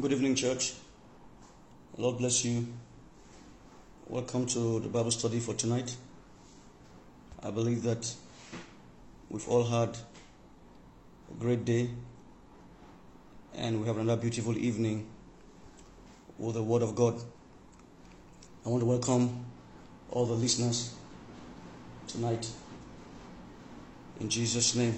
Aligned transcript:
Good 0.00 0.10
evening, 0.10 0.34
church. 0.36 0.72
Lord 1.98 2.16
bless 2.16 2.46
you. 2.46 2.66
Welcome 4.08 4.46
to 4.46 4.80
the 4.80 4.88
Bible 4.88 5.10
study 5.10 5.38
for 5.38 5.52
tonight. 5.52 5.94
I 7.42 7.50
believe 7.50 7.82
that 7.82 8.10
we've 9.28 9.46
all 9.46 9.64
had 9.64 9.90
a 11.30 11.34
great 11.38 11.66
day 11.66 11.90
and 13.54 13.82
we 13.82 13.86
have 13.86 13.98
another 13.98 14.18
beautiful 14.18 14.56
evening 14.56 15.06
with 16.38 16.54
the 16.54 16.62
Word 16.62 16.80
of 16.80 16.94
God. 16.94 17.20
I 18.64 18.70
want 18.70 18.80
to 18.80 18.86
welcome 18.86 19.44
all 20.10 20.24
the 20.24 20.32
listeners 20.32 20.94
tonight 22.06 22.48
in 24.20 24.30
Jesus' 24.30 24.74
name. 24.74 24.94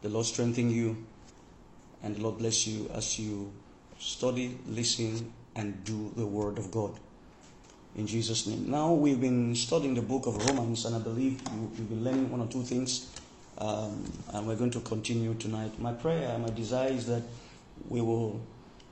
The 0.00 0.08
Lord 0.08 0.24
strengthen 0.24 0.70
you 0.70 1.04
and 2.02 2.16
the 2.16 2.22
Lord 2.22 2.38
bless 2.38 2.66
you 2.66 2.90
as 2.94 3.18
you 3.18 3.52
study, 3.98 4.58
listen, 4.66 5.32
and 5.56 5.84
do 5.84 6.12
the 6.16 6.26
Word 6.26 6.58
of 6.58 6.70
God. 6.70 6.98
In 7.96 8.06
Jesus' 8.06 8.46
name. 8.46 8.70
Now 8.70 8.92
we've 8.92 9.20
been 9.20 9.54
studying 9.56 9.94
the 9.94 10.02
book 10.02 10.26
of 10.26 10.36
Romans, 10.46 10.84
and 10.84 10.94
I 10.94 11.00
believe 11.00 11.40
you, 11.52 11.70
you've 11.76 11.88
been 11.88 12.04
learning 12.04 12.30
one 12.30 12.40
or 12.40 12.46
two 12.46 12.62
things, 12.62 13.10
um, 13.58 14.04
and 14.32 14.46
we're 14.46 14.56
going 14.56 14.70
to 14.70 14.80
continue 14.80 15.34
tonight. 15.34 15.78
My 15.80 15.92
prayer, 15.92 16.28
and 16.28 16.44
my 16.44 16.50
desire 16.50 16.90
is 16.90 17.06
that 17.06 17.22
we 17.88 18.00
will, 18.00 18.40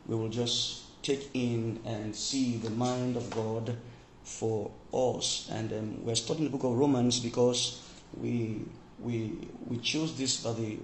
we 0.07 0.17
will 0.17 0.29
just 0.29 1.03
take 1.03 1.31
in 1.35 1.79
and 1.85 2.15
see 2.17 2.57
the 2.57 2.71
mind 2.71 3.17
of 3.17 3.31
God 3.31 3.77
for 4.25 4.73
us. 4.93 5.49
And 5.53 5.73
um, 5.73 6.05
we're 6.05 6.17
studying 6.17 6.45
the 6.45 6.51
book 6.51 6.65
of 6.65 6.77
Romans 6.77 7.21
because 7.21 7.81
we 8.21 8.63
we 8.99 9.33
we 9.69 9.77
choose 9.79 10.15
this 10.15 10.43
by 10.43 10.53
the 10.55 10.79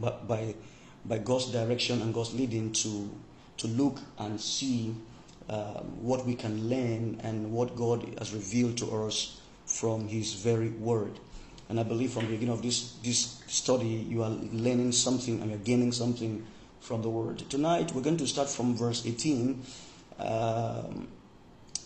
by 0.00 0.10
by 0.26 0.54
God's 1.24 1.50
direction 1.50 2.02
and 2.02 2.12
God's 2.14 2.34
leading 2.34 2.72
to 2.72 3.10
to 3.58 3.66
look 3.66 3.98
and 4.18 4.40
see 4.40 4.94
um, 5.48 6.00
what 6.00 6.24
we 6.24 6.34
can 6.34 6.68
learn 6.68 7.20
and 7.22 7.52
what 7.52 7.76
God 7.76 8.14
has 8.18 8.32
revealed 8.32 8.78
to 8.78 9.04
us 9.04 9.40
from 9.66 10.08
His 10.08 10.34
very 10.34 10.70
Word. 10.70 11.18
And 11.68 11.78
I 11.78 11.82
believe 11.82 12.12
from 12.12 12.24
the 12.26 12.32
beginning 12.32 12.54
of 12.54 12.62
this 12.62 12.92
this 13.02 13.42
study, 13.46 13.86
you 13.86 14.22
are 14.22 14.30
learning 14.30 14.92
something 14.92 15.40
and 15.40 15.50
you're 15.50 15.60
gaining 15.60 15.92
something 15.92 16.46
from 16.80 17.02
the 17.02 17.10
Word. 17.10 17.38
Tonight, 17.50 17.92
we're 17.92 18.02
going 18.02 18.16
to 18.16 18.26
start 18.26 18.48
from 18.48 18.76
verse 18.76 19.06
18 19.06 19.62
um, 20.18 21.08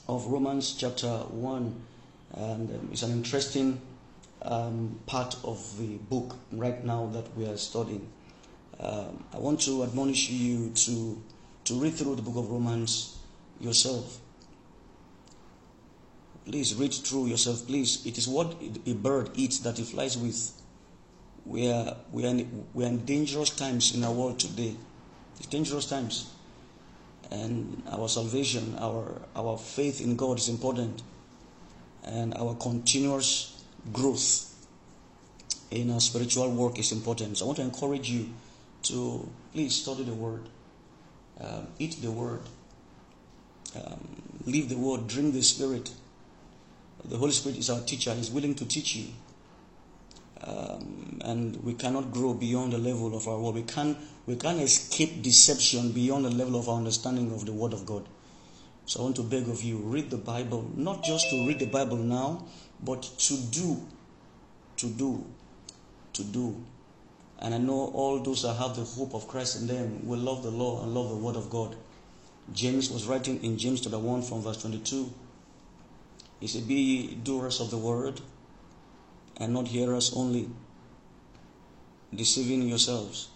of 0.08 0.27
Romans 0.27 0.74
chapter 0.78 1.08
1, 1.08 1.83
and 2.34 2.70
um, 2.70 2.89
it's 2.92 3.02
an 3.02 3.12
interesting 3.12 3.80
um, 4.42 4.98
part 5.06 5.36
of 5.44 5.78
the 5.78 5.96
book 5.96 6.36
right 6.52 6.84
now 6.84 7.06
that 7.06 7.36
we 7.36 7.46
are 7.46 7.56
studying. 7.56 8.08
Um, 8.80 9.25
I 9.33 9.39
want 9.39 9.61
to 9.62 9.84
admonish 9.84 10.30
you 10.30 10.70
to, 10.70 11.22
to 11.64 11.75
read 11.75 11.94
through 11.94 12.17
the 12.17 12.22
book 12.22 12.36
of 12.36 12.50
Romans 12.50 13.19
yourself. 13.61 14.19
Please 16.44 16.75
read 16.75 16.92
through 16.92 17.27
yourself. 17.27 17.67
Please, 17.67 18.05
it 18.05 18.19
is 18.19 18.28
what 18.28 18.56
a 18.86 18.95
bird 18.95 19.30
eats 19.34 19.61
that 19.61 19.78
it 19.78 19.86
flies 19.86 20.19
with. 20.19 20.52
We 21.47 21.70
are, 21.70 21.97
we, 22.12 22.25
are 22.25 22.30
in, 22.30 22.67
we 22.75 22.84
are 22.84 22.89
in 22.89 23.05
dangerous 23.05 23.50
times 23.50 23.95
in 23.95 24.05
our 24.05 24.12
world 24.12 24.41
today. 24.41 24.77
It's 25.39 25.47
dangerous 25.47 25.86
times. 25.86 26.30
And 27.30 27.83
our 27.91 28.08
salvation, 28.08 28.77
our, 28.78 29.22
our 29.34 29.56
faith 29.56 30.00
in 30.00 30.17
God 30.17 30.39
is 30.39 30.48
important. 30.48 31.02
And 32.05 32.34
our 32.34 32.55
continuous 32.55 33.62
growth 33.92 34.55
in 35.70 35.91
our 35.91 36.00
spiritual 36.00 36.50
work 36.50 36.78
is 36.78 36.92
important. 36.92 37.39
So 37.39 37.45
I 37.45 37.47
want 37.47 37.56
to 37.58 37.64
encourage 37.64 38.11
you 38.11 38.28
to 38.84 39.28
please 39.52 39.74
study 39.74 40.04
the 40.04 40.14
Word, 40.14 40.48
um, 41.40 41.66
eat 41.78 42.00
the 42.00 42.10
Word, 42.10 42.40
um, 43.77 44.22
live 44.46 44.68
the 44.68 44.77
Word, 44.77 45.08
drink 45.08 45.34
the 45.34 45.42
Spirit. 45.42 45.90
The 47.05 47.16
Holy 47.16 47.32
Spirit 47.32 47.58
is 47.58 47.68
our 47.70 47.80
teacher, 47.80 48.14
He's 48.14 48.30
willing 48.30 48.55
to 48.55 48.64
teach 48.64 48.96
you. 48.96 49.08
Um, 50.42 51.20
and 51.24 51.56
we 51.64 51.74
cannot 51.74 52.12
grow 52.12 52.34
beyond 52.34 52.73
the 52.73 52.78
level 52.78 53.17
of 53.17 53.27
our 53.27 53.39
word. 53.39 53.55
We 53.55 53.62
can't, 53.62 53.96
we 54.27 54.36
can't 54.36 54.61
escape 54.61 55.23
deception 55.23 55.92
beyond 55.92 56.27
the 56.27 56.30
level 56.30 56.61
of 56.61 56.68
our 56.68 56.77
understanding 56.77 57.33
of 57.33 57.46
the 57.46 57.52
Word 57.52 57.73
of 57.73 57.86
God. 57.86 58.06
So 58.86 59.00
I 59.00 59.02
want 59.05 59.17
to 59.17 59.23
beg 59.23 59.48
of 59.48 59.62
you, 59.62 59.78
read 59.78 60.11
the 60.11 60.18
Bible, 60.18 60.70
not 60.77 61.02
just 61.02 61.30
to 61.30 61.46
read 61.46 61.58
the 61.58 61.67
Bible 61.67 61.96
now, 61.96 62.44
but 62.83 63.02
to 63.02 63.36
do, 63.36 63.86
to 64.77 64.86
do, 64.86 65.24
to 66.12 66.24
do. 66.24 66.62
And 67.40 67.55
I 67.55 67.58
know 67.58 67.90
all 67.95 68.20
those 68.20 68.42
that 68.42 68.55
have 68.55 68.77
the 68.77 68.84
hope 68.84 69.14
of 69.14 69.28
Christ 69.28 69.61
in 69.61 69.67
them 69.67 70.06
will 70.06 70.18
love 70.18 70.42
the 70.42 70.50
law 70.50 70.83
and 70.83 70.95
love 70.95 71.11
the 71.11 71.17
Word 71.17 71.36
of 71.36 71.50
God. 71.50 71.77
James 72.52 72.90
was 72.90 73.06
writing 73.06 73.42
in 73.42 73.58
James 73.58 73.80
chapter 73.80 73.98
1 73.98 74.22
from 74.22 74.42
verse 74.42 74.61
22. 74.61 75.12
He 76.40 76.46
said, 76.46 76.68
Be 76.68 76.74
ye 76.74 77.14
doers 77.14 77.61
of 77.61 77.70
the 77.70 77.78
word 77.78 78.20
and 79.39 79.52
not 79.52 79.68
hearers 79.68 80.12
only, 80.14 80.48
deceiving 82.14 82.68
yourselves. 82.68 83.28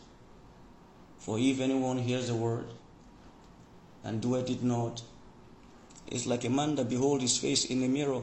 For 1.18 1.38
if 1.38 1.60
anyone 1.60 1.98
hears 1.98 2.28
the 2.28 2.34
word 2.34 2.66
and 4.04 4.20
doeth 4.20 4.50
it 4.50 4.62
not, 4.62 5.02
it's 6.06 6.26
like 6.26 6.44
a 6.44 6.50
man 6.50 6.74
that 6.76 6.88
behold 6.88 7.20
his 7.20 7.36
face 7.36 7.64
in 7.64 7.82
a 7.82 7.88
mirror, 7.88 8.22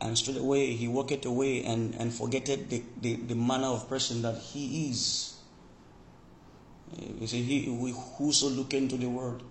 and 0.00 0.16
straight 0.16 0.36
away 0.36 0.72
he 0.72 0.88
walketh 0.88 1.24
away 1.24 1.64
and, 1.64 1.94
and 1.94 2.12
forgetteth 2.12 2.68
the, 2.68 2.82
the, 3.00 3.16
the 3.16 3.34
manner 3.34 3.68
of 3.68 3.88
person 3.88 4.22
that 4.22 4.36
he 4.36 4.90
is. 4.90 5.34
You 7.20 7.26
see, 7.26 7.42
he 7.42 7.92
whoso 8.16 8.48
look 8.48 8.74
into 8.74 8.96
the 8.96 9.08
world. 9.08 9.42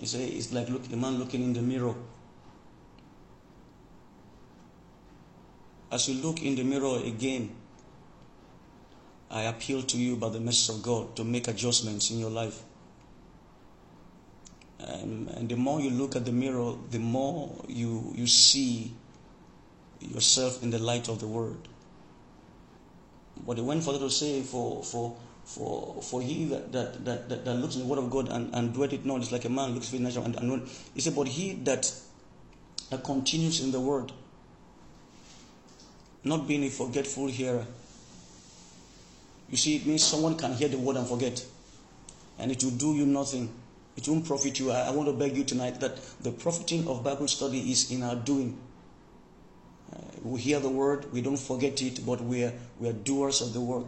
You 0.00 0.06
say 0.06 0.26
it's 0.26 0.52
like 0.52 0.68
look 0.68 0.90
a 0.92 0.96
man 0.96 1.18
looking 1.18 1.42
in 1.42 1.52
the 1.52 1.62
mirror. 1.62 1.94
As 5.90 6.08
you 6.08 6.22
look 6.22 6.42
in 6.42 6.56
the 6.56 6.64
mirror 6.64 7.00
again, 7.04 7.54
I 9.30 9.42
appeal 9.42 9.82
to 9.82 9.98
you 9.98 10.16
by 10.16 10.28
the 10.28 10.40
message 10.40 10.74
of 10.74 10.82
God 10.82 11.14
to 11.16 11.24
make 11.24 11.48
adjustments 11.48 12.10
in 12.10 12.18
your 12.18 12.30
life. 12.30 12.62
And, 14.78 15.28
and 15.30 15.48
the 15.48 15.56
more 15.56 15.80
you 15.80 15.90
look 15.90 16.16
at 16.16 16.24
the 16.24 16.32
mirror, 16.32 16.74
the 16.90 16.98
more 16.98 17.64
you, 17.68 18.12
you 18.14 18.26
see 18.26 18.92
yourself 20.08 20.62
in 20.62 20.70
the 20.70 20.78
light 20.78 21.08
of 21.08 21.20
the 21.20 21.26
word. 21.26 21.56
But 23.46 23.56
he 23.56 23.62
went 23.62 23.82
further 23.82 23.98
to 23.98 24.10
say, 24.10 24.42
for, 24.42 24.82
for, 24.82 25.16
for, 25.44 26.00
for 26.02 26.22
he 26.22 26.46
that, 26.46 26.72
that, 26.72 27.04
that, 27.04 27.28
that, 27.28 27.44
that 27.44 27.54
looks 27.54 27.74
in 27.74 27.82
the 27.82 27.86
word 27.86 27.98
of 27.98 28.10
God 28.10 28.28
and, 28.28 28.54
and 28.54 28.72
doeth 28.72 28.92
it 28.92 29.04
not 29.04 29.30
like 29.32 29.44
a 29.44 29.48
man 29.48 29.74
looks 29.74 29.88
for 29.90 29.96
natural 29.96 30.24
and, 30.24 30.36
and 30.36 30.68
he 30.94 31.00
said, 31.00 31.14
but 31.14 31.28
he 31.28 31.54
that, 31.64 31.92
that 32.90 33.04
continues 33.04 33.62
in 33.62 33.72
the 33.72 33.80
word, 33.80 34.12
not 36.22 36.46
being 36.46 36.64
a 36.64 36.70
forgetful 36.70 37.26
hearer. 37.26 37.66
You 39.50 39.56
see, 39.56 39.76
it 39.76 39.86
means 39.86 40.02
someone 40.02 40.36
can 40.36 40.54
hear 40.54 40.68
the 40.68 40.78
word 40.78 40.96
and 40.96 41.06
forget. 41.06 41.44
And 42.38 42.50
it 42.50 42.62
will 42.64 42.72
do 42.72 42.94
you 42.94 43.06
nothing. 43.06 43.52
It 43.96 44.08
won't 44.08 44.26
profit 44.26 44.58
you. 44.58 44.72
I, 44.72 44.88
I 44.88 44.90
want 44.90 45.08
to 45.08 45.12
beg 45.12 45.36
you 45.36 45.44
tonight 45.44 45.80
that 45.80 45.96
the 46.22 46.32
profiting 46.32 46.88
of 46.88 47.04
Bible 47.04 47.28
study 47.28 47.70
is 47.70 47.90
in 47.92 48.02
our 48.02 48.16
doing. 48.16 48.58
Uh, 49.92 49.98
we 50.22 50.40
hear 50.40 50.60
the 50.60 50.68
word, 50.68 51.12
we 51.12 51.20
don't 51.20 51.38
forget 51.38 51.80
it, 51.82 52.04
but 52.06 52.20
we 52.22 52.44
are, 52.44 52.52
we 52.80 52.88
are 52.88 52.92
doers 52.92 53.40
of 53.40 53.52
the 53.52 53.60
work. 53.60 53.86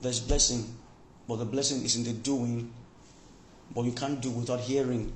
There's 0.00 0.20
blessing, 0.20 0.74
but 1.28 1.36
the 1.36 1.44
blessing 1.44 1.84
is 1.84 1.96
in 1.96 2.04
the 2.04 2.12
doing. 2.12 2.72
But 3.74 3.84
you 3.84 3.92
can't 3.92 4.20
do 4.20 4.30
without 4.30 4.60
hearing. 4.60 5.12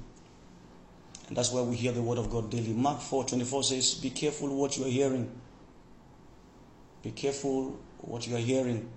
And 1.28 1.36
that's 1.36 1.52
why 1.52 1.60
we 1.62 1.76
hear 1.76 1.92
the 1.92 2.02
word 2.02 2.18
of 2.18 2.30
God 2.30 2.50
daily. 2.50 2.72
Mark 2.72 3.00
4 3.00 3.24
24 3.24 3.64
says, 3.64 3.94
Be 3.94 4.10
careful 4.10 4.54
what 4.56 4.78
you 4.78 4.84
are 4.84 4.88
hearing. 4.88 5.30
Be 7.02 7.10
careful 7.10 7.78
what 7.98 8.26
you 8.26 8.36
are 8.36 8.40
hearing. 8.40 8.88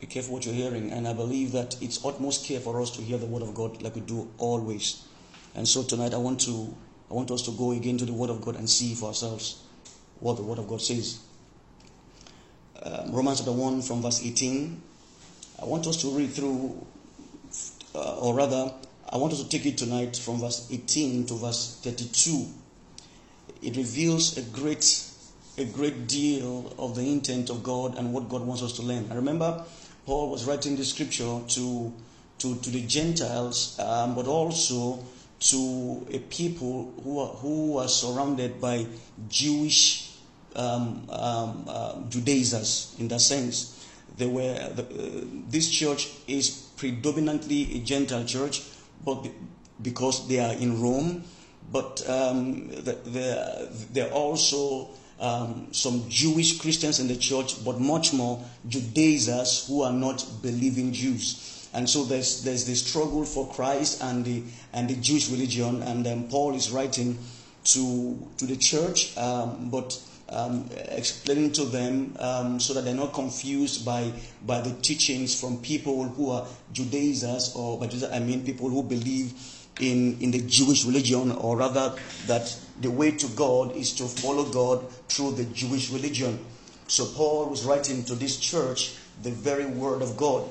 Be 0.00 0.06
careful 0.06 0.34
what 0.34 0.44
you're 0.44 0.54
hearing. 0.54 0.92
And 0.92 1.08
I 1.08 1.12
believe 1.12 1.52
that 1.52 1.80
it's 1.82 2.04
utmost 2.04 2.44
care 2.44 2.60
for 2.60 2.80
us 2.80 2.90
to 2.90 3.02
hear 3.02 3.16
the 3.16 3.26
word 3.26 3.42
of 3.42 3.54
God 3.54 3.80
like 3.82 3.94
we 3.94 4.00
do 4.02 4.28
always. 4.38 5.02
And 5.54 5.66
so 5.66 5.82
tonight 5.82 6.12
I 6.12 6.18
want 6.18 6.40
to 6.42 6.74
I 7.10 7.14
want 7.14 7.30
us 7.30 7.42
to 7.42 7.50
go 7.52 7.72
again 7.72 7.98
to 7.98 8.04
the 8.04 8.12
word 8.12 8.30
of 8.30 8.40
God 8.40 8.56
and 8.56 8.68
see 8.68 8.94
for 8.94 9.06
ourselves 9.06 9.62
what 10.20 10.36
the 10.36 10.42
word 10.42 10.58
of 10.58 10.68
God 10.68 10.80
says. 10.80 11.20
Um, 12.82 13.12
Romans 13.12 13.38
chapter 13.38 13.52
1 13.52 13.82
from 13.82 14.02
verse 14.02 14.24
18. 14.24 14.82
I 15.62 15.64
want 15.64 15.86
us 15.86 16.00
to 16.02 16.08
read 16.10 16.30
through, 16.30 16.84
uh, 17.94 18.18
or 18.18 18.34
rather, 18.34 18.72
I 19.08 19.16
want 19.16 19.32
us 19.32 19.42
to 19.42 19.48
take 19.48 19.66
it 19.66 19.78
tonight 19.78 20.16
from 20.16 20.40
verse 20.40 20.68
18 20.70 21.26
to 21.26 21.34
verse 21.34 21.80
32. 21.82 22.46
It 23.62 23.76
reveals 23.76 24.36
a 24.36 24.42
great 24.42 25.10
a 25.56 25.64
great 25.64 26.08
deal 26.08 26.74
of 26.78 26.96
the 26.96 27.02
intent 27.02 27.48
of 27.48 27.62
God 27.62 27.96
and 27.96 28.12
what 28.12 28.28
God 28.28 28.42
wants 28.42 28.62
us 28.62 28.72
to 28.74 28.82
learn. 28.82 29.06
I 29.10 29.14
remember 29.14 29.64
Paul 30.04 30.30
was 30.30 30.46
writing 30.46 30.76
the 30.76 30.84
scripture 30.84 31.40
to, 31.46 31.92
to, 32.38 32.56
to 32.56 32.70
the 32.70 32.82
Gentiles, 32.82 33.78
um, 33.78 34.16
but 34.16 34.26
also 34.26 34.98
to 35.50 36.06
a 36.10 36.18
people 36.18 36.92
who 37.02 37.18
are, 37.20 37.34
who 37.36 37.78
are 37.78 37.88
surrounded 37.88 38.60
by 38.60 38.86
Jewish 39.28 40.10
um, 40.56 41.06
um, 41.10 41.64
uh, 41.68 42.00
Judaizers 42.08 42.94
in 42.98 43.08
that 43.08 43.20
sense. 43.20 43.74
they 44.16 44.26
were 44.26 44.54
the, 44.74 44.82
uh, 44.82 45.24
this 45.48 45.70
church 45.70 46.08
is 46.26 46.50
predominantly 46.76 47.76
a 47.76 47.78
Gentile 47.80 48.24
church, 48.24 48.62
but 49.04 49.26
because 49.82 50.28
they 50.28 50.38
are 50.38 50.52
in 50.54 50.80
Rome, 50.80 51.24
but 51.72 52.08
um, 52.08 52.70
there 52.82 53.68
there 53.92 54.08
are 54.08 54.12
also 54.12 54.90
um, 55.18 55.68
some 55.72 56.04
Jewish 56.08 56.60
Christians 56.60 57.00
in 57.00 57.08
the 57.08 57.16
church, 57.16 57.64
but 57.64 57.80
much 57.80 58.12
more 58.12 58.42
Judaizers 58.68 59.66
who 59.66 59.82
are 59.82 59.92
not 59.92 60.24
believing 60.42 60.92
Jews. 60.92 61.53
And 61.74 61.90
so 61.90 62.04
there's 62.04 62.42
there's 62.44 62.64
the 62.64 62.74
struggle 62.74 63.24
for 63.24 63.48
Christ 63.48 64.02
and 64.02 64.24
the 64.24 64.42
and 64.72 64.88
the 64.88 64.94
Jewish 64.94 65.28
religion, 65.28 65.82
and 65.82 66.06
then 66.06 66.28
Paul 66.28 66.54
is 66.54 66.70
writing 66.70 67.18
to 67.64 68.28
to 68.38 68.46
the 68.46 68.56
church, 68.56 69.16
um, 69.18 69.70
but 69.70 69.98
um, 70.28 70.68
explaining 70.88 71.52
to 71.52 71.64
them 71.64 72.16
um, 72.18 72.60
so 72.60 72.74
that 72.74 72.84
they're 72.84 72.94
not 72.94 73.12
confused 73.12 73.84
by 73.84 74.12
by 74.46 74.60
the 74.60 74.72
teachings 74.82 75.38
from 75.38 75.58
people 75.58 76.04
who 76.04 76.30
are 76.30 76.46
Judaizers 76.72 77.54
or 77.56 77.78
by 77.78 77.90
I 78.12 78.20
mean 78.20 78.44
people 78.44 78.68
who 78.68 78.82
believe 78.82 79.34
in 79.80 80.16
in 80.20 80.30
the 80.30 80.40
Jewish 80.40 80.84
religion, 80.84 81.32
or 81.32 81.56
rather 81.56 81.94
that 82.26 82.56
the 82.80 82.90
way 82.90 83.10
to 83.10 83.26
God 83.28 83.74
is 83.74 83.92
to 83.94 84.04
follow 84.04 84.44
God 84.44 84.88
through 85.08 85.32
the 85.32 85.44
Jewish 85.46 85.90
religion. 85.90 86.38
So 86.86 87.06
Paul 87.06 87.46
was 87.46 87.64
writing 87.64 88.04
to 88.04 88.14
this 88.14 88.38
church 88.38 88.94
the 89.22 89.30
very 89.30 89.66
word 89.66 90.02
of 90.02 90.16
God. 90.16 90.48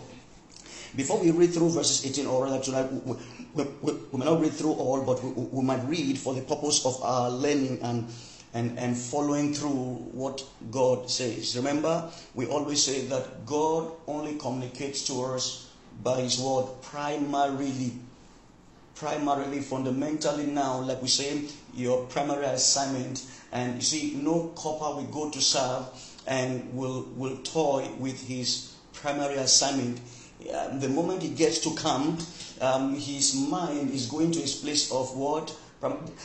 Before 0.96 1.20
we 1.20 1.32
read 1.32 1.54
through 1.54 1.72
verses 1.72 2.06
18, 2.06 2.28
or 2.28 2.44
rather 2.44 2.62
tonight, 2.62 2.92
we, 2.92 3.16
we, 3.56 3.64
we, 3.82 3.94
we 4.12 4.20
may 4.20 4.26
not 4.26 4.40
read 4.40 4.54
through 4.54 4.74
all, 4.74 5.04
but 5.04 5.24
we, 5.24 5.32
we 5.32 5.64
might 5.64 5.84
read 5.88 6.18
for 6.18 6.34
the 6.34 6.42
purpose 6.42 6.86
of 6.86 7.02
our 7.04 7.30
learning 7.30 7.80
and 7.82 8.08
and, 8.54 8.78
and 8.78 8.96
following 8.96 9.54
through 9.54 9.72
what 9.72 10.46
God 10.70 11.10
says. 11.10 11.58
Remember, 11.58 12.10
we 12.36 12.46
always 12.46 12.84
say 12.84 13.06
that 13.08 13.46
God 13.46 13.92
only 14.08 14.36
communicates 14.36 15.08
to 15.08 15.24
us 15.24 15.72
by 16.04 16.22
His 16.22 16.40
word 16.40 16.68
primarily. 16.84 17.94
Primarily, 18.96 19.60
fundamentally, 19.60 20.46
now, 20.46 20.82
like 20.82 21.02
we 21.02 21.08
say, 21.08 21.46
your 21.74 22.06
primary 22.06 22.46
assignment. 22.46 23.26
And 23.52 23.76
you 23.76 23.82
see, 23.82 24.14
no 24.16 24.52
corper 24.56 24.96
will 24.98 25.12
go 25.12 25.32
to 25.32 25.42
serve 25.42 25.88
and 26.28 26.74
will, 26.74 27.08
will 27.16 27.38
toy 27.38 27.90
with 28.00 28.28
his 28.28 28.74
primary 28.94 29.36
assignment. 29.36 30.00
The 30.80 30.90
moment 30.90 31.22
he 31.22 31.30
gets 31.30 31.60
to 31.60 31.76
camp, 31.76 32.22
um, 32.62 32.96
his 32.96 33.36
mind 33.36 33.92
is 33.92 34.08
going 34.08 34.32
to 34.32 34.40
his 34.40 34.56
place 34.56 34.92
of 34.92 35.16
what? 35.16 35.56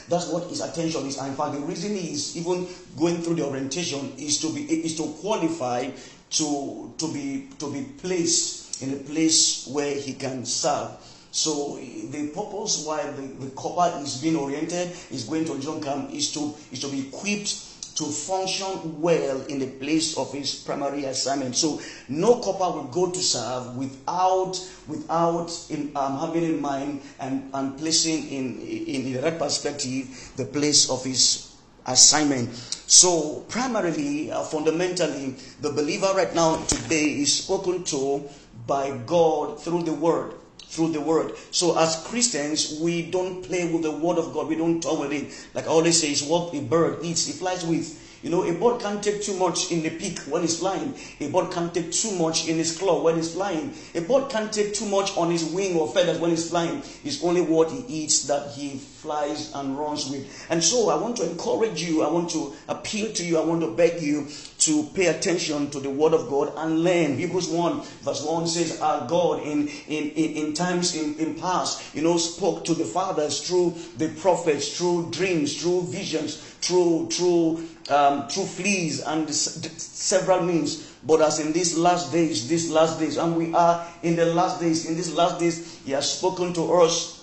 That's 0.08 0.28
what 0.28 0.44
his 0.48 0.60
attention 0.60 1.06
is. 1.06 1.18
And 1.18 1.28
in 1.28 1.34
fact, 1.34 1.54
the 1.54 1.60
reason 1.60 1.94
he's 1.96 2.36
even 2.36 2.68
going 2.96 3.22
through 3.22 3.34
the 3.36 3.44
orientation 3.44 4.12
is 4.16 4.40
to 4.40 4.52
be 4.52 4.62
is 4.62 4.96
to 4.96 5.14
qualify 5.20 5.90
to 6.30 6.94
to 6.96 7.12
be 7.12 7.48
to 7.58 7.72
be 7.72 7.82
placed 8.00 8.82
in 8.82 8.94
a 8.94 8.96
place 8.96 9.66
where 9.66 9.94
he 9.94 10.14
can 10.14 10.44
serve. 10.44 10.90
So 11.30 11.76
the 11.76 12.28
purpose 12.28 12.84
why 12.86 13.02
the, 13.10 13.22
the 13.22 13.50
corper 13.50 14.00
is 14.02 14.20
being 14.22 14.36
oriented 14.36 14.90
is 15.10 15.24
going 15.24 15.44
to 15.46 15.58
John 15.58 15.80
camp 15.80 16.12
is 16.12 16.32
to 16.32 16.54
is 16.72 16.80
to 16.80 16.88
be 16.88 17.08
equipped 17.08 17.67
to 17.98 18.04
function 18.04 19.02
well 19.02 19.42
in 19.46 19.58
the 19.58 19.66
place 19.66 20.16
of 20.16 20.32
his 20.32 20.54
primary 20.54 21.04
assignment. 21.04 21.56
So 21.56 21.80
no 22.08 22.38
corper 22.38 22.70
will 22.70 22.84
go 22.84 23.10
to 23.10 23.18
serve 23.18 23.76
without 23.76 24.54
without 24.86 25.50
in, 25.68 25.90
um, 25.96 26.16
having 26.18 26.44
in 26.44 26.60
mind 26.62 27.02
and, 27.18 27.50
and 27.52 27.76
placing 27.76 28.28
in, 28.28 28.60
in 28.60 29.12
the 29.12 29.20
right 29.20 29.36
perspective 29.36 30.32
the 30.36 30.44
place 30.44 30.88
of 30.88 31.04
his 31.04 31.56
assignment. 31.86 32.54
So 32.86 33.44
primarily, 33.48 34.30
uh, 34.30 34.44
fundamentally, 34.44 35.34
the 35.60 35.72
believer 35.72 36.12
right 36.14 36.32
now 36.32 36.62
today 36.66 37.18
is 37.18 37.42
spoken 37.42 37.82
to 37.84 38.28
by 38.68 38.96
God 39.06 39.60
through 39.60 39.82
the 39.82 39.94
word 39.94 40.34
through 40.68 40.92
the 40.92 41.00
word. 41.00 41.32
So 41.50 41.78
as 41.78 42.04
Christians, 42.06 42.78
we 42.80 43.10
don't 43.10 43.42
play 43.42 43.72
with 43.72 43.82
the 43.82 43.90
word 43.90 44.18
of 44.18 44.32
God. 44.32 44.48
We 44.48 44.56
don't 44.56 44.82
talk 44.82 45.00
with 45.00 45.12
it. 45.12 45.32
Like 45.54 45.64
I 45.64 45.68
always 45.68 46.00
say, 46.00 46.08
it's 46.08 46.22
what 46.22 46.54
a 46.54 46.60
bird 46.60 46.98
eats, 47.02 47.28
it 47.28 47.36
flies 47.36 47.64
with. 47.64 48.04
You 48.22 48.30
know, 48.30 48.42
a 48.42 48.52
bird 48.52 48.80
can't 48.80 49.02
take 49.02 49.22
too 49.22 49.36
much 49.36 49.70
in 49.70 49.82
the 49.82 49.90
beak 49.90 50.18
when 50.22 50.42
it's 50.42 50.58
flying. 50.58 50.92
A 51.20 51.28
bird 51.30 51.52
can't 51.52 51.72
take 51.72 51.92
too 51.92 52.10
much 52.18 52.48
in 52.48 52.56
his 52.56 52.76
claw 52.76 53.00
when 53.00 53.16
it's 53.16 53.34
flying. 53.34 53.72
A 53.94 54.00
bird 54.00 54.28
can't 54.28 54.52
take 54.52 54.74
too 54.74 54.86
much 54.86 55.16
on 55.16 55.30
his 55.30 55.44
wing 55.44 55.76
or 55.76 55.86
feathers 55.86 56.18
when 56.18 56.32
it's 56.32 56.50
flying. 56.50 56.82
It's 57.04 57.22
only 57.22 57.42
what 57.42 57.70
he 57.70 57.84
eats 57.86 58.24
that 58.24 58.50
he 58.50 58.78
flies 58.78 59.52
and 59.54 59.78
runs 59.78 60.10
with. 60.10 60.46
And 60.50 60.62
so 60.62 60.88
I 60.88 60.96
want 60.96 61.16
to 61.18 61.30
encourage 61.30 61.80
you, 61.80 62.02
I 62.02 62.10
want 62.10 62.30
to 62.30 62.54
appeal 62.66 63.12
to 63.12 63.24
you, 63.24 63.38
I 63.38 63.44
want 63.44 63.60
to 63.60 63.70
beg 63.70 64.02
you 64.02 64.26
to 64.68 64.82
pay 64.92 65.06
attention 65.06 65.70
to 65.70 65.80
the 65.80 65.88
word 65.88 66.12
of 66.12 66.28
God 66.28 66.52
and 66.58 66.84
learn. 66.84 67.16
Hebrews 67.16 67.48
1 67.48 67.80
verse 68.02 68.22
1 68.22 68.46
says, 68.46 68.80
Our 68.82 69.08
God 69.08 69.42
in, 69.42 69.68
in, 69.88 70.10
in, 70.10 70.32
in 70.32 70.52
times 70.52 70.94
in, 70.94 71.16
in 71.16 71.34
past, 71.36 71.94
you 71.94 72.02
know, 72.02 72.18
spoke 72.18 72.66
to 72.66 72.74
the 72.74 72.84
fathers 72.84 73.40
through 73.40 73.74
the 73.96 74.10
prophets, 74.10 74.76
through 74.76 75.10
dreams, 75.10 75.58
through 75.58 75.84
visions, 75.84 76.36
through 76.60 77.08
through 77.08 77.66
um, 77.88 78.28
through 78.28 78.44
fleas 78.44 79.00
and 79.00 79.34
several 79.34 80.42
means. 80.42 80.92
But 81.02 81.22
as 81.22 81.38
in 81.38 81.54
these 81.54 81.78
last 81.78 82.12
days, 82.12 82.46
these 82.46 82.70
last 82.70 82.98
days, 82.98 83.16
and 83.16 83.36
we 83.36 83.54
are 83.54 83.86
in 84.02 84.16
the 84.16 84.26
last 84.26 84.60
days, 84.60 84.84
in 84.84 84.96
these 84.96 85.14
last 85.14 85.38
days, 85.38 85.80
He 85.86 85.92
has 85.92 86.18
spoken 86.18 86.52
to 86.52 86.72
us 86.74 87.17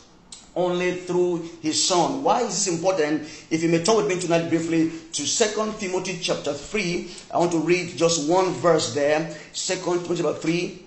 only 0.56 0.96
through 0.96 1.50
His 1.62 1.84
Son. 1.84 2.24
Why 2.24 2.42
is 2.42 2.66
this 2.66 2.68
important? 2.68 3.24
If 3.50 3.62
you 3.62 3.70
may 3.70 3.84
talk 3.84 3.98
with 3.98 4.08
me 4.08 4.20
tonight 4.20 4.50
briefly 4.50 4.92
to 5.12 5.26
Second 5.26 5.78
Timothy 5.80 6.18
chapter 6.22 6.54
3, 6.54 7.12
I 7.34 7.38
want 7.40 7.52
to 7.52 7.60
read 7.60 7.98
just 7.98 8.30
one 8.30 8.52
verse 8.54 8.94
there. 8.94 9.36
Second 9.54 10.04
Timothy 10.04 10.24
chapter 10.24 10.40
3. 10.40 10.82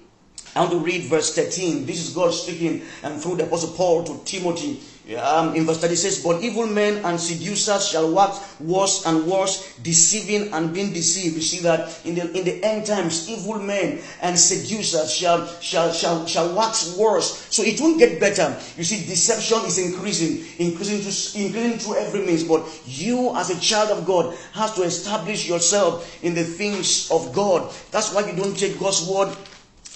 I 0.56 0.61
want 0.61 0.73
to 0.73 0.79
read 0.79 1.03
verse 1.05 1.35
13. 1.35 1.87
This 1.87 2.09
is 2.09 2.15
God 2.15 2.32
speaking 2.32 2.82
and 3.03 3.20
through 3.20 3.37
the 3.37 3.44
Apostle 3.44 3.75
Paul 3.75 4.05
to 4.05 4.25
Timothy 4.25 4.81
um, 5.17 5.55
in 5.55 5.65
verse 5.65 5.81
30 5.81 5.95
says, 5.95 6.23
But 6.23 6.43
evil 6.43 6.67
men 6.67 7.05
and 7.05 7.19
seducers 7.19 7.89
shall 7.89 8.13
wax 8.13 8.61
worse 8.61 9.07
and 9.07 9.27
worse, 9.27 9.75
deceiving 9.83 10.53
and 10.53 10.75
being 10.75 10.93
deceived. 10.93 11.37
You 11.37 11.41
see 11.41 11.61
that 11.61 12.05
in 12.05 12.15
the 12.15 12.31
in 12.37 12.45
the 12.45 12.63
end 12.63 12.87
times, 12.87 13.29
evil 13.29 13.59
men 13.59 14.01
and 14.21 14.39
seducers 14.39 15.13
shall 15.13 15.47
shall 15.61 15.93
shall 15.93 16.27
shall 16.27 16.55
wax 16.55 16.95
worse. 16.97 17.47
So 17.49 17.63
it 17.63 17.81
won't 17.81 17.99
get 17.99 18.21
better. 18.21 18.55
You 18.77 18.85
see, 18.85 19.07
deception 19.07 19.65
is 19.65 19.79
increasing, 19.79 20.45
increasing 20.59 21.01
to 21.01 21.41
increasing 21.41 21.79
through 21.79 21.97
every 21.97 22.27
means. 22.27 22.45
But 22.45 22.69
you, 22.85 23.35
as 23.37 23.49
a 23.51 23.59
child 23.59 23.91
of 23.91 24.05
God, 24.05 24.37
has 24.53 24.75
to 24.75 24.83
establish 24.83 25.49
yourself 25.49 26.23
in 26.23 26.35
the 26.35 26.45
things 26.45 27.11
of 27.11 27.33
God. 27.33 27.73
That's 27.91 28.13
why 28.13 28.29
you 28.29 28.37
don't 28.37 28.57
take 28.57 28.79
God's 28.79 29.09
word 29.09 29.35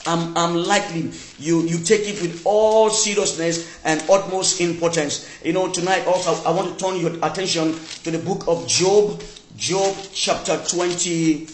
I'm, 0.07 0.37
I'm 0.37 0.55
likely 0.57 1.11
you, 1.39 1.63
you 1.63 1.79
take 1.79 2.09
it 2.09 2.21
with 2.21 2.43
all 2.45 2.91
seriousness 2.91 3.79
and 3.85 4.03
utmost 4.11 4.61
importance. 4.61 5.29
You 5.45 5.53
know, 5.53 5.71
tonight 5.73 6.07
also 6.07 6.35
I 6.45 6.51
want 6.53 6.77
to 6.79 6.85
turn 6.85 6.97
your 7.01 7.13
attention 7.25 7.75
to 8.03 8.11
the 8.11 8.19
book 8.19 8.45
of 8.49 8.67
Job, 8.67 9.23
Job 9.57 9.97
chapter 10.13 10.57
20, 10.59 11.47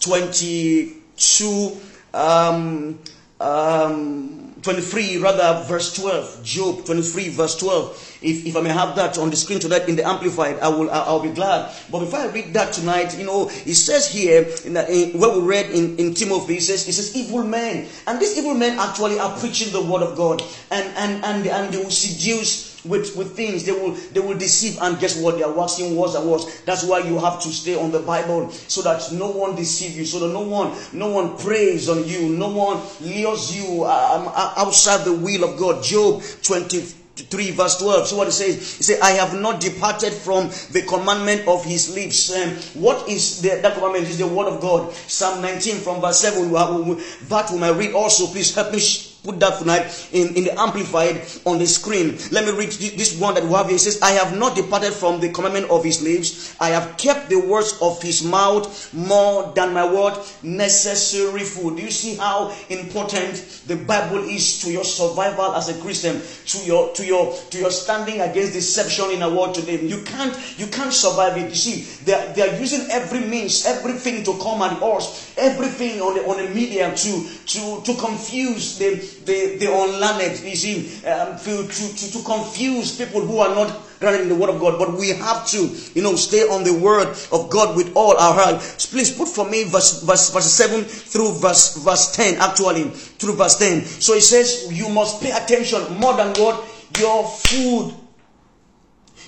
22, 0.00 1.80
um, 2.14 2.98
um, 3.40 4.51
23, 4.62 5.18
rather, 5.18 5.64
verse 5.64 5.94
12. 5.94 6.42
Job 6.44 6.84
23, 6.84 7.28
verse 7.30 7.56
12. 7.56 8.18
If, 8.22 8.46
if 8.46 8.56
I 8.56 8.60
may 8.60 8.70
have 8.70 8.94
that 8.96 9.18
on 9.18 9.30
the 9.30 9.36
screen 9.36 9.58
tonight 9.58 9.88
in 9.88 9.96
the 9.96 10.06
Amplified, 10.06 10.60
I 10.60 10.68
will, 10.68 10.90
I'll 10.90 11.20
be 11.20 11.30
glad. 11.30 11.74
But 11.90 12.00
before 12.00 12.20
I 12.20 12.26
read 12.26 12.54
that 12.54 12.72
tonight, 12.72 13.18
you 13.18 13.26
know, 13.26 13.48
it 13.48 13.74
says 13.74 14.08
here, 14.08 14.48
in, 14.64 14.76
in 14.76 15.18
what 15.18 15.36
we 15.36 15.42
read 15.42 15.70
in, 15.70 15.96
in 15.96 16.14
Timothy, 16.14 16.58
it 16.58 16.62
says, 16.62 16.88
it 16.88 16.92
says 16.92 17.16
evil 17.16 17.42
men. 17.42 17.88
And 18.06 18.20
these 18.20 18.38
evil 18.38 18.54
men 18.54 18.78
actually 18.78 19.18
are 19.18 19.36
preaching 19.38 19.72
the 19.72 19.82
word 19.82 20.02
of 20.02 20.16
God. 20.16 20.42
And, 20.70 20.86
and, 20.96 21.24
and, 21.24 21.46
and 21.46 21.74
they 21.74 21.82
will 21.82 21.90
seduce 21.90 22.71
with, 22.84 23.16
with 23.16 23.36
things. 23.36 23.64
They 23.64 23.72
will 23.72 23.92
they 24.12 24.20
will 24.20 24.36
deceive 24.38 24.78
and 24.80 24.98
guess 24.98 25.20
what? 25.20 25.36
They 25.36 25.42
are 25.42 25.52
waxing 25.52 25.96
worse 25.96 26.14
and 26.14 26.28
worse. 26.30 26.60
That's 26.62 26.84
why 26.84 27.00
you 27.00 27.18
have 27.18 27.40
to 27.42 27.48
stay 27.48 27.74
on 27.74 27.90
the 27.90 28.00
Bible 28.00 28.50
so 28.50 28.82
that 28.82 29.12
no 29.12 29.30
one 29.30 29.56
deceive 29.56 29.96
you, 29.96 30.04
so 30.04 30.20
that 30.20 30.32
no 30.32 30.40
one 30.42 30.76
no 30.92 31.10
one 31.10 31.36
preys 31.38 31.88
on 31.88 32.04
you, 32.06 32.28
no 32.30 32.48
one 32.48 32.80
lures 33.00 33.54
you 33.56 33.84
um, 33.84 34.32
outside 34.34 35.04
the 35.04 35.12
will 35.12 35.44
of 35.44 35.58
God. 35.58 35.82
Job 35.82 36.22
20 36.42 36.80
3 37.14 37.50
verse 37.50 37.76
12 37.78 38.06
so 38.08 38.16
what 38.16 38.28
it 38.28 38.32
says 38.32 38.54
he 38.76 38.82
said 38.82 38.98
i 39.02 39.10
have 39.10 39.38
not 39.38 39.60
departed 39.60 40.12
from 40.12 40.48
the 40.70 40.82
commandment 40.88 41.46
of 41.46 41.62
his 41.62 41.94
lips 41.94 42.34
um, 42.34 42.48
what 42.80 43.06
is 43.06 43.42
the, 43.42 43.48
that 43.60 43.74
commandment 43.74 44.04
is 44.04 44.16
the 44.16 44.26
word 44.26 44.46
of 44.46 44.62
god 44.62 44.90
psalm 44.94 45.42
19 45.42 45.76
from 45.76 46.00
verse 46.00 46.20
7 46.20 46.50
that 46.50 47.50
we 47.52 47.58
might 47.58 47.76
read 47.76 47.92
also 47.92 48.26
please 48.28 48.54
help 48.54 48.72
me 48.72 48.78
put 49.22 49.38
that 49.40 49.58
tonight 49.58 50.08
in, 50.12 50.34
in 50.34 50.44
the 50.44 50.60
amplified 50.60 51.22
on 51.44 51.58
the 51.58 51.66
screen. 51.66 52.18
Let 52.30 52.44
me 52.44 52.52
read 52.52 52.70
this 52.72 53.18
one 53.18 53.34
that 53.34 53.44
we 53.44 53.50
have 53.52 53.66
here. 53.66 53.76
It 53.76 53.80
says, 53.80 54.02
I 54.02 54.12
have 54.12 54.36
not 54.36 54.56
departed 54.56 54.92
from 54.92 55.20
the 55.20 55.30
commandment 55.30 55.70
of 55.70 55.84
his 55.84 56.02
lips. 56.02 56.56
I 56.60 56.70
have 56.70 56.96
kept 56.96 57.28
the 57.28 57.38
words 57.38 57.78
of 57.80 58.02
his 58.02 58.24
mouth 58.24 58.92
more 58.92 59.52
than 59.54 59.72
my 59.72 59.90
word 59.90 60.18
necessary 60.42 61.44
food. 61.44 61.76
Do 61.76 61.82
you 61.82 61.90
see 61.90 62.16
how 62.16 62.54
important 62.68 63.62
the 63.66 63.76
Bible 63.76 64.24
is 64.24 64.60
to 64.62 64.72
your 64.72 64.84
survival 64.84 65.54
as 65.54 65.68
a 65.68 65.80
Christian, 65.80 66.20
to 66.46 66.64
your 66.64 66.92
to 66.94 67.06
your 67.06 67.34
to 67.50 67.58
your 67.58 67.70
standing 67.70 68.20
against 68.20 68.52
deception 68.52 69.10
in 69.10 69.22
a 69.22 69.30
world 69.30 69.54
today? 69.54 69.80
You 69.80 70.02
can't 70.02 70.36
you 70.58 70.66
can't 70.66 70.92
survive 70.92 71.36
it. 71.36 71.48
You 71.48 71.54
see, 71.54 72.04
they 72.04 72.14
are, 72.14 72.32
they 72.32 72.42
are 72.48 72.58
using 72.58 72.90
every 72.90 73.20
means, 73.20 73.66
everything 73.66 74.24
to 74.24 74.36
come 74.38 74.62
at 74.62 74.82
us, 74.82 75.32
everything 75.36 76.00
on 76.00 76.14
the 76.14 76.26
on 76.26 76.44
the 76.44 76.50
media 76.52 76.94
to 76.94 77.28
to 77.46 77.82
to 77.82 77.94
confuse 78.00 78.78
the 78.78 79.11
the, 79.24 79.56
the 79.58 79.66
unlearned. 79.66 80.40
You 80.40 80.56
see, 80.56 81.04
um, 81.06 81.38
to, 81.38 81.66
to 81.68 82.12
to 82.12 82.22
confuse 82.24 82.96
people 82.96 83.20
who 83.20 83.38
are 83.38 83.54
not 83.54 83.80
grounded 84.00 84.22
in 84.22 84.28
the 84.28 84.34
Word 84.34 84.50
of 84.50 84.60
God. 84.60 84.78
But 84.78 84.94
we 84.94 85.10
have 85.10 85.46
to, 85.48 85.70
you 85.94 86.02
know, 86.02 86.16
stay 86.16 86.42
on 86.42 86.64
the 86.64 86.74
Word 86.74 87.08
of 87.30 87.50
God 87.50 87.76
with 87.76 87.94
all 87.94 88.16
our 88.16 88.34
heart. 88.34 88.60
Please 88.90 89.16
put 89.16 89.28
for 89.28 89.48
me 89.48 89.64
verse 89.64 90.02
verse 90.02 90.32
verse 90.32 90.52
seven 90.52 90.84
through 90.84 91.32
verse 91.34 91.76
verse 91.76 92.14
ten. 92.14 92.36
Actually, 92.36 92.84
through 92.90 93.34
verse 93.34 93.58
ten. 93.58 93.82
So 93.84 94.14
it 94.14 94.22
says 94.22 94.68
you 94.70 94.88
must 94.88 95.22
pay 95.22 95.30
attention 95.30 95.98
more 95.98 96.16
than 96.16 96.34
what 96.34 96.64
your 96.98 97.26
food 97.26 97.94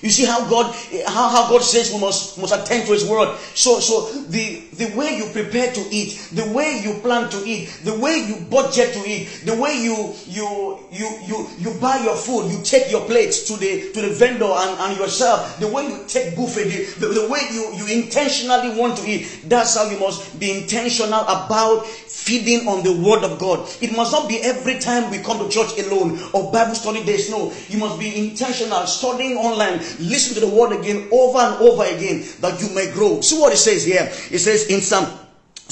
you 0.01 0.11
see 0.11 0.25
how 0.25 0.47
God 0.47 0.75
how, 1.07 1.29
how 1.29 1.49
God 1.49 1.63
says 1.63 1.91
we 1.91 1.99
must 1.99 2.37
must 2.37 2.53
attend 2.53 2.85
to 2.85 2.93
his 2.93 3.05
word. 3.05 3.35
So 3.55 3.79
so 3.79 4.11
the 4.23 4.61
the 4.77 4.95
way 4.97 5.17
you 5.17 5.25
prepare 5.31 5.71
to 5.71 5.81
eat, 5.91 6.29
the 6.33 6.45
way 6.51 6.81
you 6.83 6.99
plan 7.01 7.29
to 7.29 7.37
eat, 7.45 7.69
the 7.83 7.97
way 7.99 8.25
you 8.27 8.45
budget 8.49 8.93
to 8.93 9.09
eat, 9.09 9.25
the 9.45 9.55
way 9.55 9.77
you 9.81 10.13
you 10.27 10.79
you 10.91 11.07
you 11.25 11.47
you 11.57 11.79
buy 11.79 11.97
your 12.03 12.15
food, 12.15 12.51
you 12.51 12.61
take 12.63 12.91
your 12.91 13.05
plates 13.05 13.47
to 13.47 13.57
the 13.57 13.91
to 13.93 14.01
the 14.01 14.09
vendor 14.09 14.45
and, 14.45 14.79
and 14.79 14.97
yourself, 14.97 15.59
the 15.59 15.67
way 15.67 15.87
you 15.87 16.03
take 16.07 16.35
buffet, 16.35 16.65
the, 16.99 17.07
the 17.07 17.27
way 17.29 17.41
you, 17.51 17.73
you 17.75 18.01
intentionally 18.01 18.77
want 18.79 18.97
to 18.97 19.07
eat, 19.07 19.45
that's 19.45 19.75
how 19.75 19.89
you 19.89 19.99
must 19.99 20.39
be 20.39 20.51
intentional 20.51 21.21
about 21.21 21.85
feeding 21.85 22.67
on 22.67 22.83
the 22.83 22.91
word 22.91 23.23
of 23.23 23.39
God. 23.39 23.67
It 23.81 23.95
must 23.95 24.11
not 24.11 24.27
be 24.27 24.37
every 24.43 24.79
time 24.79 25.11
we 25.11 25.19
come 25.19 25.37
to 25.39 25.49
church 25.49 25.77
alone 25.79 26.19
or 26.33 26.51
Bible 26.51 26.75
study 26.75 27.03
days. 27.03 27.29
No, 27.29 27.53
you 27.67 27.77
must 27.77 27.99
be 27.99 28.29
intentional, 28.29 28.85
studying 28.87 29.37
online, 29.37 29.79
listen 29.99 30.33
to 30.35 30.39
the 30.39 30.49
word 30.49 30.77
again 30.77 31.07
over 31.11 31.37
and 31.37 31.55
over 31.61 31.83
again 31.83 32.23
that 32.41 32.61
you 32.61 32.73
may 32.73 32.91
grow. 32.91 33.21
See 33.21 33.39
what 33.39 33.53
it 33.53 33.57
says 33.57 33.85
here. 33.85 34.09
It 34.31 34.39
says 34.39 34.64
in 34.69 34.81
some 34.81 35.24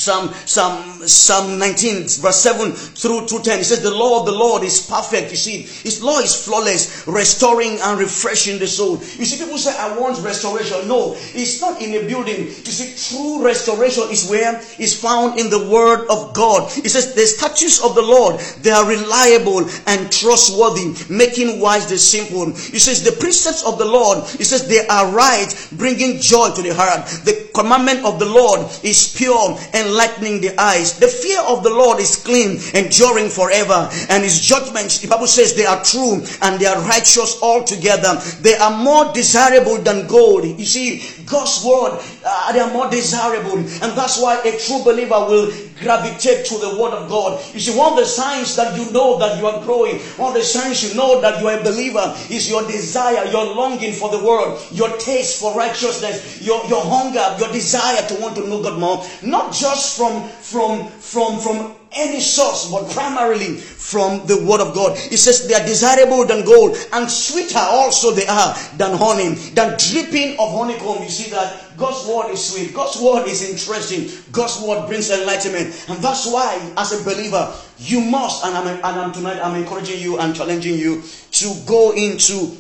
Psalm, 0.03 0.33
Psalm, 0.45 1.07
Psalm 1.07 1.59
19, 1.59 2.07
verse 2.21 2.41
7 2.41 2.71
through 2.71 3.27
to 3.27 3.39
10. 3.39 3.59
It 3.59 3.63
says, 3.63 3.81
The 3.81 3.93
law 3.93 4.19
of 4.19 4.25
the 4.25 4.31
Lord 4.31 4.63
is 4.63 4.85
perfect. 4.85 5.31
You 5.31 5.37
see, 5.37 5.61
His 5.61 6.03
law 6.03 6.19
is 6.19 6.45
flawless, 6.45 7.07
restoring 7.07 7.79
and 7.81 7.99
refreshing 7.99 8.59
the 8.59 8.67
soul. 8.67 8.97
You 8.97 9.25
see, 9.25 9.43
people 9.43 9.57
say, 9.57 9.77
I 9.77 9.97
want 9.97 10.19
restoration. 10.19 10.87
No, 10.87 11.15
it's 11.33 11.61
not 11.61 11.81
in 11.81 11.93
a 12.03 12.07
building. 12.07 12.47
You 12.47 12.73
see, 12.73 12.91
true 13.15 13.43
restoration 13.43 14.03
is 14.11 14.29
where 14.29 14.59
it's 14.77 14.99
found 14.99 15.39
in 15.39 15.49
the 15.49 15.69
Word 15.69 16.07
of 16.09 16.33
God. 16.33 16.69
It 16.77 16.89
says, 16.89 17.13
The 17.13 17.25
statutes 17.25 17.83
of 17.83 17.95
the 17.95 18.01
Lord, 18.01 18.39
they 18.61 18.71
are 18.71 18.87
reliable 18.87 19.69
and 19.87 20.11
trustworthy, 20.11 20.93
making 21.09 21.59
wise 21.59 21.87
the 21.87 21.97
simple. 21.97 22.49
It 22.49 22.81
says, 22.81 23.03
The 23.03 23.15
precepts 23.19 23.63
of 23.63 23.77
the 23.77 23.85
Lord, 23.85 24.19
it 24.39 24.45
says, 24.45 24.67
they 24.67 24.85
are 24.87 25.11
right, 25.11 25.49
bringing 25.73 26.19
joy 26.19 26.49
to 26.55 26.61
the 26.61 26.73
heart. 26.73 27.07
The 27.25 27.49
commandment 27.53 28.05
of 28.05 28.19
the 28.19 28.25
Lord 28.25 28.61
is 28.83 29.13
pure 29.15 29.57
and 29.73 29.92
enlightening 29.93 30.41
the 30.41 30.59
eyes. 30.59 30.97
The 30.97 31.07
fear 31.07 31.39
of 31.41 31.63
the 31.63 31.69
Lord 31.69 31.99
is 31.99 32.17
clean, 32.17 32.57
enduring 32.73 33.29
forever. 33.29 33.89
And 34.09 34.23
his 34.23 34.41
judgments, 34.41 34.99
the 34.99 35.07
Bible 35.07 35.27
says 35.27 35.53
they 35.53 35.65
are 35.65 35.83
true 35.83 36.25
and 36.41 36.59
they 36.59 36.65
are 36.65 36.81
righteous 36.81 37.39
altogether. 37.41 38.17
They 38.41 38.55
are 38.55 38.75
more 38.83 39.13
desirable 39.13 39.77
than 39.77 40.07
gold. 40.07 40.45
You 40.45 40.65
see, 40.65 41.03
God's 41.25 41.63
word, 41.63 42.01
uh, 42.25 42.51
they 42.53 42.59
are 42.59 42.73
more 42.73 42.89
desirable. 42.89 43.57
And 43.57 43.93
that's 43.93 44.19
why 44.19 44.41
a 44.41 44.57
true 44.57 44.83
believer 44.83 45.19
will 45.29 45.53
gravitate 45.83 46.45
to 46.45 46.57
the 46.57 46.75
word 46.79 46.93
of 46.93 47.09
God. 47.09 47.39
You 47.53 47.59
see, 47.59 47.77
one 47.77 47.93
of 47.93 47.99
the 47.99 48.05
signs 48.05 48.55
that 48.55 48.77
you 48.77 48.91
know 48.91 49.19
that 49.19 49.37
you 49.39 49.47
are 49.47 49.63
growing, 49.63 49.99
one 50.17 50.29
of 50.29 50.35
the 50.35 50.43
signs 50.43 50.87
you 50.87 50.95
know 50.95 51.21
that 51.21 51.41
you 51.41 51.47
are 51.47 51.59
a 51.59 51.63
believer 51.63 52.15
is 52.29 52.49
your 52.49 52.65
desire, 52.67 53.25
your 53.25 53.45
longing 53.53 53.93
for 53.93 54.09
the 54.09 54.23
word, 54.23 54.59
your 54.71 54.89
taste 54.97 55.39
for 55.39 55.55
righteousness, 55.55 56.41
your, 56.41 56.65
your 56.65 56.83
hunger, 56.83 57.35
your 57.39 57.51
desire 57.51 58.07
to 58.07 58.15
want 58.15 58.35
to 58.35 58.47
know 58.47 58.61
God 58.63 58.79
more. 58.79 59.05
Not 59.21 59.53
just 59.53 59.97
from, 59.97 60.27
from, 60.29 60.87
from, 60.87 61.39
from 61.39 61.75
any 61.95 62.19
source, 62.19 62.69
but 62.71 62.89
primarily 62.91 63.57
from 63.57 64.25
the 64.25 64.43
word 64.45 64.61
of 64.61 64.73
God. 64.73 64.97
It 64.97 65.17
says 65.17 65.47
they 65.47 65.53
are 65.53 65.65
desirable 65.65 66.25
than 66.25 66.45
gold 66.45 66.77
and 66.93 67.09
sweeter 67.09 67.59
also 67.59 68.11
they 68.11 68.25
are 68.27 68.55
than 68.77 68.97
honey, 68.97 69.35
than 69.53 69.77
dripping 69.77 70.39
of 70.39 70.51
honeycomb. 70.51 71.03
You 71.03 71.09
see 71.09 71.29
that 71.31 71.77
God's 71.77 72.07
word 72.07 72.31
is 72.31 72.43
sweet. 72.43 72.73
God's 72.73 72.99
word 72.99 73.27
is 73.27 73.47
interesting. 73.47 74.09
God's 74.31 74.61
word 74.61 74.87
brings 74.87 75.11
enlightenment. 75.11 75.85
And 75.89 75.99
that's 75.99 76.25
why, 76.25 76.73
as 76.77 76.99
a 76.99 77.03
believer, 77.03 77.53
you 77.77 78.01
must, 78.01 78.45
and 78.45 78.55
I'm, 78.55 78.67
and 78.67 78.85
I'm 78.85 79.11
tonight, 79.11 79.39
I'm 79.43 79.55
encouraging 79.55 79.99
you 79.99 80.19
and 80.19 80.35
challenging 80.35 80.77
you 80.77 81.03
to 81.31 81.53
go 81.67 81.91
into 81.91 82.57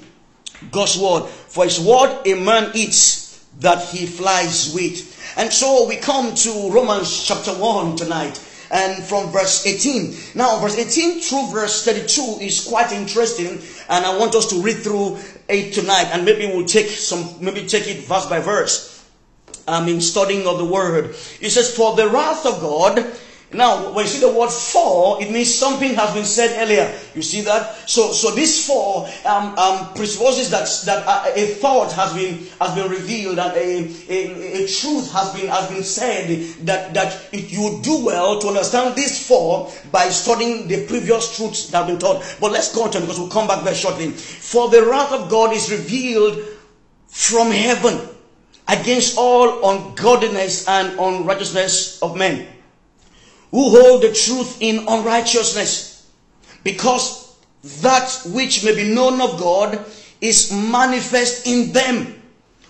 God's 0.71 0.97
word. 0.97 1.27
For 1.29 1.63
his 1.65 1.79
word 1.79 2.21
a 2.25 2.35
man 2.35 2.71
eats 2.73 3.45
that 3.59 3.83
he 3.89 4.05
flies 4.05 4.73
with. 4.73 5.09
And 5.37 5.51
so 5.51 5.87
we 5.87 5.95
come 5.97 6.35
to 6.35 6.71
Romans 6.71 7.25
chapter 7.25 7.51
1 7.51 7.95
tonight 7.95 8.39
and 8.73 9.03
from 9.03 9.31
verse 9.31 9.65
18. 9.65 10.15
Now, 10.35 10.59
verse 10.59 10.77
18 10.77 11.21
through 11.21 11.51
verse 11.51 11.85
32 11.85 12.39
is 12.43 12.67
quite 12.67 12.91
interesting, 12.91 13.61
and 13.87 14.03
I 14.03 14.17
want 14.17 14.33
us 14.33 14.47
to 14.47 14.61
read 14.61 14.77
through 14.77 15.19
it 15.47 15.73
tonight, 15.73 16.09
and 16.11 16.25
maybe 16.25 16.47
we'll 16.47 16.65
take 16.65 16.87
some, 16.87 17.37
maybe 17.39 17.67
take 17.67 17.87
it 17.87 18.03
verse 18.05 18.25
by 18.25 18.39
verse. 18.39 18.89
I 19.67 19.85
mean, 19.85 20.01
studying 20.01 20.47
of 20.47 20.57
the 20.57 20.65
word. 20.65 21.11
It 21.39 21.51
says, 21.51 21.73
For 21.73 21.95
the 21.95 22.09
wrath 22.09 22.45
of 22.45 22.59
God 22.59 23.13
now, 23.53 23.91
when 23.91 24.05
you 24.05 24.09
see 24.09 24.19
the 24.19 24.31
word 24.31 24.49
for, 24.49 25.21
it 25.21 25.31
means 25.31 25.53
something 25.53 25.93
has 25.93 26.13
been 26.13 26.25
said 26.25 26.59
earlier. 26.59 26.91
You 27.13 27.21
see 27.21 27.41
that? 27.41 27.75
So, 27.87 28.11
so 28.11 28.31
this 28.31 28.65
for 28.65 29.07
um, 29.25 29.57
um, 29.57 29.93
presupposes 29.93 30.49
that 30.49 30.67
that 30.85 31.37
a, 31.37 31.45
thought 31.45 31.91
has 31.93 32.13
been 32.13 32.39
has 32.59 32.73
been 32.73 32.89
revealed 32.89 33.37
and 33.37 33.53
a, 33.55 33.89
a, 34.09 34.63
a, 34.63 34.67
truth 34.67 35.11
has 35.11 35.33
been 35.33 35.47
has 35.49 35.69
been 35.69 35.83
said 35.83 36.29
that 36.65 36.93
that 36.95 37.29
you 37.31 37.61
would 37.61 37.83
do 37.83 38.03
well 38.03 38.39
to 38.39 38.47
understand 38.47 38.95
this 38.95 39.27
for 39.27 39.71
by 39.91 40.09
studying 40.09 40.67
the 40.67 40.87
previous 40.87 41.37
truths 41.37 41.67
that 41.67 41.79
have 41.79 41.87
been 41.87 41.99
taught. 41.99 42.23
But 42.41 42.51
let's 42.51 42.73
go 42.73 42.83
on 42.85 42.91
because 42.91 43.19
we'll 43.19 43.29
come 43.29 43.47
back 43.47 43.63
very 43.63 43.75
shortly. 43.75 44.09
For 44.11 44.69
the 44.69 44.83
wrath 44.83 45.11
of 45.11 45.29
God 45.29 45.53
is 45.53 45.71
revealed 45.71 46.43
from 47.07 47.51
heaven 47.51 48.09
against 48.67 49.17
all 49.17 49.69
ungodliness 49.69 50.67
and 50.67 50.97
unrighteousness 50.99 52.01
of 52.01 52.17
men 52.17 52.47
who 53.53 53.69
hold 53.69 54.01
the 54.01 54.11
truth 54.11 54.57
in 54.61 54.83
unrighteousness, 54.87 56.09
because 56.63 57.37
that 57.81 58.09
which 58.33 58.65
may 58.65 58.75
be 58.75 58.91
known 58.91 59.21
of 59.21 59.39
God 59.39 59.79
is 60.19 60.51
manifest 60.51 61.45
in 61.45 61.71
them. 61.71 62.19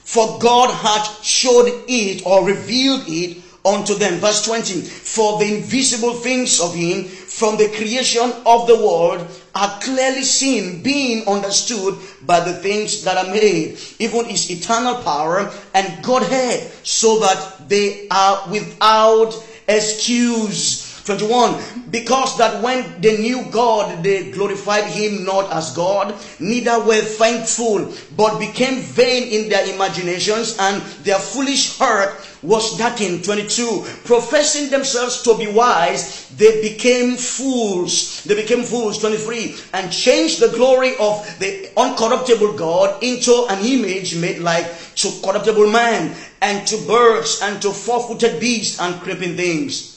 For 0.04 0.38
God 0.40 0.70
hath 0.72 1.24
showed 1.24 1.86
it 1.88 2.26
or 2.26 2.46
revealed 2.46 3.04
it 3.08 3.38
unto 3.66 3.96
them. 3.96 4.16
Verse 4.16 4.44
20. 4.44 4.82
For 4.82 5.40
the 5.40 5.56
invisible 5.56 6.16
things 6.16 6.60
of 6.60 6.76
him 6.76 7.06
from 7.06 7.56
the 7.56 7.70
creation 7.70 8.34
of 8.46 8.68
the 8.68 8.76
world 8.76 9.26
are 9.56 9.80
clearly 9.80 10.24
seen, 10.24 10.84
being 10.84 11.26
understood 11.30 11.98
by 12.24 12.42
the 12.42 12.56
things 12.56 13.06
that 13.06 13.18
are 13.18 13.32
made, 13.32 13.78
even 14.00 14.26
his 14.26 14.52
eternal 14.52 14.96
power 14.96 15.50
and 15.74 16.04
Godhead, 16.04 16.70
so 16.84 17.20
that 17.20 17.70
they 17.70 18.10
are 18.12 18.52
without 18.52 19.32
excuse. 19.68 20.83
21 21.06 21.90
because 21.90 22.38
that 22.38 22.64
when 22.64 23.02
they 23.02 23.18
knew 23.18 23.44
God 23.52 24.04
they 24.04 24.32
glorified 24.32 24.86
him 24.86 25.26
not 25.26 25.52
as 25.52 25.76
God 25.76 26.16
neither 26.40 26.80
were 26.80 27.02
thankful 27.02 27.92
but 28.16 28.40
became 28.40 28.80
vain 28.80 29.24
in 29.24 29.50
their 29.50 29.68
imaginations 29.74 30.58
and 30.60 30.82
their 31.04 31.20
foolish 31.20 31.78
heart 31.78 32.16
was 32.42 32.78
darkened. 32.78 33.24
22 33.24 33.86
professing 34.04 34.70
themselves 34.70 35.22
to 35.24 35.38
be 35.38 35.48
wise 35.48 36.30
they 36.38 36.62
became 36.62 37.16
fools. 37.16 38.24
They 38.24 38.36
became 38.36 38.64
fools. 38.64 38.98
23 39.00 39.56
and 39.74 39.92
changed 39.92 40.40
the 40.40 40.56
glory 40.56 40.96
of 41.00 41.24
the 41.40 41.70
uncorruptible 41.76 42.58
God 42.58 43.04
into 43.04 43.46
an 43.50 43.64
image 43.66 44.16
made 44.18 44.40
like 44.40 44.66
to 44.96 45.12
corruptible 45.24 45.70
man 45.72 46.16
and 46.42 46.68
to 46.68 46.78
birds 46.88 47.42
and 47.42 47.62
to 47.62 47.72
four-footed 47.72 48.40
beasts 48.40 48.80
and 48.80 49.00
creeping 49.02 49.36
things 49.36 49.93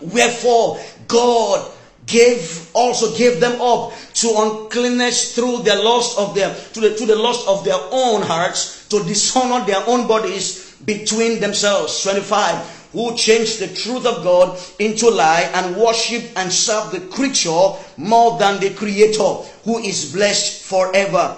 Wherefore 0.00 0.80
God 1.06 1.70
gave 2.06 2.70
also 2.74 3.14
gave 3.16 3.38
them 3.38 3.60
up 3.60 3.92
to 4.14 4.28
uncleanness 4.36 5.34
through 5.34 5.58
the 5.62 5.76
lust 5.76 6.18
of 6.18 6.34
their 6.34 6.54
to 6.72 6.80
the 6.80 6.94
to 6.96 7.06
the 7.06 7.16
lust 7.16 7.46
of 7.46 7.64
their 7.64 7.78
own 7.90 8.22
hearts 8.22 8.88
to 8.88 9.04
dishonor 9.04 9.64
their 9.66 9.86
own 9.86 10.06
bodies 10.06 10.74
between 10.84 11.40
themselves 11.40 12.02
25 12.02 12.78
who 12.92 13.14
changed 13.14 13.60
the 13.60 13.68
truth 13.68 14.06
of 14.06 14.24
God 14.24 14.58
into 14.78 15.10
lie 15.10 15.50
and 15.54 15.76
worship 15.76 16.24
and 16.36 16.50
serve 16.50 16.90
the 16.92 17.00
creature 17.14 17.72
more 17.98 18.38
than 18.38 18.58
the 18.60 18.70
creator 18.70 19.44
who 19.64 19.78
is 19.78 20.12
blessed 20.12 20.62
forever. 20.62 21.36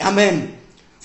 Amen. 0.00 0.57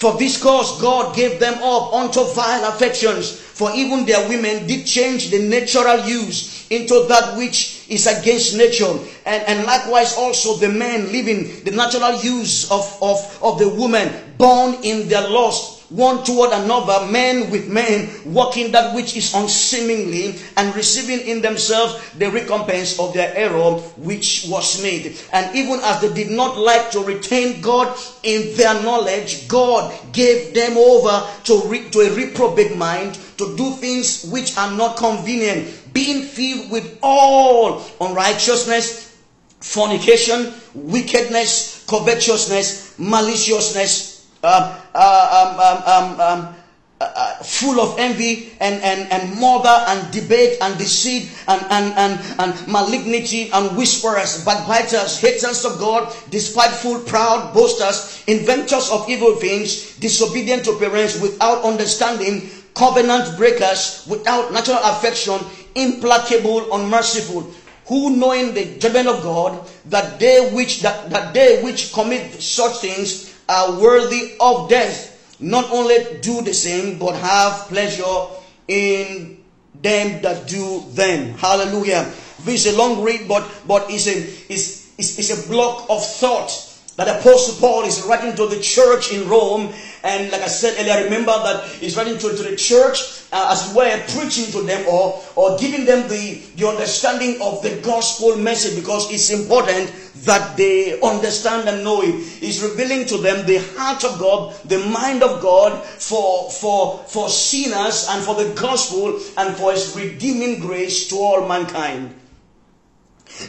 For 0.03 0.19
this 0.19 0.35
cause 0.35 0.81
God 0.81 1.15
gave 1.15 1.39
them 1.39 1.63
up 1.63 1.93
unto 1.93 2.25
vile 2.33 2.67
affections, 2.67 3.31
for 3.39 3.71
even 3.73 4.05
their 4.05 4.27
women 4.27 4.67
did 4.67 4.85
change 4.85 5.31
the 5.31 5.39
natural 5.39 6.03
use 6.05 6.67
into 6.69 7.05
that 7.07 7.37
which 7.37 7.87
is 7.87 8.05
against 8.05 8.57
nature. 8.57 8.99
And, 9.25 9.43
and 9.47 9.65
likewise 9.65 10.17
also 10.17 10.57
the 10.57 10.67
men 10.67 11.09
living 11.13 11.63
the 11.63 11.71
natural 11.71 12.19
use 12.19 12.69
of, 12.69 12.83
of, 13.01 13.39
of 13.41 13.59
the 13.59 13.69
woman 13.69 14.11
born 14.37 14.75
in 14.83 15.07
their 15.07 15.25
lust 15.25 15.82
one 15.93 16.23
toward 16.23 16.51
another, 16.51 17.05
men 17.11 17.51
with 17.51 17.69
men, 17.69 18.09
working 18.25 18.71
that 18.71 18.95
which 18.95 19.15
is 19.15 19.33
unseemly, 19.35 20.39
and 20.57 20.75
receiving 20.75 21.27
in 21.27 21.41
themselves 21.41 21.93
the 22.17 22.29
recompense 22.31 22.99
of 22.99 23.13
their 23.13 23.33
error 23.35 23.73
which 23.97 24.47
was 24.49 24.81
made. 24.81 25.15
And 25.31 25.55
even 25.55 25.79
as 25.83 26.01
they 26.01 26.11
did 26.11 26.31
not 26.31 26.57
like 26.57 26.89
to 26.91 26.99
retain 27.01 27.61
God 27.61 27.95
in 28.23 28.57
their 28.57 28.81
knowledge, 28.81 29.47
God 29.47 29.93
gave 30.11 30.55
them 30.55 30.77
over 30.77 31.27
to, 31.43 31.61
re- 31.67 31.89
to 31.91 31.99
a 31.99 32.15
reprobate 32.15 32.75
mind 32.75 33.19
to 33.37 33.55
do 33.55 33.71
things 33.73 34.25
which 34.31 34.57
are 34.57 34.71
not 34.71 34.97
convenient, 34.97 35.93
being 35.93 36.23
filled 36.23 36.71
with 36.71 36.97
all 37.03 37.83
unrighteousness, 38.01 39.15
fornication, 39.59 40.53
wickedness, 40.73 41.85
covetousness, 41.87 42.97
maliciousness, 42.97 44.12
um, 44.43 44.75
uh, 44.93 45.55
um, 45.55 45.87
um, 45.87 46.19
um, 46.19 46.55
uh, 47.01 47.11
uh, 47.15 47.43
full 47.43 47.79
of 47.79 47.97
envy 47.97 48.51
and, 48.59 48.81
and, 48.81 49.11
and 49.11 49.39
murder 49.39 49.75
and 49.87 50.11
debate 50.11 50.57
and 50.61 50.77
deceit 50.77 51.29
and, 51.47 51.61
and, 51.69 51.93
and, 51.97 52.39
and 52.39 52.67
malignity 52.67 53.49
and 53.51 53.75
whisperers, 53.75 54.45
backbiters, 54.45 55.19
haters 55.19 55.65
of 55.65 55.79
God, 55.79 56.13
despiteful, 56.29 56.99
proud, 56.99 57.53
boasters, 57.53 58.23
inventors 58.27 58.89
of 58.89 59.09
evil 59.09 59.35
things, 59.35 59.97
disobedient 59.97 60.63
to 60.65 60.77
parents 60.77 61.19
without 61.19 61.63
understanding, 61.63 62.47
covenant 62.73 63.35
breakers, 63.37 64.05
without 64.09 64.53
natural 64.53 64.79
affection, 64.83 65.39
implacable, 65.75 66.71
unmerciful, 66.73 67.41
who 67.87 68.15
knowing 68.15 68.53
the 68.53 68.77
judgment 68.79 69.07
of 69.07 69.21
God, 69.23 69.67
that 69.87 70.19
they 70.19 70.51
which 70.53 70.81
that, 70.81 71.09
that 71.09 71.33
they 71.33 71.61
which 71.63 71.91
commit 71.91 72.31
such 72.41 72.77
things 72.79 73.32
are 73.49 73.79
worthy 73.79 74.35
of 74.39 74.69
death, 74.69 75.37
not 75.39 75.71
only 75.71 75.97
do 76.21 76.41
the 76.41 76.53
same, 76.53 76.97
but 76.99 77.15
have 77.15 77.67
pleasure 77.67 78.27
in 78.67 79.37
them 79.81 80.21
that 80.21 80.47
do 80.47 80.83
them. 80.91 81.33
Hallelujah. 81.37 82.11
This 82.45 82.65
is 82.65 82.75
a 82.75 82.77
long 82.77 83.03
read, 83.03 83.27
but 83.27 83.49
but 83.67 83.89
it's 83.89 84.07
a 84.07 84.17
it's, 84.51 84.91
it's, 84.97 85.19
it's 85.19 85.45
a 85.45 85.49
block 85.49 85.85
of 85.89 86.03
thought 86.05 86.72
that 86.95 87.07
Apostle 87.07 87.55
Paul 87.59 87.83
is 87.85 88.03
writing 88.03 88.35
to 88.35 88.47
the 88.47 88.59
church 88.59 89.11
in 89.11 89.27
Rome. 89.27 89.73
And 90.03 90.31
like 90.31 90.41
I 90.41 90.47
said 90.47 90.75
earlier, 90.79 91.05
remember 91.05 91.31
that 91.31 91.67
he's 91.67 91.97
writing 91.97 92.19
to, 92.19 92.29
to 92.29 92.43
the 92.43 92.55
church 92.55 93.23
uh, 93.31 93.49
as 93.51 93.73
were 93.73 93.97
preaching 94.09 94.51
to 94.51 94.61
them 94.61 94.87
or, 94.87 95.19
or 95.35 95.57
giving 95.57 95.85
them 95.85 96.07
the, 96.07 96.41
the 96.55 96.67
understanding 96.67 97.41
of 97.41 97.63
the 97.63 97.81
gospel 97.81 98.37
message 98.37 98.75
because 98.75 99.11
it's 99.11 99.31
important 99.31 99.91
that 100.25 100.55
they 100.55 100.99
understand 101.01 101.67
and 101.67 101.83
know 101.83 102.03
it. 102.03 102.13
He's 102.13 102.61
revealing 102.61 103.07
to 103.07 103.17
them 103.17 103.45
the 103.47 103.57
heart 103.75 104.03
of 104.03 104.19
God, 104.19 104.53
the 104.65 104.77
mind 104.77 105.23
of 105.23 105.41
God 105.41 105.83
for, 105.83 106.51
for, 106.51 106.99
for 107.07 107.27
sinners 107.27 108.07
and 108.07 108.23
for 108.23 108.35
the 108.35 108.53
gospel 108.53 109.19
and 109.37 109.55
for 109.55 109.71
his 109.71 109.95
redeeming 109.97 110.59
grace 110.59 111.07
to 111.07 111.15
all 111.15 111.47
mankind. 111.47 112.13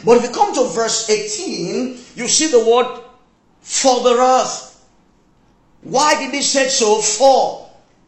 But 0.03 0.17
if 0.17 0.23
you 0.23 0.29
come 0.29 0.53
to 0.55 0.63
verse 0.73 1.07
18, 1.07 1.99
you 2.15 2.27
see 2.27 2.47
the 2.47 2.65
word 2.65 3.04
for 3.65 4.03
the 4.03 4.15
wrath. 4.15 4.85
Why 5.81 6.15
did 6.19 6.33
he 6.33 6.41
say 6.41 6.69
so? 6.69 7.01
For. 7.01 7.65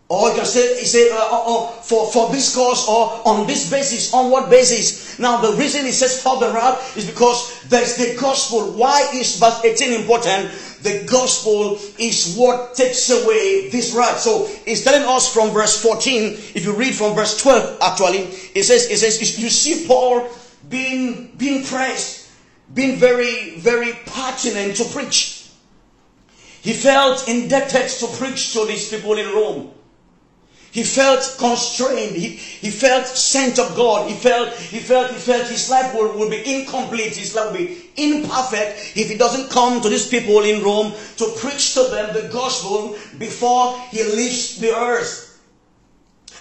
Or 0.10 0.30
you 0.30 0.36
can 0.36 0.46
say, 0.46 0.84
say 0.84 1.12
uh, 1.12 1.18
uh, 1.18 1.20
uh, 1.20 1.68
for, 1.82 2.10
for 2.10 2.32
this 2.32 2.56
cause 2.56 2.88
or 2.88 3.28
on 3.28 3.46
this 3.46 3.70
basis, 3.70 4.14
on 4.14 4.32
what 4.32 4.50
basis? 4.50 5.20
Now 5.20 5.42
the 5.42 5.58
reason 5.58 5.84
he 5.84 5.92
says 5.92 6.22
for 6.22 6.40
the 6.40 6.54
wrath 6.54 6.96
is 6.96 7.06
because 7.06 7.64
there's 7.68 7.98
the 7.98 8.16
gospel. 8.18 8.72
Why 8.72 9.10
is 9.14 9.38
verse 9.38 9.66
18 9.66 10.00
important? 10.00 10.52
The 10.82 11.06
gospel 11.12 11.78
is 12.00 12.38
what 12.38 12.76
takes 12.76 13.10
away 13.10 13.70
this 13.70 13.94
wrath. 13.94 14.20
So 14.20 14.46
he's 14.64 14.86
telling 14.86 15.06
us 15.06 15.34
from 15.34 15.50
verse 15.50 15.82
14, 15.82 16.34
if 16.56 16.64
you 16.64 16.74
read 16.74 16.94
from 16.96 17.14
verse 17.14 17.42
12 17.42 17.80
actually, 17.82 18.20
it 18.56 18.64
says, 18.64 18.90
it 18.90 19.00
says, 19.00 19.38
you 19.38 19.50
see 19.50 19.88
Paul 19.88 20.30
being, 20.70 21.34
being 21.36 21.66
pressed, 21.66 22.30
being 22.74 22.98
very, 22.98 23.60
very 23.60 23.92
pertinent 24.06 24.78
to 24.78 24.86
preach. 24.86 25.37
He 26.62 26.74
felt 26.74 27.28
indebted 27.28 27.90
to 28.00 28.08
preach 28.08 28.54
to 28.54 28.66
these 28.66 28.90
people 28.90 29.18
in 29.18 29.34
Rome. 29.34 29.72
He 30.72 30.84
felt 30.84 31.36
constrained. 31.40 32.16
He, 32.16 32.30
he 32.30 32.70
felt 32.70 33.08
sent 33.08 33.58
of 33.58 33.76
God. 33.76 34.08
He 34.08 34.14
felt, 34.14 34.54
he 34.54 34.80
felt, 34.80 35.12
he 35.12 35.18
felt 35.18 35.48
his 35.48 35.70
life 35.70 35.94
will 35.94 36.30
be 36.30 36.56
incomplete. 36.56 37.16
His 37.16 37.34
life 37.34 37.52
will 37.52 37.66
be 37.66 37.90
imperfect 37.96 38.94
if 38.96 39.10
he 39.10 39.18
doesn't 39.18 39.50
come 39.50 39.82
to 39.82 39.90
these 39.90 40.08
people 40.08 40.44
in 40.44 40.64
Rome 40.64 40.94
to 41.18 41.34
preach 41.38 41.74
to 41.74 41.84
them 41.84 42.14
the 42.14 42.30
gospel 42.30 42.96
before 43.18 43.76
he 43.90 44.04
leaves 44.04 44.58
the 44.58 44.76
earth. 44.76 45.27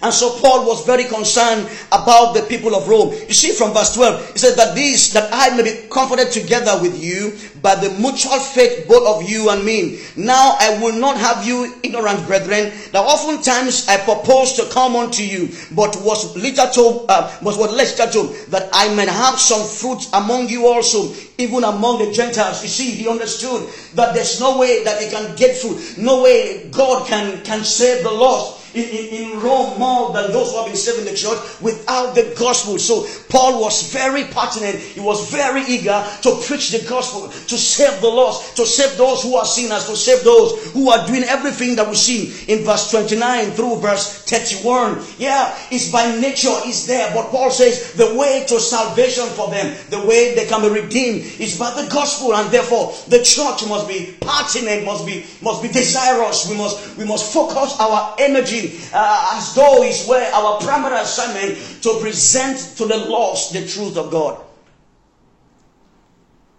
And 0.01 0.13
so 0.13 0.39
Paul 0.39 0.65
was 0.65 0.85
very 0.85 1.05
concerned 1.05 1.67
about 1.91 2.33
the 2.33 2.43
people 2.43 2.75
of 2.75 2.87
Rome. 2.87 3.13
You 3.27 3.33
see 3.33 3.51
from 3.53 3.73
verse 3.73 3.95
12, 3.95 4.33
he 4.33 4.39
says 4.39 4.55
that 4.55 4.75
this, 4.75 5.11
that 5.13 5.29
I 5.33 5.55
may 5.55 5.63
be 5.63 5.87
comforted 5.89 6.31
together 6.31 6.79
with 6.81 7.01
you 7.01 7.33
by 7.61 7.73
the 7.75 7.89
mutual 7.99 8.39
faith 8.39 8.87
both 8.87 9.07
of 9.07 9.27
you 9.27 9.49
and 9.49 9.65
me. 9.65 9.99
Now 10.15 10.55
I 10.59 10.79
will 10.81 10.93
not 10.93 11.17
have 11.17 11.45
you 11.45 11.73
ignorant 11.81 12.27
brethren, 12.27 12.71
that 12.91 13.03
oftentimes 13.03 13.87
I 13.87 13.97
proposed 13.97 14.55
to 14.57 14.65
come 14.69 14.95
unto 14.95 15.23
you, 15.23 15.49
but 15.71 15.99
was 16.01 16.35
little 16.35 16.67
to, 16.67 17.05
uh, 17.09 17.35
was 17.41 17.57
what 17.57 17.71
little 17.71 18.07
to, 18.07 18.49
that 18.51 18.69
I 18.73 18.93
may 18.93 19.07
have 19.07 19.39
some 19.39 19.67
fruit 19.67 20.07
among 20.13 20.49
you 20.49 20.67
also, 20.67 21.11
even 21.39 21.63
among 21.63 22.05
the 22.05 22.11
Gentiles. 22.11 22.61
You 22.61 22.69
see, 22.69 22.91
he 22.91 23.09
understood 23.09 23.67
that 23.95 24.13
there's 24.13 24.39
no 24.39 24.59
way 24.59 24.83
that 24.83 25.01
he 25.01 25.09
can 25.09 25.35
get 25.35 25.57
fruit, 25.57 25.97
no 25.97 26.21
way 26.21 26.69
God 26.69 27.07
can, 27.07 27.43
can 27.43 27.63
save 27.63 28.03
the 28.03 28.11
lost 28.11 28.66
in, 28.77 29.31
in, 29.31 29.39
Rome 29.39 29.79
more 29.79 30.13
than 30.13 30.31
those 30.31 30.51
who 30.51 30.57
have 30.57 30.65
been 30.65 30.75
saved 30.75 30.99
in 30.99 31.05
the 31.05 31.13
church 31.13 31.37
without 31.61 32.15
the 32.15 32.33
gospel. 32.37 32.79
So 32.79 33.07
Paul 33.29 33.61
was 33.61 33.93
very 33.93 34.23
pertinent. 34.25 34.77
He 34.77 34.99
was 34.99 35.29
very 35.29 35.61
eager 35.61 36.05
to 36.23 36.41
preach 36.45 36.71
the 36.71 36.87
gospel, 36.87 37.29
to 37.29 37.57
save 37.57 38.01
the 38.01 38.07
lost, 38.07 38.57
to 38.57 38.65
save 38.65 38.97
those 38.97 39.23
who 39.23 39.35
are 39.35 39.45
sinners, 39.45 39.85
to 39.85 39.95
save 39.95 40.23
those 40.23 40.71
who 40.73 40.89
are 40.89 41.05
doing 41.05 41.23
everything 41.23 41.75
that 41.75 41.87
we 41.87 41.95
see 41.95 42.33
in 42.51 42.63
verse 42.63 42.89
29 42.91 43.51
through 43.51 43.79
verse 43.79 44.23
31. 44.25 45.01
Yeah, 45.17 45.55
it's 45.71 45.91
by 45.91 46.15
nature, 46.19 46.53
it's 46.65 46.87
there. 46.87 47.13
But 47.13 47.29
Paul 47.29 47.51
says 47.51 47.93
the 47.93 48.15
way 48.15 48.45
to 48.47 48.59
salvation 48.59 49.25
for 49.27 49.49
them, 49.49 49.75
the 49.89 50.05
way 50.05 50.35
they 50.35 50.45
can 50.45 50.61
be 50.61 50.81
redeemed 50.81 51.21
is 51.39 51.57
by 51.57 51.69
the 51.79 51.87
gospel. 51.89 52.35
And 52.35 52.49
therefore 52.51 52.93
the 53.07 53.23
church 53.23 53.67
must 53.67 53.87
be 53.87 54.15
pertinent, 54.21 54.85
must 54.85 55.05
be, 55.05 55.25
must 55.41 55.61
be 55.61 55.69
desirous. 55.69 56.49
We 56.49 56.57
must, 56.57 56.97
we 56.97 57.05
must 57.05 57.33
focus 57.33 57.75
our 57.79 58.15
energy 58.19 58.66
uh, 58.93 59.37
as 59.37 59.53
though 59.53 59.83
it's 59.83 60.07
where 60.07 60.31
our 60.33 60.59
primary 60.59 60.97
assignment 60.97 61.57
to 61.83 61.99
present 62.01 62.57
to 62.77 62.85
the 62.85 62.97
lost 62.97 63.53
the 63.53 63.65
truth 63.67 63.97
of 63.97 64.11
God. 64.11 64.43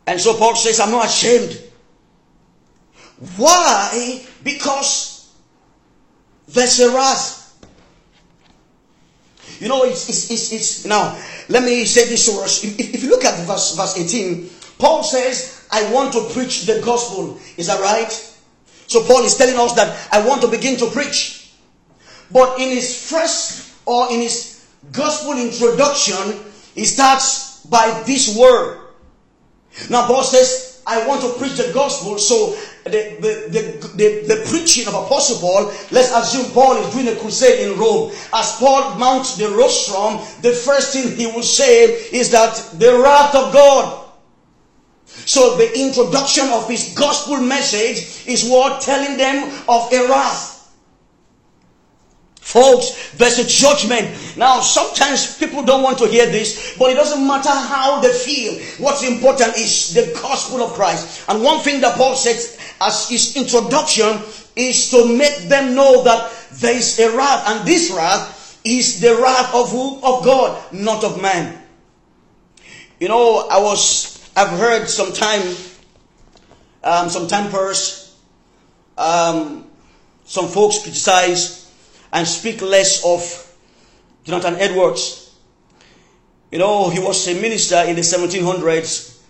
And 0.07 0.21
so 0.21 0.37
Paul 0.37 0.57
says, 0.57 0.81
I'm 0.81 0.90
not 0.90 1.07
ashamed. 1.07 1.62
Why? 3.37 4.25
Because 4.42 5.33
there's 6.49 6.81
a. 6.81 6.88
You 9.61 9.68
know, 9.68 9.85
it's, 9.85 10.09
it's, 10.09 10.31
it's, 10.31 10.53
it's, 10.53 10.87
now, 10.87 11.21
let 11.49 11.64
me 11.64 11.85
say 11.85 12.09
this 12.09 12.27
to 12.27 12.40
us. 12.42 12.62
If, 12.64 12.79
if 12.94 13.03
you 13.03 13.11
look 13.11 13.25
at 13.25 13.47
verse, 13.47 13.75
verse 13.77 13.99
18, 13.99 14.49
Paul 14.79 15.03
says, 15.03 15.66
I 15.71 15.92
want 15.92 16.12
to 16.12 16.29
preach 16.33 16.66
the 16.66 16.81
gospel. 16.81 17.38
Is 17.57 17.66
that 17.66 17.81
right? 17.81 18.11
So 18.87 19.05
Paul 19.05 19.25
is 19.25 19.37
telling 19.37 19.59
us 19.59 19.75
that 19.75 20.09
I 20.12 20.27
want 20.27 20.42
to 20.42 20.49
begin 20.49 20.79
to 20.79 20.87
preach. 20.87 21.38
But 22.31 22.61
in 22.61 22.69
his 22.69 23.11
first 23.11 23.75
or 23.87 24.12
in 24.12 24.21
his 24.21 24.67
gospel 24.93 25.38
introduction, 25.38 26.45
he 26.75 26.85
starts 26.85 27.64
by 27.67 28.03
this 28.07 28.37
word. 28.37 28.81
Now, 29.91 30.07
Paul 30.07 30.25
says, 30.25 30.83
I 30.87 31.07
want 31.07 31.21
to 31.23 31.33
preach 31.38 31.57
the 31.57 31.71
gospel. 31.73 32.19
So, 32.19 32.57
the, 32.85 33.17
the, 33.21 33.93
the, 33.95 34.35
the, 34.35 34.47
preaching 34.49 34.88
of 34.88 34.95
Apostle 34.95 35.38
Paul, 35.38 35.67
let's 35.91 36.11
assume 36.11 36.51
Paul 36.53 36.79
is 36.79 36.95
doing 36.95 37.09
a 37.09 37.17
crusade 37.21 37.69
in 37.69 37.79
Rome. 37.79 38.11
As 38.33 38.57
Paul 38.57 38.95
mounts 38.95 39.37
the 39.37 39.49
rostrum, 39.51 40.25
the 40.41 40.53
first 40.53 40.95
thing 40.95 41.14
he 41.14 41.27
will 41.27 41.43
say 41.43 41.85
is 42.12 42.31
that 42.31 42.55
the 42.79 42.99
wrath 42.99 43.35
of 43.35 43.53
God. 43.53 44.07
So 45.05 45.57
the 45.57 45.79
introduction 45.79 46.49
of 46.49 46.69
his 46.69 46.95
gospel 46.95 47.38
message 47.38 48.27
is 48.27 48.49
what 48.49 48.81
telling 48.81 49.19
them 49.19 49.45
of 49.69 49.93
a 49.93 50.09
wrath. 50.09 50.58
Folks, 52.49 53.13
there's 53.19 53.39
a 53.39 53.45
judgment. 53.45 54.09
Now, 54.39 54.63
sometimes 54.63 55.37
people 55.37 55.63
don't 55.63 55.83
want 55.83 55.99
to 55.99 56.07
hear 56.07 56.25
this, 56.25 56.79
but 56.79 56.91
it 56.91 56.95
doesn't 56.95 57.27
matter 57.27 57.51
how 57.51 58.01
they 58.01 58.11
feel. 58.11 58.59
What's 58.83 59.03
important 59.07 59.55
is 59.59 59.93
the 59.93 60.19
gospel 60.23 60.63
of 60.63 60.73
Christ. 60.73 61.29
And 61.29 61.43
one 61.45 61.61
thing 61.61 61.83
that 61.83 61.99
Paul 61.99 62.17
says 62.17 62.59
as 62.81 63.07
his 63.07 63.37
introduction 63.37 64.23
is 64.57 64.91
to 64.93 65.15
make 65.15 65.51
them 65.51 65.75
know 65.75 66.03
that 66.05 66.33
there 66.53 66.75
is 66.75 66.99
a 66.99 67.15
wrath, 67.15 67.45
and 67.49 67.69
this 67.69 67.91
wrath 67.91 68.59
is 68.65 68.99
the 68.99 69.15
wrath 69.17 69.55
of 69.55 69.71
who? 69.71 69.97
Of 70.03 70.25
God, 70.25 70.73
not 70.73 71.05
of 71.05 71.21
man. 71.21 71.63
You 72.99 73.09
know, 73.09 73.47
I 73.51 73.61
was, 73.61 74.27
I've 74.35 74.59
heard 74.59 74.89
sometime, 74.89 75.55
um, 76.83 77.11
some 77.11 77.29
tempers, 77.29 78.17
um, 78.97 79.67
some 80.25 80.49
folks 80.49 80.83
criticize 80.83 81.58
and 82.12 82.27
speak 82.27 82.62
less 82.62 83.05
of 83.05 83.57
Jonathan 84.25 84.57
Edwards. 84.57 85.37
You 86.51 86.59
know, 86.59 86.88
he 86.90 86.99
was 86.99 87.27
a 87.29 87.35
minister 87.35 87.83
in 87.83 87.97
the 87.97 88.03
1700s 88.03 89.21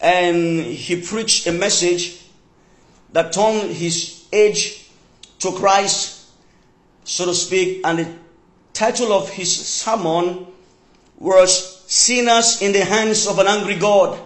and 0.00 0.60
he 0.60 1.00
preached 1.00 1.46
a 1.46 1.52
message 1.52 2.20
that 3.12 3.32
turned 3.32 3.70
his 3.70 4.26
age 4.32 4.88
to 5.38 5.52
Christ, 5.52 6.26
so 7.04 7.26
to 7.26 7.34
speak. 7.34 7.82
And 7.84 7.98
the 7.98 8.12
title 8.72 9.12
of 9.12 9.30
his 9.30 9.54
sermon 9.54 10.46
was 11.18 11.82
Sinners 11.86 12.60
in 12.60 12.72
the 12.72 12.84
Hands 12.84 13.26
of 13.26 13.38
an 13.38 13.46
Angry 13.46 13.76
God. 13.76 14.18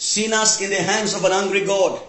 Sinners 0.00 0.62
in 0.62 0.70
the 0.70 0.76
hands 0.76 1.12
of 1.12 1.22
an 1.26 1.32
angry 1.32 1.62
God. 1.66 2.00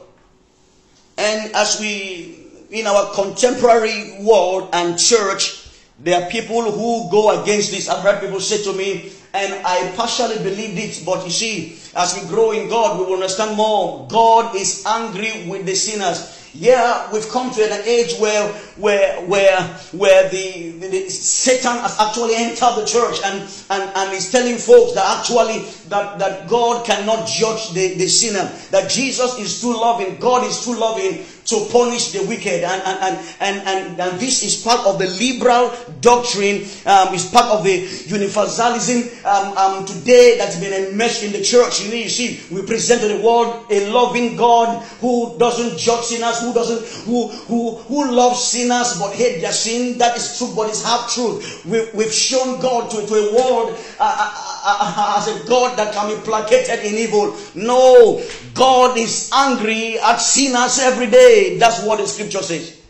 And 1.17 1.54
as 1.54 1.78
we 1.78 2.40
in 2.72 2.88
our 2.88 3.14
contemporary 3.14 4.18
world 4.22 4.70
and 4.74 4.98
church, 4.98 5.70
there 6.00 6.24
are 6.24 6.30
people 6.30 6.72
who 6.72 7.12
go 7.12 7.42
against 7.42 7.72
this. 7.72 7.90
I've 7.90 8.02
heard 8.02 8.22
people 8.22 8.40
say 8.40 8.64
to 8.64 8.74
me, 8.74 9.12
and 9.34 9.54
I 9.66 9.94
partially 9.96 10.38
believed 10.38 10.80
it, 10.80 11.06
but 11.06 11.24
you 11.24 11.32
see, 11.32 11.78
as 11.96 12.18
we 12.20 12.28
grow 12.28 12.52
in 12.52 12.70
God, 12.70 13.00
we 13.00 13.06
will 13.06 13.16
understand 13.16 13.56
more. 13.56 14.08
God 14.10 14.56
is 14.56 14.84
angry 14.86 15.48
with 15.48 15.66
the 15.66 15.76
sinners. 15.76 16.38
Yeah, 16.54 17.10
we've 17.14 17.28
come 17.30 17.50
to 17.52 17.64
an 17.64 17.82
age 17.86 18.18
where 18.18 18.52
where 18.76 19.22
where 19.22 19.62
where 19.94 20.30
the, 20.30 20.72
the, 20.72 20.88
the, 20.90 21.10
Satan 21.10 21.78
has 21.78 21.98
actually 21.98 22.36
entered 22.36 22.76
the 22.76 22.86
church 22.86 23.20
and, 23.24 23.50
and, 23.70 23.90
and 23.96 24.14
is 24.14 24.34
telling 24.34 24.58
folks 24.58 24.94
that 24.96 25.20
actually 25.20 25.60
that, 25.88 26.20
that 26.20 26.50
God 26.50 26.86
cannot 26.86 27.26
judge 27.26 27.72
the, 27.72 27.94
the 27.94 28.08
sinner, 28.08 28.52
that 28.72 28.90
Jesus 28.90 29.40
is 29.40 29.62
too 29.62 29.72
loving, 29.72 30.18
God 30.18 30.46
is 30.46 30.66
too 30.66 30.76
loving 30.76 31.24
to 31.45 31.67
punish 31.71 32.12
the 32.12 32.23
wicked. 32.27 32.63
And, 32.63 32.82
and, 32.86 33.19
and, 33.39 33.67
and, 33.67 33.99
and, 33.99 34.19
this 34.19 34.43
is 34.43 34.62
part 34.62 34.86
of 34.86 34.99
the 34.99 35.08
liberal 35.08 35.71
doctrine, 36.01 36.63
um, 36.86 37.15
part 37.32 37.49
of 37.51 37.63
the 37.63 37.88
universalism 38.08 39.10
um, 39.25 39.58
um, 39.58 39.86
today 39.86 40.38
that's 40.38 40.60
been 40.60 40.73
enmeshed 40.73 41.23
in 41.23 41.32
the 41.32 41.41
church. 41.41 41.82
You 41.82 42.10
see, 42.10 42.39
we 42.54 42.62
present 42.65 43.01
to 43.01 43.08
the 43.08 43.21
world 43.23 43.65
a 43.69 43.89
loving 43.91 44.36
God 44.36 44.84
who 44.99 45.38
doesn't 45.38 45.77
judge 45.77 46.06
sinners, 46.06 46.39
who 46.41 46.54
doesn't, 46.54 47.06
who, 47.06 47.27
who, 47.27 47.75
who 47.75 48.12
loves 48.12 48.43
sinners 48.43 48.99
but 48.99 49.13
hate 49.13 49.41
their 49.41 49.51
sin. 49.51 49.97
That 49.97 50.17
is 50.17 50.38
true, 50.38 50.54
but 50.56 50.69
it's 50.69 50.84
half 50.84 51.12
truth. 51.13 51.65
We, 51.65 51.89
we've 51.93 52.13
shown 52.13 52.60
God 52.62 52.89
to, 52.91 53.06
to 53.06 53.13
a 53.13 53.36
world 53.36 53.77
uh, 53.99 54.04
uh, 54.04 54.32
uh, 54.63 54.93
uh 54.97 55.15
as 55.17 55.27
a 55.27 55.47
God 55.47 55.77
that 55.77 55.93
can 55.93 56.15
be 56.15 56.21
placated 56.23 56.86
in 56.86 56.95
evil. 56.95 57.36
No, 57.56 58.21
God 58.54 58.97
is 58.97 59.30
angry 59.34 59.99
at 59.99 60.17
sinners 60.17 60.80
every 60.80 61.08
day. 61.08 61.31
That's 61.58 61.84
what 61.84 62.00
the 62.00 62.08
scripture 62.08 62.41
says. 62.41 62.82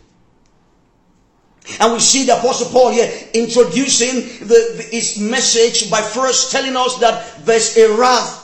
And 1.80 1.94
we 1.94 2.00
see 2.00 2.26
the 2.26 2.38
Apostle 2.38 2.70
Paul 2.72 2.92
here 2.92 3.12
introducing 3.34 4.48
the, 4.48 4.76
the, 4.78 4.88
his 4.92 5.20
message 5.20 5.90
by 5.90 6.02
first 6.02 6.52
telling 6.52 6.76
us 6.76 6.98
that 7.00 7.46
there's 7.46 7.78
a 7.78 7.96
wrath 7.96 8.41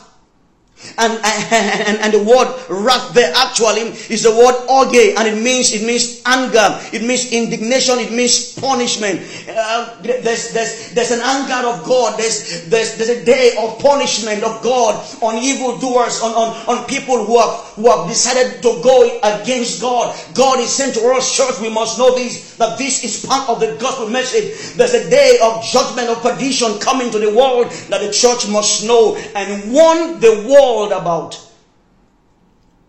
and, 0.98 1.14
and, 1.24 1.98
and 2.00 2.14
the 2.14 2.24
word 2.24 2.48
wrath 2.70 3.14
there 3.14 3.34
actually 3.36 3.82
is 4.14 4.24
the 4.24 4.32
word 4.32 4.56
orge, 4.70 4.96
and 5.18 5.28
it 5.28 5.42
means 5.42 5.74
it 5.74 5.86
means 5.86 6.22
anger, 6.26 6.80
it 6.94 7.02
means 7.02 7.32
indignation, 7.32 7.98
it 8.00 8.12
means 8.12 8.54
punishment. 8.54 9.22
Uh, 9.50 9.98
there's, 10.02 10.54
there's, 10.54 10.94
there's 10.94 11.12
an 11.12 11.22
anger 11.22 11.68
of 11.68 11.84
God, 11.84 12.20
there's, 12.20 12.70
there's, 12.70 12.98
there's 12.98 13.10
a 13.10 13.26
day 13.26 13.56
of 13.60 13.80
punishment 13.80 14.44
of 14.44 14.62
God 14.62 15.02
on 15.22 15.38
evildoers, 15.38 16.22
on, 16.22 16.32
on, 16.32 16.54
on 16.70 16.86
people 16.86 17.26
who 17.26 17.40
have, 17.40 17.74
who 17.74 17.90
have 17.90 18.08
decided 18.08 18.62
to 18.62 18.80
go 18.84 19.20
against 19.24 19.82
God. 19.82 20.16
God 20.34 20.60
is 20.60 20.70
sent 20.70 20.94
to 20.96 21.02
our 21.06 21.22
church. 21.22 21.60
We 21.60 21.70
must 21.70 21.98
know 21.98 22.16
this, 22.16 22.56
that 22.58 22.78
this 22.78 23.04
is 23.04 23.26
part 23.26 23.50
of 23.50 23.60
the 23.60 23.78
gospel 23.80 24.10
message. 24.10 24.76
There's 24.76 24.94
a 24.94 25.10
day 25.10 25.40
of 25.42 25.64
judgment, 25.64 26.10
of 26.10 26.22
perdition 26.22 26.80
coming 26.80 27.12
to 27.12 27.20
the 27.20 27.34
world 27.34 27.72
that 27.90 28.02
the 28.02 28.12
church 28.12 28.48
must 28.50 28.86
know 28.86 29.18
and 29.36 29.72
warn 29.72 30.20
the 30.20 30.46
world 30.48 30.67
called 30.68 30.92
about. 30.92 31.40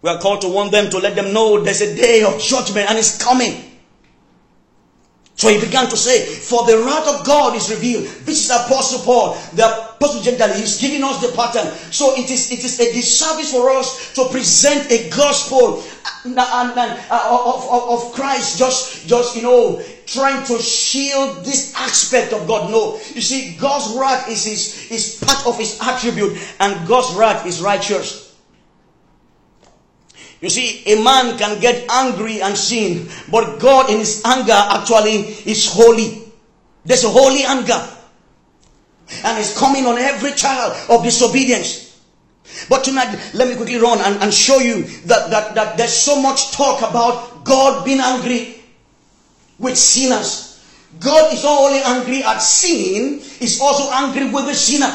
We 0.02 0.10
are 0.10 0.18
called 0.18 0.40
to 0.42 0.48
warn 0.48 0.70
them 0.70 0.90
to 0.90 0.98
let 0.98 1.14
them 1.14 1.32
know 1.32 1.60
there's 1.60 1.80
a 1.80 1.94
day 1.94 2.24
of 2.24 2.40
judgment 2.40 2.90
and 2.90 2.98
it's 2.98 3.22
coming. 3.22 3.67
So 5.38 5.48
he 5.48 5.60
began 5.60 5.88
to 5.88 5.96
say, 5.96 6.26
For 6.26 6.66
the 6.66 6.78
wrath 6.78 7.06
of 7.06 7.24
God 7.24 7.54
is 7.54 7.70
revealed. 7.70 8.06
This 8.26 8.44
is 8.44 8.50
Apostle 8.50 9.04
Paul, 9.04 9.34
the 9.54 9.94
Apostle 9.94 10.20
Gentile. 10.20 10.52
He's 10.52 10.80
giving 10.80 11.04
us 11.04 11.22
the 11.22 11.30
pattern. 11.30 11.72
So 11.92 12.16
it 12.16 12.28
is 12.28 12.50
it 12.50 12.64
is 12.64 12.80
a 12.80 12.92
disservice 12.92 13.52
for 13.52 13.70
us 13.70 14.12
to 14.14 14.26
present 14.30 14.90
a 14.90 15.08
gospel 15.10 15.84
uh, 16.26 17.28
of, 17.30 17.70
of, 17.70 17.82
of 17.88 18.12
Christ 18.14 18.58
just, 18.58 19.06
just, 19.06 19.36
you 19.36 19.42
know, 19.42 19.80
trying 20.06 20.44
to 20.46 20.58
shield 20.58 21.44
this 21.44 21.72
aspect 21.76 22.32
of 22.32 22.48
God. 22.48 22.72
No. 22.72 22.98
You 23.14 23.20
see, 23.20 23.56
God's 23.60 23.96
wrath 23.96 24.28
is 24.28 24.44
his 24.44 24.90
is 24.90 25.22
part 25.24 25.46
of 25.46 25.56
his 25.56 25.78
attribute, 25.80 26.36
and 26.58 26.88
God's 26.88 27.14
wrath 27.14 27.46
is 27.46 27.62
righteous. 27.62 28.27
You 30.40 30.50
see, 30.50 30.84
a 30.86 31.02
man 31.02 31.36
can 31.36 31.60
get 31.60 31.90
angry 31.90 32.40
and 32.40 32.56
sin, 32.56 33.08
but 33.30 33.58
God 33.58 33.90
in 33.90 33.98
his 33.98 34.22
anger 34.24 34.52
actually 34.54 35.34
is 35.44 35.66
holy. 35.70 36.32
There's 36.84 37.04
a 37.04 37.08
holy 37.10 37.42
anger. 37.44 37.88
And 39.24 39.38
it's 39.38 39.58
coming 39.58 39.86
on 39.86 39.98
every 39.98 40.32
child 40.32 40.76
of 40.90 41.02
disobedience. 41.02 41.88
But 42.68 42.84
tonight, 42.84 43.18
let 43.34 43.48
me 43.48 43.56
quickly 43.56 43.76
run 43.76 43.98
and, 44.00 44.22
and 44.22 44.32
show 44.32 44.58
you 44.58 44.82
that, 45.06 45.30
that, 45.30 45.54
that 45.54 45.76
there's 45.76 45.92
so 45.92 46.20
much 46.20 46.52
talk 46.52 46.88
about 46.88 47.44
God 47.44 47.84
being 47.84 48.00
angry 48.00 48.62
with 49.58 49.76
sinners. 49.76 50.64
God 51.00 51.32
is 51.32 51.42
not 51.42 51.60
only 51.60 51.80
angry 51.80 52.22
at 52.22 52.38
sin, 52.38 53.20
He's 53.20 53.60
also 53.60 53.90
angry 53.92 54.30
with 54.30 54.46
the 54.46 54.54
sinner. 54.54 54.94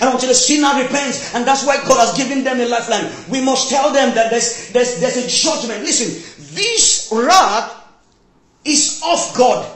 And 0.00 0.12
until 0.12 0.28
the 0.28 0.34
sinner 0.34 0.82
repents, 0.82 1.34
and 1.34 1.46
that's 1.46 1.64
why 1.66 1.76
God 1.76 1.98
has 2.06 2.16
given 2.16 2.44
them 2.44 2.60
a 2.60 2.66
lifeline. 2.66 3.10
We 3.30 3.40
must 3.40 3.70
tell 3.70 3.92
them 3.92 4.14
that 4.14 4.30
there's, 4.30 4.70
there's, 4.72 5.00
there's 5.00 5.16
a 5.16 5.28
judgment. 5.28 5.82
Listen, 5.82 6.08
this 6.54 7.10
wrath 7.12 7.74
is 8.64 9.02
of 9.04 9.34
God 9.36 9.74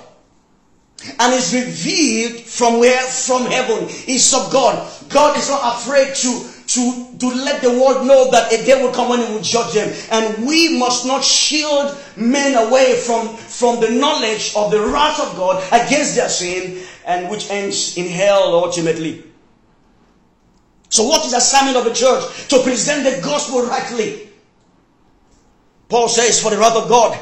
and 1.19 1.35
is 1.35 1.55
revealed 1.55 2.41
from 2.41 2.79
where? 2.79 3.01
From 3.03 3.47
heaven. 3.47 3.87
It's 4.07 4.33
of 4.35 4.53
God. 4.53 4.91
God 5.09 5.37
is 5.37 5.49
not 5.49 5.77
afraid 5.77 6.15
to 6.17 6.53
to, 6.73 7.19
to 7.19 7.29
let 7.29 7.61
the 7.61 7.71
world 7.71 8.07
know 8.07 8.31
that 8.31 8.53
a 8.53 8.65
day 8.65 8.83
will 8.83 8.93
come 8.93 9.11
when 9.11 9.21
he 9.21 9.33
will 9.33 9.43
judge 9.43 9.75
them. 9.75 9.93
And 10.11 10.47
we 10.47 10.79
must 10.79 11.07
not 11.07 11.23
shield 11.23 11.97
men 12.17 12.55
away 12.55 12.99
from, 13.01 13.37
from 13.37 13.81
the 13.81 13.91
knowledge 13.91 14.55
of 14.57 14.71
the 14.71 14.81
wrath 14.81 15.21
of 15.21 15.37
God 15.37 15.63
against 15.73 16.15
their 16.15 16.29
sin, 16.29 16.83
and 17.07 17.29
which 17.31 17.51
ends 17.51 17.97
in 17.97 18.09
hell 18.09 18.55
ultimately. 18.55 19.25
So, 20.93 21.09
what 21.09 21.25
is 21.25 21.31
the 21.33 21.39
assignment 21.39 21.79
of 21.79 21.85
the 21.85 21.95
church? 21.95 22.49
To 22.49 22.63
present 22.63 23.05
the 23.05 23.23
gospel 23.23 23.63
rightly. 23.63 24.29
Paul 25.89 26.09
says, 26.09 26.43
For 26.43 26.51
the 26.51 26.59
wrath 26.59 26.77
of 26.77 26.89
God 26.89 27.19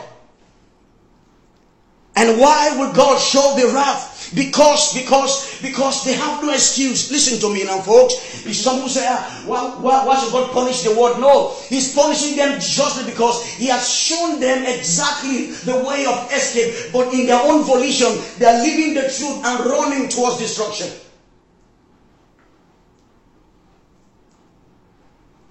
and 2.17 2.39
why 2.39 2.77
will 2.77 2.93
God 2.93 3.19
show 3.19 3.55
the 3.57 3.73
wrath? 3.73 4.33
Because, 4.35 4.93
because, 4.95 5.61
because 5.63 6.05
they 6.05 6.13
have 6.13 6.43
no 6.43 6.53
excuse. 6.53 7.11
Listen 7.11 7.41
to 7.41 7.55
me 7.55 7.65
now, 7.65 7.81
folks. 7.81 8.45
If 8.47 8.55
some 8.57 8.77
people 8.77 8.91
say, 8.91 9.07
ah, 9.09 9.43
why, 9.47 9.65
why, 9.81 10.07
why 10.07 10.19
should 10.19 10.33
God 10.33 10.51
punish 10.53 10.83
the 10.83 10.95
world? 10.95 11.19
No, 11.19 11.55
He's 11.69 11.95
punishing 11.95 12.37
them 12.37 12.61
justly 12.61 13.11
because 13.11 13.45
He 13.47 13.67
has 13.67 13.89
shown 13.89 14.39
them 14.39 14.67
exactly 14.67 15.53
the 15.65 15.83
way 15.83 16.05
of 16.05 16.31
escape. 16.31 16.93
But 16.93 17.15
in 17.15 17.27
their 17.27 17.41
own 17.41 17.65
volition, 17.65 18.13
they 18.39 18.47
are 18.47 18.63
leaving 18.63 18.95
the 18.95 19.09
truth 19.09 19.41
and 19.45 19.65
running 19.65 20.09
towards 20.09 20.39
destruction. 20.39 20.91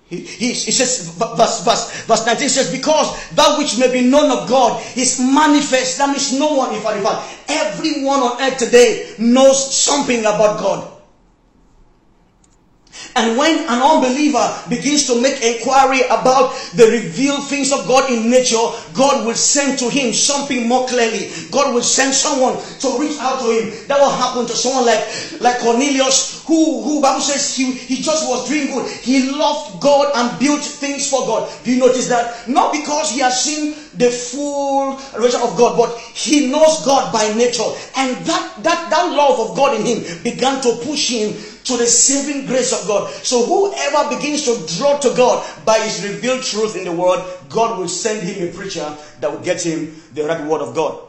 He, 0.09 0.21
he, 0.21 0.47
he, 0.53 0.71
says, 0.71 1.15
verse, 1.17 1.63
verse, 1.63 2.01
verse 2.05 2.25
19 2.25 2.49
says, 2.49 2.71
Because 2.71 3.29
that 3.35 3.59
which 3.59 3.77
may 3.77 3.91
be 3.91 4.01
known 4.01 4.31
of 4.31 4.49
God 4.49 4.81
is 4.97 5.19
manifest. 5.19 5.99
That 5.99 6.09
means 6.09 6.33
no 6.37 6.55
one, 6.55 6.73
in 6.73 6.81
fact, 6.81 6.97
in 6.97 7.05
everyone 7.47 8.19
on 8.21 8.41
earth 8.41 8.57
today 8.57 9.13
knows 9.19 9.75
something 9.75 10.21
about 10.21 10.59
God. 10.59 10.99
And 13.15 13.37
when 13.37 13.59
an 13.59 13.81
unbeliever 13.81 14.63
begins 14.69 15.05
to 15.07 15.21
make 15.21 15.41
inquiry 15.41 16.01
about 16.05 16.53
the 16.75 16.87
revealed 16.87 17.47
things 17.47 17.71
of 17.71 17.87
God 17.87 18.09
in 18.11 18.29
nature, 18.29 18.57
God 18.93 19.25
will 19.25 19.35
send 19.35 19.79
to 19.79 19.89
him 19.89 20.13
something 20.13 20.67
more 20.67 20.87
clearly. 20.87 21.31
God 21.51 21.73
will 21.73 21.83
send 21.83 22.13
someone 22.13 22.55
to 22.79 22.97
reach 22.99 23.17
out 23.19 23.39
to 23.41 23.51
him. 23.51 23.87
That 23.87 23.99
will 23.99 24.11
happen 24.11 24.45
to 24.45 24.53
someone 24.53 24.85
like, 24.85 25.05
like 25.41 25.59
Cornelius, 25.59 26.38
who, 26.49 26.81
who 26.81 27.01
Bible 27.01 27.21
says 27.21 27.55
he, 27.55 27.71
he 27.71 28.01
just 28.01 28.27
was 28.27 28.49
doing 28.49 28.67
good. 28.67 28.89
He 28.89 29.29
loved 29.29 29.79
God 29.79 30.09
and 30.15 30.39
built 30.39 30.63
things 30.63 31.07
for 31.07 31.21
God. 31.27 31.47
Do 31.63 31.71
you 31.71 31.77
notice 31.79 32.07
that? 32.07 32.49
Not 32.49 32.73
because 32.73 33.11
he 33.11 33.19
has 33.19 33.43
seen 33.43 33.75
the 33.93 34.09
full 34.09 34.97
revelation 35.13 35.41
of 35.41 35.55
God, 35.55 35.77
but 35.77 35.95
he 35.97 36.49
knows 36.49 36.83
God 36.83 37.13
by 37.13 37.31
nature. 37.37 37.69
And 37.95 38.17
that, 38.25 38.63
that, 38.63 38.89
that 38.89 39.13
love 39.13 39.39
of 39.39 39.55
God 39.55 39.79
in 39.79 39.85
him 39.85 40.23
began 40.23 40.59
to 40.61 40.73
push 40.81 41.09
him 41.09 41.37
to 41.65 41.77
the 41.77 41.85
saving 41.85 42.47
grace 42.47 42.73
of 42.73 42.87
God. 42.87 43.11
So 43.11 43.45
whoever 43.45 44.15
begins 44.15 44.43
to 44.45 44.77
draw 44.77 44.97
to 44.97 45.13
God 45.15 45.45
by 45.65 45.77
his 45.77 46.03
revealed 46.03 46.41
truth 46.41 46.75
in 46.75 46.85
the 46.85 46.91
word, 46.91 47.23
God 47.47 47.77
will 47.77 47.87
send 47.87 48.27
him 48.27 48.49
a 48.49 48.51
preacher 48.51 48.97
that 49.19 49.31
will 49.31 49.45
get 49.45 49.61
him 49.63 49.93
the 50.13 50.23
right 50.23 50.43
word 50.47 50.61
of 50.61 50.73
God. 50.73 51.08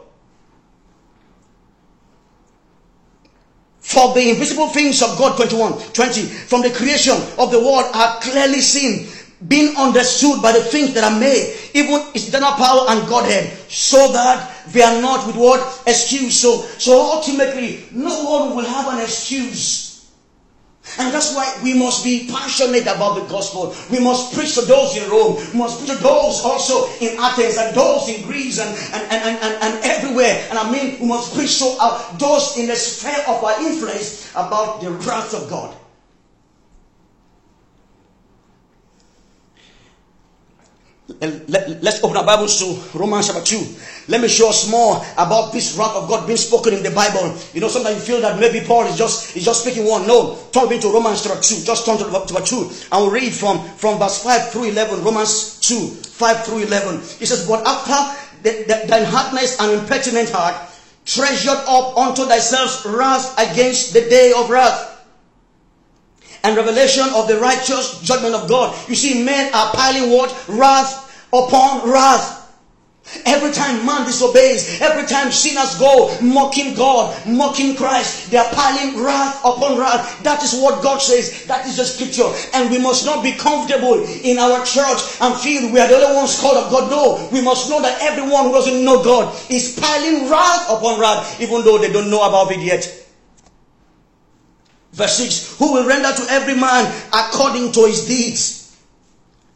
For 3.90 4.14
the 4.14 4.30
invisible 4.30 4.68
things 4.68 5.02
of 5.02 5.18
God, 5.18 5.34
21, 5.34 5.90
20, 5.92 6.22
from 6.22 6.62
the 6.62 6.70
creation 6.70 7.14
of 7.38 7.50
the 7.50 7.58
world 7.58 7.90
are 7.92 8.20
clearly 8.20 8.60
seen, 8.60 9.08
being 9.48 9.76
understood 9.76 10.40
by 10.40 10.52
the 10.52 10.62
things 10.62 10.94
that 10.94 11.02
are 11.02 11.18
made, 11.18 11.58
even 11.74 12.06
its 12.14 12.28
eternal 12.28 12.52
power 12.52 12.86
and 12.90 13.08
Godhead, 13.08 13.50
so 13.68 14.12
that 14.12 14.48
they 14.68 14.82
are 14.82 15.02
not 15.02 15.26
with 15.26 15.34
what 15.34 15.82
excuse. 15.88 16.38
So, 16.38 16.62
so 16.78 17.00
ultimately, 17.00 17.82
no 17.90 18.30
one 18.30 18.54
will 18.54 18.64
have 18.64 18.94
an 18.94 19.00
excuse 19.00 19.90
and 20.98 21.14
that's 21.14 21.34
why 21.34 21.46
we 21.62 21.74
must 21.74 22.02
be 22.02 22.26
passionate 22.30 22.82
about 22.82 23.14
the 23.14 23.26
gospel. 23.28 23.74
We 23.90 24.00
must 24.00 24.34
preach 24.34 24.54
to 24.54 24.62
those 24.62 24.96
in 24.96 25.08
Rome. 25.08 25.36
We 25.52 25.58
must 25.58 25.78
preach 25.78 25.96
to 25.96 26.02
those 26.02 26.42
also 26.42 26.90
in 26.98 27.16
Athens 27.20 27.58
and 27.58 27.76
those 27.76 28.08
in 28.08 28.22
Greece 28.26 28.58
and, 28.58 28.70
and, 28.94 29.04
and, 29.12 29.38
and, 29.38 29.54
and 29.62 29.69
everywhere. 30.10 30.46
And 30.50 30.58
I 30.58 30.70
mean, 30.70 31.00
we 31.00 31.06
must 31.06 31.34
preach 31.34 31.58
to 31.58 31.76
uh, 31.80 32.16
those 32.18 32.56
in 32.58 32.66
the 32.66 32.76
sphere 32.76 33.22
of 33.28 33.42
our 33.42 33.60
influence 33.62 34.30
about 34.32 34.80
the 34.80 34.90
wrath 34.90 35.34
of 35.34 35.48
God. 35.48 35.76
Let, 41.20 41.84
us 41.84 42.02
open 42.02 42.16
our 42.16 42.24
Bibles 42.24 42.58
to 42.60 42.98
Romans 42.98 43.26
chapter 43.26 43.42
2. 43.42 43.76
Let 44.08 44.22
me 44.22 44.28
show 44.28 44.48
us 44.48 44.70
more 44.70 45.04
about 45.18 45.52
this 45.52 45.76
wrath 45.76 45.94
of 45.94 46.08
God 46.08 46.26
being 46.26 46.38
spoken 46.38 46.72
in 46.72 46.82
the 46.82 46.90
Bible. 46.90 47.36
You 47.52 47.60
know, 47.60 47.68
sometimes 47.68 47.96
you 47.96 48.02
feel 48.02 48.20
that 48.22 48.40
maybe 48.40 48.64
Paul 48.64 48.86
is 48.86 48.96
just 48.96 49.36
is 49.36 49.44
just 49.44 49.62
speaking 49.62 49.84
one. 49.84 50.06
No, 50.06 50.38
turn 50.52 50.70
me 50.70 50.80
to 50.80 50.88
Romans 50.88 51.22
chapter 51.22 51.42
2. 51.42 51.64
Just 51.64 51.84
turn 51.84 51.98
to 51.98 52.04
chapter 52.04 52.42
2. 52.42 52.70
And 52.92 53.02
we'll 53.02 53.10
read 53.10 53.34
from, 53.34 53.68
from 53.76 53.98
verse 53.98 54.22
5 54.22 54.50
through 54.50 54.70
11. 54.70 55.04
Romans 55.04 55.60
2, 55.60 55.88
5 55.88 56.46
through 56.46 56.58
11. 56.62 56.94
It 57.20 57.26
says, 57.26 57.46
But 57.46 57.66
after 57.66 58.29
thine 58.42 59.04
hardness 59.04 59.60
and 59.60 59.72
impertinent 59.72 60.30
heart, 60.30 60.54
treasured 61.04 61.62
up 61.66 61.96
unto 61.96 62.24
thyself 62.24 62.84
wrath 62.84 63.34
against 63.38 63.92
the 63.92 64.02
day 64.02 64.32
of 64.36 64.50
wrath 64.50 64.90
and 66.42 66.56
revelation 66.56 67.04
of 67.14 67.28
the 67.28 67.38
righteous 67.38 68.00
judgment 68.02 68.34
of 68.34 68.48
God. 68.48 68.76
You 68.88 68.94
see, 68.94 69.22
men 69.22 69.52
are 69.54 69.72
piling 69.72 70.10
what? 70.10 70.32
Wrath 70.48 71.28
upon 71.32 71.90
wrath. 71.90 72.39
Every 73.26 73.50
time 73.50 73.84
man 73.84 74.06
disobeys, 74.06 74.80
every 74.80 75.06
time 75.06 75.32
sinners 75.32 75.74
go 75.78 76.16
mocking 76.20 76.74
God, 76.74 77.14
mocking 77.26 77.74
Christ, 77.74 78.30
they 78.30 78.38
are 78.38 78.50
piling 78.52 79.02
wrath 79.02 79.40
upon 79.40 79.78
wrath. 79.78 80.22
That 80.22 80.42
is 80.42 80.54
what 80.54 80.82
God 80.82 80.98
says. 80.98 81.44
That 81.46 81.66
is 81.66 81.76
the 81.76 81.84
scripture. 81.84 82.30
And 82.54 82.70
we 82.70 82.78
must 82.78 83.04
not 83.04 83.22
be 83.22 83.32
comfortable 83.32 84.04
in 84.04 84.38
our 84.38 84.64
church 84.64 85.00
and 85.20 85.34
feel 85.38 85.72
we 85.72 85.80
are 85.80 85.88
the 85.88 85.94
only 85.94 86.16
ones 86.16 86.40
called 86.40 86.58
of 86.58 86.70
God. 86.70 86.90
No, 86.90 87.28
we 87.32 87.42
must 87.42 87.68
know 87.68 87.82
that 87.82 88.00
everyone 88.00 88.44
who 88.44 88.52
doesn't 88.52 88.84
know 88.84 89.02
God 89.02 89.34
is 89.50 89.78
piling 89.80 90.30
wrath 90.30 90.70
upon 90.70 91.00
wrath, 91.00 91.40
even 91.40 91.64
though 91.64 91.78
they 91.78 91.92
don't 91.92 92.10
know 92.10 92.22
about 92.22 92.52
it 92.52 92.60
yet. 92.60 92.86
Verse 94.92 95.16
6 95.18 95.58
Who 95.58 95.72
will 95.72 95.86
render 95.86 96.12
to 96.12 96.26
every 96.30 96.54
man 96.54 96.86
according 97.12 97.72
to 97.72 97.86
his 97.86 98.06
deeds. 98.06 98.59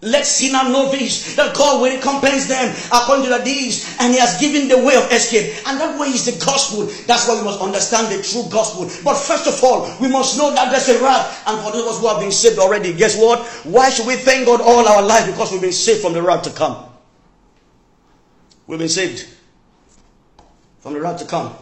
Let 0.04 0.26
sinner 0.26 0.68
know 0.68 0.90
this, 0.90 1.34
that 1.34 1.56
God 1.56 1.80
will 1.80 1.90
recompense 1.90 2.46
them 2.46 2.76
according 2.92 3.24
to 3.24 3.30
their 3.30 3.44
deeds, 3.44 3.96
and 3.98 4.12
He 4.12 4.20
has 4.20 4.38
given 4.38 4.68
the 4.68 4.76
way 4.76 4.96
of 4.96 5.10
escape. 5.10 5.66
And 5.66 5.80
that 5.80 5.98
way 5.98 6.08
is 6.08 6.26
the 6.26 6.44
gospel. 6.44 6.84
That's 7.06 7.26
why 7.26 7.38
we 7.38 7.44
must 7.44 7.60
understand 7.60 8.12
the 8.12 8.22
true 8.22 8.44
gospel. 8.52 8.84
But 9.02 9.16
first 9.16 9.48
of 9.48 9.56
all, 9.64 9.88
we 10.00 10.08
must 10.08 10.36
know 10.36 10.54
that 10.54 10.70
there's 10.70 10.90
a 10.90 11.02
wrath. 11.02 11.42
And 11.46 11.58
for 11.64 11.72
those 11.72 11.82
of 11.82 11.88
us 11.88 12.00
who 12.00 12.08
have 12.08 12.20
been 12.20 12.32
saved 12.32 12.58
already, 12.58 12.92
guess 12.92 13.18
what? 13.18 13.40
Why 13.64 13.88
should 13.88 14.06
we 14.06 14.16
thank 14.16 14.44
God 14.44 14.60
all 14.60 14.86
our 14.86 15.02
life? 15.02 15.24
Because 15.24 15.50
we've 15.50 15.62
been 15.62 15.72
saved 15.72 16.02
from 16.02 16.12
the 16.12 16.22
wrath 16.22 16.42
to 16.42 16.50
come. 16.50 16.84
We've 18.66 18.78
been 18.78 18.88
saved 18.88 19.26
from 20.80 20.92
the 20.92 21.00
wrath 21.00 21.20
to 21.20 21.26
come. 21.26 21.56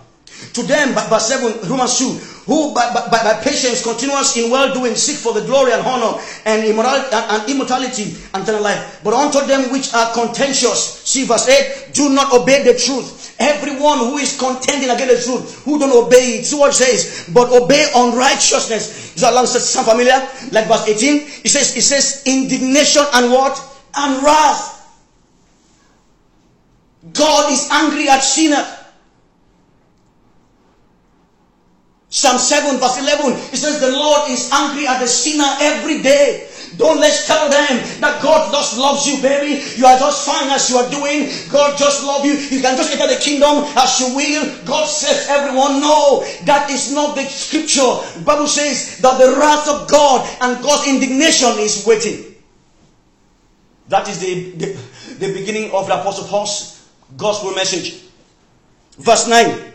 To 0.55 0.63
them, 0.63 0.95
by 0.95 1.19
7, 1.19 1.69
Romans 1.69 1.99
2, 1.99 2.33
who 2.45 2.75
by, 2.75 2.93
by, 2.93 3.09
by 3.09 3.41
patience, 3.43 3.83
continuous 3.83 4.37
in 4.37 4.51
well 4.51 4.75
doing, 4.75 4.95
seek 4.95 5.17
for 5.17 5.33
the 5.33 5.47
glory 5.47 5.73
and 5.73 5.81
honor 5.87 6.21
and 6.45 6.65
immorality 6.65 7.09
and, 7.13 7.25
and 7.31 7.51
immortality 7.51 8.17
and 8.35 8.43
eternal 8.43 8.63
life. 8.63 9.01
But 9.05 9.15
unto 9.15 9.47
them 9.47 9.73
which 9.73 9.95
are 9.95 10.13
contentious, 10.13 11.03
see 11.05 11.25
verse 11.25 11.49
8, 11.49 11.95
do 11.95 12.13
not 12.13 12.33
obey 12.35 12.65
the 12.65 12.79
truth. 12.79 13.37
Everyone 13.39 13.99
who 13.99 14.19
is 14.19 14.39
contending 14.39 14.91
against 14.91 15.27
the 15.27 15.33
truth, 15.33 15.65
who 15.65 15.79
don't 15.79 15.95
obey 15.95 16.39
it, 16.41 16.45
see 16.45 16.59
what 16.59 16.71
it 16.71 16.75
says, 16.75 17.31
but 17.33 17.51
obey 17.51 17.89
unrighteousness. 17.95 19.17
Is 19.17 19.23
that 19.23 19.33
sound 19.47 19.87
familiar? 19.87 20.19
Like 20.51 20.67
verse 20.67 20.89
18, 20.89 21.45
it 21.45 21.49
says, 21.49 21.77
it 21.77 21.83
says 21.83 22.23
indignation 22.27 23.03
and 23.15 23.33
what? 23.33 23.57
And 23.97 24.23
wrath. 24.23 24.83
God 27.13 27.53
is 27.53 27.69
angry 27.71 28.09
at 28.09 28.21
sinners. 28.21 28.82
Psalm 32.13 32.37
7 32.37 32.77
verse 32.77 32.99
11, 33.01 33.33
it 33.33 33.57
says 33.57 33.81
the 33.81 33.91
Lord 33.91 34.29
is 34.29 34.51
angry 34.53 34.87
at 34.87 35.01
the 35.01 35.09
sinner 35.09 35.49
every 35.65 36.03
day. 36.03 36.47
Don't 36.77 37.01
let's 37.01 37.27
tell 37.27 37.49
them 37.49 37.81
that 38.01 38.21
God 38.23 38.53
just 38.53 38.77
loves 38.77 39.07
you, 39.07 39.21
baby. 39.23 39.65
You 39.81 39.87
are 39.87 39.99
just 39.99 40.27
fine 40.27 40.51
as 40.51 40.69
you 40.69 40.77
are 40.77 40.91
doing. 40.91 41.33
God 41.51 41.79
just 41.79 42.05
love 42.05 42.27
you. 42.27 42.33
You 42.33 42.61
can 42.61 42.77
just 42.77 42.93
enter 42.93 43.09
the 43.09 43.19
kingdom 43.19 43.65
as 43.77 43.99
you 43.99 44.15
will. 44.15 44.45
God 44.67 44.85
saves 44.85 45.27
everyone. 45.29 45.81
No, 45.81 46.23
that 46.45 46.69
is 46.71 46.93
not 46.93 47.17
the 47.17 47.25
scripture. 47.25 47.81
The 48.19 48.25
Bible 48.27 48.47
says 48.47 48.99
that 48.99 49.17
the 49.17 49.33
wrath 49.41 49.67
of 49.69 49.89
God 49.89 50.29
and 50.43 50.63
God's 50.63 50.89
indignation 50.89 51.57
is 51.61 51.87
waiting. 51.87 52.35
That 53.89 54.07
is 54.09 54.21
the, 54.21 54.51
the, 54.53 54.67
the 55.17 55.33
beginning 55.33 55.71
of 55.73 55.87
the 55.87 55.99
Apostle 55.99 56.29
Paul's 56.29 56.87
gospel 57.17 57.53
message. 57.53 58.05
Verse 58.99 59.27
9 59.29 59.72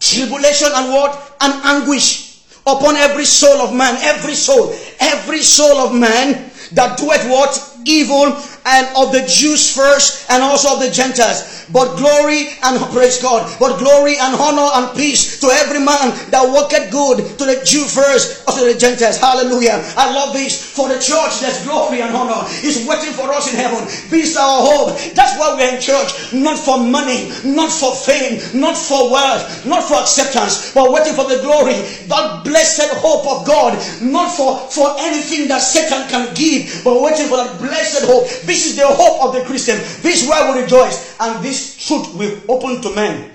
tribulation 0.00 0.68
and 0.74 0.92
what? 0.92 1.36
And 1.40 1.52
anguish 1.64 2.42
upon 2.66 2.96
every 2.96 3.24
soul 3.24 3.60
of 3.60 3.74
man, 3.74 3.96
every 4.02 4.34
soul, 4.34 4.74
every 5.00 5.40
soul 5.40 5.78
of 5.78 5.94
man 5.94 6.50
that 6.72 6.98
doeth 6.98 7.28
what? 7.28 7.76
Evil 7.84 8.36
and 8.68 8.86
of 8.96 9.12
the 9.12 9.24
Jews 9.26 9.74
first 9.74 10.30
and 10.30 10.42
also 10.42 10.76
of 10.76 10.80
the 10.80 10.90
Gentiles. 10.90 11.58
But 11.72 11.96
glory 11.96 12.48
and 12.64 12.80
praise 12.96 13.20
God, 13.20 13.44
but 13.60 13.78
glory 13.78 14.16
and 14.20 14.34
honor 14.36 14.68
and 14.76 14.96
peace 14.96 15.40
to 15.40 15.48
every 15.48 15.80
man 15.80 16.16
that 16.32 16.44
worketh 16.44 16.90
good, 16.90 17.24
to 17.38 17.44
the 17.44 17.60
Jew 17.64 17.84
first, 17.84 18.46
also 18.48 18.64
the 18.64 18.78
Gentiles. 18.78 19.18
Hallelujah. 19.18 19.84
I 19.96 20.12
love 20.14 20.32
this. 20.32 20.56
For 20.56 20.88
the 20.88 20.98
church, 20.98 21.40
there's 21.40 21.64
glory 21.64 22.00
and 22.00 22.14
honor. 22.14 22.46
It's 22.64 22.86
waiting 22.86 23.12
for 23.12 23.32
us 23.32 23.50
in 23.52 23.56
heaven. 23.56 23.84
Is 24.18 24.36
our 24.36 24.66
hope. 24.66 24.98
That's 25.14 25.38
why 25.38 25.54
we're 25.54 25.76
in 25.76 25.80
church. 25.80 26.32
Not 26.32 26.58
for 26.58 26.82
money, 26.82 27.30
not 27.44 27.70
for 27.70 27.94
fame, 27.94 28.42
not 28.50 28.76
for 28.76 29.12
wealth, 29.12 29.64
not 29.64 29.84
for 29.86 29.94
acceptance, 29.94 30.74
but 30.74 30.90
waiting 30.90 31.14
for 31.14 31.22
the 31.24 31.38
glory, 31.38 31.78
that 32.10 32.42
blessed 32.42 32.90
hope 32.98 33.22
of 33.30 33.46
God. 33.46 33.78
Not 34.02 34.34
for, 34.34 34.58
for 34.74 34.96
anything 34.98 35.46
that 35.48 35.58
Satan 35.58 36.08
can 36.10 36.34
give, 36.34 36.82
but 36.82 37.00
waiting 37.00 37.28
for 37.28 37.36
that 37.36 37.58
blessed 37.58 38.06
hope. 38.10 38.26
This 38.58 38.74
is 38.74 38.76
the 38.76 38.88
hope 38.90 39.22
of 39.22 39.38
the 39.38 39.46
Christian. 39.46 39.78
This 40.02 40.24
is 40.24 40.28
why 40.28 40.50
we 40.50 40.62
rejoice. 40.62 41.14
And 41.20 41.38
this 41.44 41.86
truth 41.86 42.12
will 42.18 42.42
open 42.50 42.82
to 42.82 42.92
men 42.92 43.30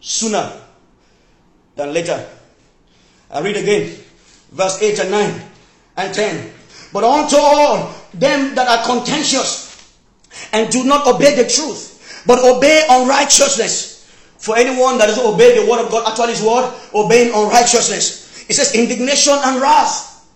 sooner 0.00 0.52
than 1.76 1.94
later. 1.94 2.28
I 3.30 3.40
read 3.40 3.56
again, 3.56 3.96
verse 4.52 4.82
8 4.82 5.00
and 5.00 5.10
9 5.10 5.40
and 5.96 6.14
10. 6.14 6.52
But 6.92 7.04
unto 7.04 7.36
all 7.40 7.94
them 8.12 8.54
that 8.54 8.68
are 8.68 8.84
contentious 8.84 9.96
and 10.52 10.70
do 10.70 10.84
not 10.84 11.06
obey 11.06 11.34
the 11.34 11.48
truth, 11.48 12.22
but 12.26 12.38
obey 12.44 12.84
unrighteousness. 12.84 14.12
For 14.36 14.58
anyone 14.58 14.98
that 14.98 15.06
doesn't 15.06 15.24
obey 15.24 15.58
the 15.58 15.70
word 15.70 15.86
of 15.86 15.90
God, 15.90 16.06
actually 16.06 16.34
is 16.34 16.42
what? 16.42 16.78
Obeying 16.92 17.32
unrighteousness. 17.32 18.44
It 18.50 18.52
says 18.52 18.74
indignation 18.74 19.40
and 19.42 19.58
wrath. 19.62 20.28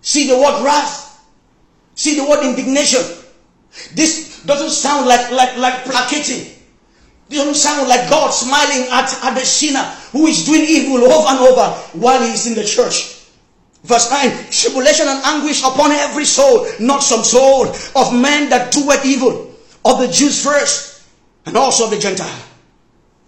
See 0.00 0.28
the 0.28 0.38
word 0.38 0.62
wrath. 0.62 1.05
See 1.96 2.14
the 2.14 2.28
word 2.28 2.44
indignation. 2.44 3.00
This 3.94 4.44
doesn't 4.44 4.70
sound 4.70 5.08
like, 5.08 5.30
like, 5.32 5.56
like 5.56 5.84
placating. 5.84 6.52
This 7.28 7.38
doesn't 7.38 7.54
sound 7.54 7.88
like 7.88 8.08
God 8.08 8.30
smiling 8.30 8.86
at, 8.92 9.12
at 9.24 9.34
the 9.34 9.44
sinner 9.44 9.82
who 10.12 10.26
is 10.26 10.44
doing 10.44 10.62
evil 10.62 11.10
over 11.10 11.28
and 11.28 11.38
over 11.40 11.70
while 11.98 12.22
he 12.22 12.32
is 12.32 12.46
in 12.46 12.54
the 12.54 12.64
church. 12.64 13.14
Verse 13.82 14.10
9, 14.10 14.50
tribulation 14.50 15.08
and 15.08 15.24
anguish 15.24 15.62
upon 15.62 15.90
every 15.90 16.24
soul, 16.24 16.66
not 16.80 17.02
some 17.02 17.24
soul 17.24 17.66
of 17.68 18.14
men 18.14 18.50
that 18.50 18.72
doeth 18.72 19.04
evil, 19.04 19.54
of 19.84 19.98
the 20.00 20.08
Jews 20.08 20.44
first, 20.44 21.04
and 21.46 21.56
also 21.56 21.84
of 21.84 21.90
the 21.90 21.98
Gentile. 21.98 22.42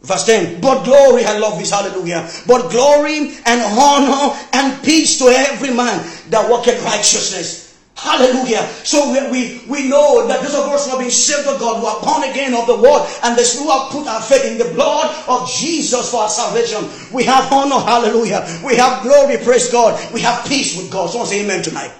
Verse 0.02 0.24
10, 0.24 0.60
but 0.60 0.84
glory, 0.84 1.24
I 1.24 1.38
love 1.38 1.58
this, 1.58 1.70
hallelujah. 1.70 2.28
But 2.46 2.70
glory 2.70 3.34
and 3.46 3.60
honor 3.78 4.36
and 4.52 4.84
peace 4.84 5.18
to 5.18 5.26
every 5.26 5.70
man 5.70 6.04
that 6.30 6.50
worketh 6.50 6.82
righteousness 6.84 7.67
Hallelujah. 7.98 8.62
So 8.84 9.10
we, 9.10 9.28
we, 9.28 9.60
we 9.66 9.88
know 9.88 10.28
that 10.28 10.40
those 10.40 10.54
of 10.54 10.66
us 10.66 10.84
who 10.84 10.92
have 10.92 11.00
been 11.00 11.10
saved 11.10 11.48
of 11.48 11.58
God, 11.58 11.80
who 11.80 11.86
are 11.86 12.00
born 12.00 12.30
again 12.30 12.54
of 12.54 12.68
the 12.68 12.76
word, 12.76 13.04
and 13.24 13.36
this 13.36 13.58
who 13.58 13.68
have 13.68 13.90
put 13.90 14.06
our 14.06 14.22
faith 14.22 14.44
in 14.44 14.56
the 14.56 14.72
blood 14.72 15.12
of 15.26 15.50
Jesus 15.50 16.08
for 16.12 16.22
our 16.22 16.28
salvation, 16.28 16.88
we 17.12 17.24
have 17.24 17.52
honor. 17.52 17.84
Hallelujah. 17.84 18.46
We 18.64 18.76
have 18.76 19.02
glory. 19.02 19.36
Praise 19.38 19.68
God. 19.68 19.98
We 20.12 20.20
have 20.20 20.46
peace 20.46 20.76
with 20.76 20.92
God. 20.92 21.10
Someone 21.10 21.28
say 21.28 21.44
amen 21.44 21.64
tonight. 21.64 21.90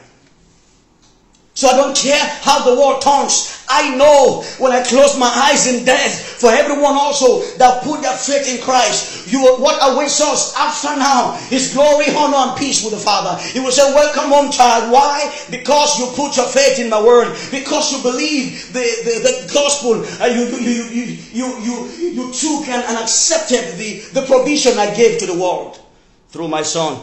So 1.58 1.66
I 1.66 1.74
don't 1.74 1.96
care 1.96 2.22
how 2.46 2.62
the 2.62 2.78
world 2.78 3.02
turns. 3.02 3.58
I 3.68 3.96
know 3.96 4.44
when 4.62 4.70
I 4.70 4.84
close 4.84 5.18
my 5.18 5.26
eyes 5.26 5.66
in 5.66 5.84
death, 5.84 6.38
for 6.38 6.50
everyone 6.50 6.94
also 6.94 7.42
that 7.58 7.82
put 7.82 8.00
their 8.00 8.16
faith 8.16 8.46
in 8.46 8.62
Christ, 8.62 9.26
you 9.26 9.42
what 9.58 9.76
awaits 9.82 10.20
us 10.20 10.54
after 10.54 10.94
now 10.94 11.34
is 11.50 11.74
glory, 11.74 12.14
honor, 12.14 12.52
and 12.52 12.56
peace 12.56 12.84
with 12.84 12.94
the 12.94 13.00
Father. 13.00 13.42
He 13.42 13.58
will 13.58 13.72
say, 13.72 13.92
Welcome 13.92 14.30
home, 14.30 14.52
child. 14.52 14.92
Why? 14.92 15.34
Because 15.50 15.98
you 15.98 16.06
put 16.14 16.36
your 16.36 16.46
faith 16.46 16.78
in 16.78 16.90
my 16.90 17.02
word, 17.02 17.36
because 17.50 17.90
you 17.90 18.04
believe 18.04 18.72
the, 18.72 18.86
the, 19.02 19.14
the 19.26 19.50
gospel, 19.52 20.06
uh, 20.22 20.30
you, 20.30 20.46
you, 20.62 20.84
you, 20.94 21.04
you, 21.34 21.58
you, 21.58 21.86
you, 21.98 22.32
took 22.38 22.68
and, 22.68 22.84
and 22.86 22.98
accepted 23.02 23.74
the, 23.74 23.98
the 24.14 24.22
provision 24.28 24.78
I 24.78 24.94
gave 24.94 25.18
to 25.18 25.26
the 25.26 25.34
world 25.34 25.82
through 26.28 26.46
my 26.46 26.62
son. 26.62 27.02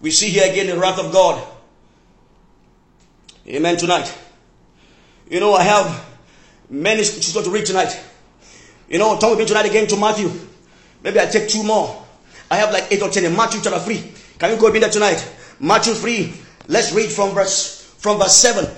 We 0.00 0.12
see 0.12 0.28
here 0.28 0.48
again 0.48 0.68
the 0.68 0.78
wrath 0.78 1.00
of 1.00 1.12
God 1.12 1.44
Amen 3.48 3.78
tonight. 3.78 4.14
You 5.30 5.40
know, 5.40 5.54
I 5.54 5.62
have 5.62 6.04
many 6.68 7.02
scriptures 7.02 7.32
to 7.42 7.50
read 7.50 7.64
tonight. 7.64 7.98
You 8.90 8.98
know, 8.98 9.18
turn 9.18 9.30
with 9.30 9.38
me 9.38 9.46
tonight 9.46 9.64
again 9.64 9.86
to 9.86 9.96
Matthew. 9.96 10.30
Maybe 11.02 11.18
I 11.18 11.24
take 11.24 11.48
two 11.48 11.62
more. 11.62 12.04
I 12.50 12.56
have 12.56 12.72
like 12.72 12.92
eight 12.92 13.00
or 13.00 13.08
ten 13.08 13.24
in 13.24 13.34
Matthew 13.34 13.62
chapter 13.62 13.78
3. 13.78 14.12
Can 14.38 14.50
you 14.50 14.60
go 14.60 14.66
in 14.70 14.80
there 14.80 14.90
tonight? 14.90 15.26
Matthew 15.60 15.94
3. 15.94 16.32
Let's 16.68 16.92
read 16.92 17.10
from 17.10 17.30
verse 17.30 17.84
from 17.96 18.18
verse 18.18 18.36
7 18.36 18.68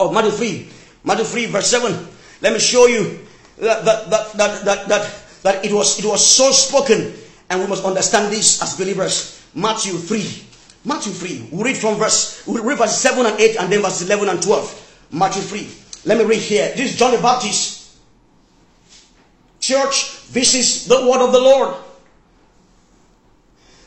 of 0.00 0.12
Matthew 0.12 0.32
3. 0.32 0.68
Matthew 1.04 1.24
3, 1.24 1.46
verse 1.46 1.70
7. 1.70 2.08
Let 2.42 2.52
me 2.52 2.58
show 2.58 2.86
you 2.86 3.20
that 3.56 3.86
that 3.86 4.10
that 4.10 4.32
that 4.34 4.64
that, 4.66 4.88
that, 4.88 5.22
that 5.42 5.64
it 5.64 5.72
was 5.72 5.98
it 5.98 6.04
was 6.04 6.24
so 6.24 6.52
spoken, 6.52 7.14
and 7.48 7.60
we 7.60 7.66
must 7.66 7.84
understand 7.84 8.30
this 8.30 8.60
as 8.62 8.76
believers. 8.76 9.42
Matthew 9.54 9.94
3. 9.94 10.47
Matthew 10.84 11.12
3. 11.12 11.48
we 11.52 11.62
read 11.64 11.76
from 11.76 11.96
verse, 11.96 12.46
we 12.46 12.60
read 12.60 12.78
verse 12.78 12.96
7 12.96 13.26
and 13.26 13.38
8 13.38 13.56
and 13.56 13.72
then 13.72 13.82
verse 13.82 14.02
11 14.02 14.28
and 14.28 14.42
12. 14.42 15.06
Matthew 15.12 15.42
3. 15.42 15.68
Let 16.04 16.18
me 16.18 16.24
read 16.24 16.40
here. 16.40 16.72
This 16.76 16.92
is 16.92 16.98
John 16.98 17.14
the 17.14 17.20
Baptist. 17.20 17.96
Church, 19.60 20.26
this 20.28 20.54
is 20.54 20.86
the 20.86 20.96
word 20.96 21.24
of 21.24 21.32
the 21.32 21.40
Lord. 21.40 21.74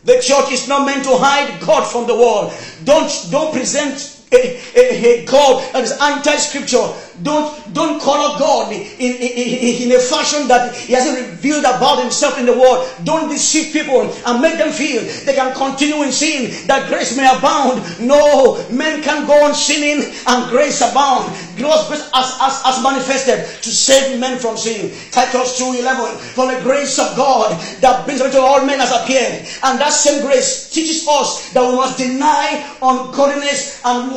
The 0.04 0.20
church 0.20 0.52
is 0.52 0.68
not 0.68 0.86
meant 0.86 1.04
to 1.06 1.16
hide 1.16 1.62
God 1.62 1.84
from 1.84 2.08
the 2.08 2.16
world. 2.16 2.54
Don't, 2.84 3.28
don't 3.30 3.54
present 3.54 4.21
a, 4.32 4.62
a, 4.76 5.22
a 5.22 5.26
God 5.26 5.74
that 5.74 5.84
is 5.84 5.92
anti-scripture. 5.92 6.88
Don't, 7.24 7.74
don't 7.74 8.02
call 8.02 8.40
God 8.40 8.72
in, 8.72 8.82
in, 8.82 9.14
in, 9.16 9.92
in, 9.92 9.92
a 9.92 10.00
fashion 10.00 10.48
that 10.48 10.74
he 10.76 10.94
hasn't 10.94 11.30
revealed 11.30 11.66
about 11.66 12.02
himself 12.02 12.40
in 12.40 12.46
the 12.46 12.58
world. 12.58 12.90
Don't 13.04 13.30
deceive 13.30 13.74
people 13.74 14.02
and 14.26 14.42
make 14.42 14.58
them 14.58 14.72
feel 14.72 15.04
they 15.26 15.36
can 15.36 15.54
continue 15.56 16.02
in 16.04 16.12
sin, 16.12 16.68
that 16.68 16.90
grace 16.90 17.16
may 17.16 17.28
abound. 17.28 17.84
No, 18.00 18.66
men 18.72 19.04
can 19.04 19.28
go 19.28 19.46
on 19.46 19.54
sinning 19.54 20.12
and 20.28 20.50
grace 20.50 20.82
abound. 20.82 21.32
God's 21.62 21.88
Grace 21.88 22.10
as, 22.14 22.38
as, 22.42 22.62
as 22.66 22.84
manifested 22.84 23.46
to 23.62 23.70
save 23.70 24.20
men 24.20 24.40
from 24.40 24.58
sin. 24.58 24.92
Titus 25.12 25.60
2.11 25.62 26.18
For 26.34 26.52
the 26.52 26.60
grace 26.62 26.98
of 27.00 27.16
God 27.16 27.60
that 27.82 28.06
brings 28.06 28.22
unto 28.22 28.38
all 28.40 28.66
men 28.66 28.80
has 28.80 28.92
appeared. 28.92 29.46
And 29.64 29.80
that 29.80 29.94
same 29.94 30.22
grace 30.26 30.70
teaches 30.70 31.08
us 31.08 31.52
that 31.54 31.62
we 31.62 31.76
must 31.76 31.98
deny 31.98 32.66
ungodliness 32.82 33.82
and 33.86 34.12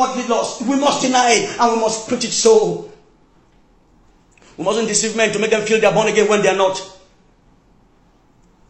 We 0.67 0.77
must 0.77 1.03
deny 1.03 1.31
it 1.33 1.61
and 1.61 1.73
we 1.73 1.81
must 1.81 2.09
preach 2.09 2.25
it 2.25 2.33
so. 2.33 2.91
We 4.57 4.65
mustn't 4.65 4.89
deceive 4.89 5.17
men 5.17 5.33
to 5.33 5.39
make 5.39 5.51
them 5.51 5.63
feel 5.67 5.81
they're 5.81 5.93
born 5.93 6.09
again 6.09 6.29
when 6.29 6.43
they're 6.43 6.57
not. 6.57 6.81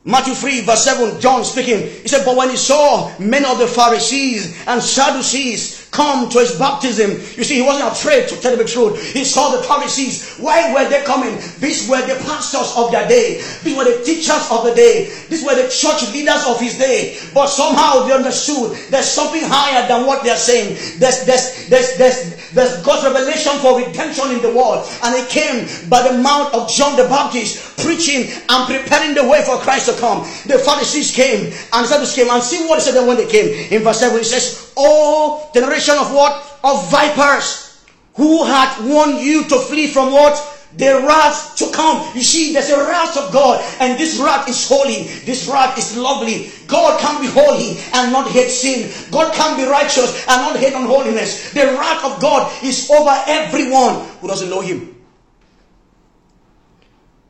Matthew 0.07 0.35
3, 0.35 0.61
verse 0.63 0.85
7, 0.85 1.21
John 1.21 1.45
speaking, 1.45 1.81
he 1.81 2.09
said, 2.09 2.25
But 2.27 2.37
when 2.37 2.51
he 2.51 2.57
saw 2.57 3.11
many 3.19 3.47
of 3.47 3.59
the 3.59 3.67
Pharisees 3.67 4.63
and 4.67 4.83
Sadducees 4.83 5.74
come 5.95 6.29
to 6.29 6.41
his 6.41 6.59
baptism. 6.59 7.13
You 7.39 7.45
see, 7.47 7.55
he 7.55 7.63
wasn't 7.63 7.91
afraid 7.91 8.29
to 8.29 8.37
tell 8.41 8.57
the 8.57 8.65
truth. 8.65 8.99
He 9.15 9.25
saw 9.25 9.55
the 9.55 9.63
Pharisees. 9.63 10.37
Why 10.37 10.75
were 10.75 10.89
they 10.91 11.03
coming? 11.05 11.39
These 11.61 11.89
were 11.89 12.03
the 12.03 12.19
pastors 12.27 12.75
of 12.77 12.91
their 12.91 13.07
day. 13.09 13.41
These 13.63 13.77
were 13.77 13.85
the 13.85 14.03
teachers 14.05 14.51
of 14.51 14.65
the 14.65 14.75
day. 14.75 15.15
These 15.31 15.47
were 15.47 15.55
the 15.55 15.71
church 15.71 16.11
leaders 16.13 16.45
of 16.47 16.61
his 16.61 16.77
day. 16.77 17.17
But 17.33 17.47
somehow 17.47 18.05
they 18.05 18.13
understood 18.13 18.77
there's 18.91 19.07
something 19.07 19.43
higher 19.47 19.87
than 19.87 20.05
what 20.07 20.25
they're 20.25 20.37
saying. 20.37 20.75
There's, 20.99 21.25
there's, 21.25 21.69
there's, 21.71 21.97
there's, 21.97 22.51
there's 22.51 22.83
God's 22.83 23.07
revelation 23.07 23.55
for 23.63 23.79
redemption 23.79 24.35
in 24.35 24.43
the 24.43 24.51
world. 24.51 24.91
And 25.05 25.15
it 25.15 25.31
came 25.31 25.67
by 25.89 26.03
the 26.03 26.19
mouth 26.19 26.53
of 26.55 26.69
John 26.69 26.97
the 26.97 27.07
Baptist, 27.07 27.79
preaching 27.79 28.35
and 28.49 28.67
preparing 28.67 29.15
the 29.15 29.23
way 29.29 29.47
for 29.47 29.59
Christ 29.59 29.87
to 29.87 29.95
come. 30.01 30.27
The 30.51 30.59
Pharisees 30.59 31.15
came 31.15 31.55
and 31.55 31.85
the 31.85 31.87
Sadducees 31.87 32.15
came 32.17 32.31
and 32.31 32.43
see 32.43 32.67
what 32.67 32.83
he 32.83 32.91
said 32.91 32.99
when 33.07 33.17
they 33.17 33.31
came. 33.31 33.71
In 33.71 33.83
verse 33.83 34.01
7, 34.01 34.19
he 34.19 34.25
says, 34.25 34.65
Oh, 34.77 35.51
generation 35.55 35.84
of 35.93 36.13
what? 36.13 36.59
Of 36.65 36.91
vipers. 36.91 37.85
Who 38.15 38.45
had 38.45 38.85
warned 38.85 39.19
you 39.19 39.45
to 39.45 39.59
flee 39.59 39.89
from 39.89 40.13
what? 40.13 40.41
The 40.77 41.05
wrath 41.07 41.57
to 41.57 41.71
come. 41.71 42.11
You 42.17 42.23
see, 42.23 42.53
there's 42.53 42.71
a 42.71 42.79
wrath 42.79 43.17
of 43.17 43.33
God, 43.33 43.63
and 43.79 43.99
this 43.99 44.19
wrath 44.19 44.49
is 44.49 44.67
holy. 44.69 45.05
This 45.25 45.47
wrath 45.47 45.79
is 45.79 45.97
lovely. 45.97 46.51
God 46.67 47.01
can 47.01 47.21
be 47.21 47.29
holy 47.29 47.79
and 47.93 48.13
not 48.13 48.29
hate 48.31 48.51
sin. 48.51 48.91
God 49.13 49.33
can 49.35 49.57
be 49.57 49.65
righteous 49.65 50.27
and 50.27 50.43
not 50.43 50.57
hate 50.57 50.75
unholiness. 50.75 51.53
The 51.53 51.67
wrath 51.67 52.05
of 52.05 52.21
God 52.21 52.51
is 52.65 52.91
over 52.91 53.15
everyone 53.27 54.07
who 54.21 54.27
doesn't 54.27 54.51
know 54.51 54.61
Him. 54.61 54.95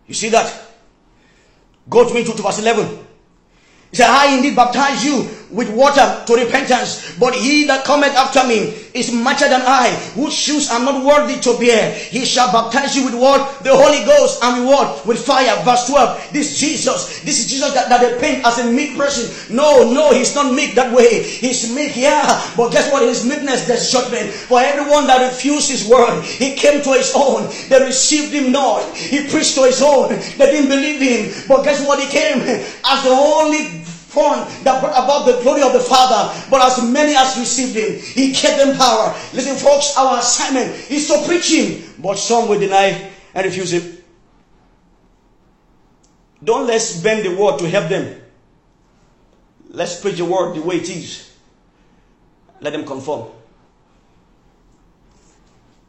You 0.07 0.15
see 0.15 0.31
that? 0.31 0.63
Go 1.89 2.09
to 2.09 2.15
me 2.15 2.25
to 2.25 2.33
verse 2.33 2.59
11. 2.59 3.05
He 3.91 3.97
said, 3.97 4.09
I 4.09 4.37
indeed 4.37 4.57
baptize 4.57 5.05
you 5.05 5.29
with 5.55 5.71
water 5.71 6.23
to 6.27 6.35
repentance, 6.35 7.17
but 7.19 7.35
he 7.35 7.65
that 7.65 7.85
cometh 7.85 8.13
after 8.15 8.47
me 8.47 8.75
is 8.93 9.13
mightier 9.13 9.49
than 9.49 9.63
I, 9.63 9.91
whose 10.15 10.35
shoes 10.35 10.69
I'm 10.71 10.85
not 10.85 11.05
worthy 11.05 11.41
to 11.41 11.59
bear. 11.59 11.95
He 11.95 12.25
shall 12.25 12.53
baptize 12.53 12.97
you 12.97 13.05
with 13.05 13.15
what? 13.15 13.63
The 13.63 13.75
Holy 13.75 14.05
Ghost 14.05 14.43
and 14.43 14.61
with 14.61 14.69
what? 14.69 15.07
With 15.07 15.25
fire. 15.25 15.55
Verse 15.65 15.87
12. 15.87 16.33
This 16.33 16.59
Jesus, 16.59 17.21
this 17.23 17.39
is 17.39 17.51
Jesus 17.51 17.73
that, 17.75 17.89
that 17.89 18.01
they 18.01 18.19
paint 18.21 18.45
as 18.45 18.59
a 18.59 18.71
meek 18.71 18.97
person. 18.97 19.55
No, 19.55 19.93
no, 19.93 20.13
he's 20.13 20.35
not 20.35 20.55
meek 20.55 20.75
that 20.75 20.93
way. 20.93 21.23
He's 21.23 21.73
meek, 21.75 21.97
yeah. 21.97 22.27
But 22.57 22.71
guess 22.71 22.93
what? 22.93 23.03
His 23.03 23.25
meekness, 23.25 23.67
there's 23.67 23.91
judgment. 23.91 24.31
For 24.31 24.61
everyone 24.61 25.07
that 25.07 25.25
refused 25.27 25.71
his 25.71 25.89
word, 25.89 26.23
he 26.23 26.55
came 26.55 26.83
to 26.83 26.93
his 26.93 27.13
own. 27.15 27.51
They 27.69 27.81
received 27.81 28.33
him 28.33 28.53
not. 28.53 28.83
He 28.97 29.29
preached 29.29 29.55
to 29.55 29.65
his 29.65 29.83
own. 29.83 30.11
They 30.11 30.51
didn't 30.51 30.69
believe 30.69 31.01
him. 31.01 31.47
But 31.49 31.63
guess 31.63 31.85
what? 31.87 32.01
He 32.01 32.11
came 32.11 32.41
as 32.43 33.05
the 33.05 33.11
only 33.11 33.84
that 34.15 34.81
brought 34.81 34.93
about 34.93 35.27
the 35.27 35.43
glory 35.43 35.63
of 35.63 35.73
the 35.73 35.81
Father. 35.81 36.33
But 36.51 36.63
as 36.63 36.83
many 36.91 37.15
as 37.15 37.39
received 37.39 37.77
him, 37.77 37.99
he 38.01 38.33
gave 38.33 38.57
them 38.57 38.77
power. 38.77 39.15
Listen, 39.33 39.57
folks, 39.57 39.97
our 39.97 40.19
assignment 40.19 40.91
is 40.91 41.09
to 41.09 41.25
preach 41.27 41.51
him, 41.51 41.95
but 41.99 42.19
some 42.19 42.49
will 42.49 42.59
deny 42.59 43.11
and 43.35 43.45
refuse 43.45 43.73
him. 43.73 43.99
Don't 46.43 46.67
let's 46.67 47.01
bend 47.01 47.25
the 47.25 47.35
word 47.35 47.59
to 47.61 47.69
help 47.69 47.89
them. 47.89 48.21
Let's 49.71 50.01
preach 50.01 50.17
the 50.17 50.25
word 50.25 50.55
the 50.55 50.63
way 50.63 50.77
it 50.77 50.89
is. 50.89 51.33
Let 52.61 52.73
them 52.73 52.85
conform. 52.85 53.31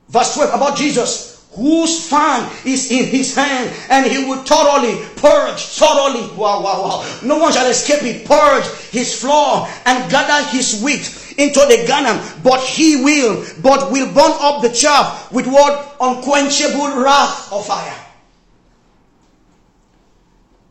Verse 0.07 0.33
12 0.35 0.53
about 0.53 0.77
Jesus 0.77 1.34
whose 1.55 2.09
fan 2.09 2.51
is 2.65 2.91
in 2.91 3.05
his 3.05 3.33
hand, 3.33 3.73
and 3.89 4.05
he 4.05 4.25
will 4.25 4.43
thoroughly 4.43 4.95
purge, 5.15 5.61
thoroughly, 5.61 6.27
wow, 6.35 6.61
wow, 6.61 6.81
wow. 6.83 7.19
No 7.23 7.39
one 7.39 7.53
shall 7.53 7.69
escape 7.69 8.03
it. 8.03 8.25
Purge 8.25 8.65
his 8.91 9.19
floor 9.19 9.67
and 9.85 10.11
gather 10.11 10.47
his 10.49 10.81
wheat 10.83 11.33
into 11.37 11.59
the 11.61 11.85
garner, 11.87 12.21
but 12.43 12.61
he 12.61 13.03
will, 13.03 13.45
but 13.61 13.91
will 13.91 14.07
burn 14.13 14.33
up 14.39 14.61
the 14.61 14.69
chaff 14.69 15.31
with 15.31 15.47
what? 15.47 15.95
Unquenchable 15.99 17.01
wrath 17.01 17.51
of 17.51 17.65
fire. 17.65 18.05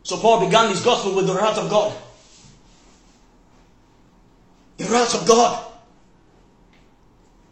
So 0.03 0.17
Paul 0.17 0.45
began 0.45 0.69
his 0.69 0.81
gospel 0.81 1.15
with 1.15 1.25
the 1.25 1.33
wrath 1.33 1.57
of 1.57 1.67
God. 1.67 1.95
The 4.77 4.85
wrath 4.85 5.19
of 5.19 5.27
God. 5.27 5.71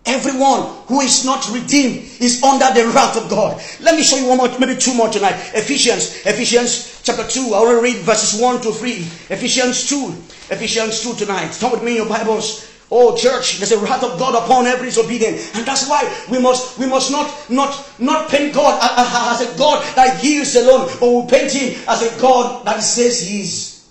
Everyone 0.05 0.63
who 0.87 0.99
is 0.99 1.23
not 1.23 1.49
redeemed 1.51 2.03
is 2.19 2.43
under 2.43 2.65
the 2.73 2.91
wrath 2.93 3.15
of 3.15 3.29
God. 3.29 3.61
Let 3.79 3.95
me 3.95 4.03
show 4.03 4.17
you 4.17 4.27
one 4.27 4.37
more, 4.37 4.59
maybe 4.59 4.75
two 4.75 4.93
more 4.93 5.09
tonight. 5.09 5.35
Ephesians, 5.53 6.25
Ephesians 6.25 7.01
chapter 7.03 7.25
2. 7.25 7.53
I 7.53 7.59
want 7.61 7.77
to 7.77 7.81
read 7.81 7.97
verses 8.03 8.39
1 8.39 8.61
to 8.63 8.73
3. 8.73 8.91
Ephesians 9.29 9.87
2. 9.87 10.13
Ephesians 10.51 11.01
2 11.01 11.15
tonight. 11.15 11.55
Come 11.59 11.71
with 11.71 11.83
me 11.83 11.91
in 11.91 11.97
your 11.97 12.09
Bibles. 12.09 12.69
Oh 12.91 13.15
church, 13.15 13.57
there's 13.57 13.71
a 13.71 13.79
wrath 13.79 14.03
of 14.03 14.19
God 14.19 14.35
upon 14.35 14.67
every 14.67 14.87
disobedient. 14.87 15.37
And 15.55 15.65
that's 15.65 15.87
why 15.87 16.03
we 16.29 16.37
must 16.37 16.77
we 16.77 16.85
must 16.85 17.09
not 17.09 17.49
not 17.49 17.73
not 17.97 18.29
paint 18.29 18.53
God 18.53 18.77
as 18.81 19.41
a 19.41 19.57
God 19.57 19.83
that 19.95 20.19
heals 20.19 20.55
alone, 20.55 20.91
but 20.99 21.09
we 21.09 21.27
paint 21.27 21.51
him 21.53 21.81
as 21.87 22.03
a 22.03 22.21
God 22.21 22.65
that 22.65 22.81
says 22.81 23.19
he's 23.21 23.89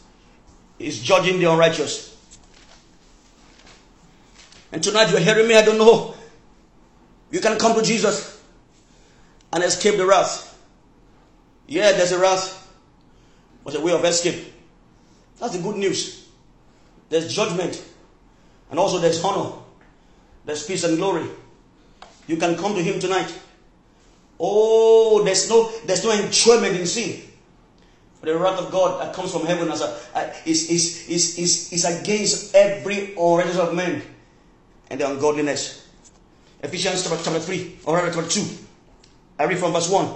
is 0.79 1.01
judging 1.01 1.41
the 1.41 1.51
unrighteous. 1.51 2.12
And 4.73 4.83
tonight 4.83 5.11
you're 5.11 5.21
hearing 5.21 5.47
me, 5.47 5.55
I 5.55 5.63
don't 5.63 5.79
know. 5.79 6.15
You 7.31 7.41
can 7.41 7.59
come 7.59 7.75
to 7.79 7.83
Jesus 7.83 8.43
and 9.53 9.63
escape 9.63 9.97
the 9.97 10.07
wrath. 10.07 10.49
Yeah, 11.69 11.93
there's 11.93 12.13
a 12.13 12.19
wrath, 12.19 12.73
but 13.65 13.75
a 13.75 13.81
way 13.81 13.93
of 13.93 14.05
escape. 14.05 14.53
That's 15.39 15.57
the 15.57 15.63
good 15.63 15.77
news. 15.77 16.29
There's 17.11 17.33
judgment 17.33 17.83
and 18.71 18.81
also 18.81 18.99
there's 18.99 19.23
honor, 19.23 19.53
there's 20.47 20.67
peace 20.67 20.85
and 20.85 20.97
glory. 20.97 21.29
You 22.27 22.37
can 22.39 22.57
come 22.57 22.75
to 22.75 22.83
Him 22.83 22.99
tonight. 22.99 23.33
Oh, 24.41 25.23
there's 25.23 25.49
no 25.49 25.71
there's 25.85 26.03
no 26.03 26.11
enjoyment 26.11 26.77
in 26.77 26.87
sin. 26.87 27.21
For 28.19 28.27
the 28.27 28.39
wrath 28.39 28.59
of 28.59 28.71
God 28.71 29.01
that 29.01 29.15
comes 29.15 29.33
from 29.33 29.45
heaven 29.45 29.71
as 29.71 29.83
a, 29.83 29.99
is, 30.47 30.71
is, 30.71 31.09
is, 31.09 31.39
is, 31.39 31.73
is 31.73 31.85
against 31.85 32.55
every 32.55 33.15
unrighteousness 33.17 33.59
of 33.59 33.75
men 33.75 34.01
and 34.93 35.01
the 35.01 35.11
ungodliness. 35.11 35.89
Ephesians 36.63 37.03
chapter, 37.03 37.25
chapter 37.25 37.41
3, 37.41 37.79
or 37.87 37.99
chapter 37.99 38.29
2. 38.29 38.47
I 39.41 39.45
read 39.45 39.59
from 39.59 39.73
verse 39.73 39.91
1. 39.91 40.15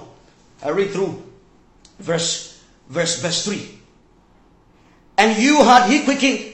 I 0.63 0.69
read 0.69 0.91
through 0.91 1.25
verse 1.99 2.63
verse 2.89 3.21
verse 3.21 3.45
3. 3.47 3.81
And 5.19 5.43
you 5.43 5.65
had 5.65 5.91
he 5.91 6.05
quickened 6.05 6.53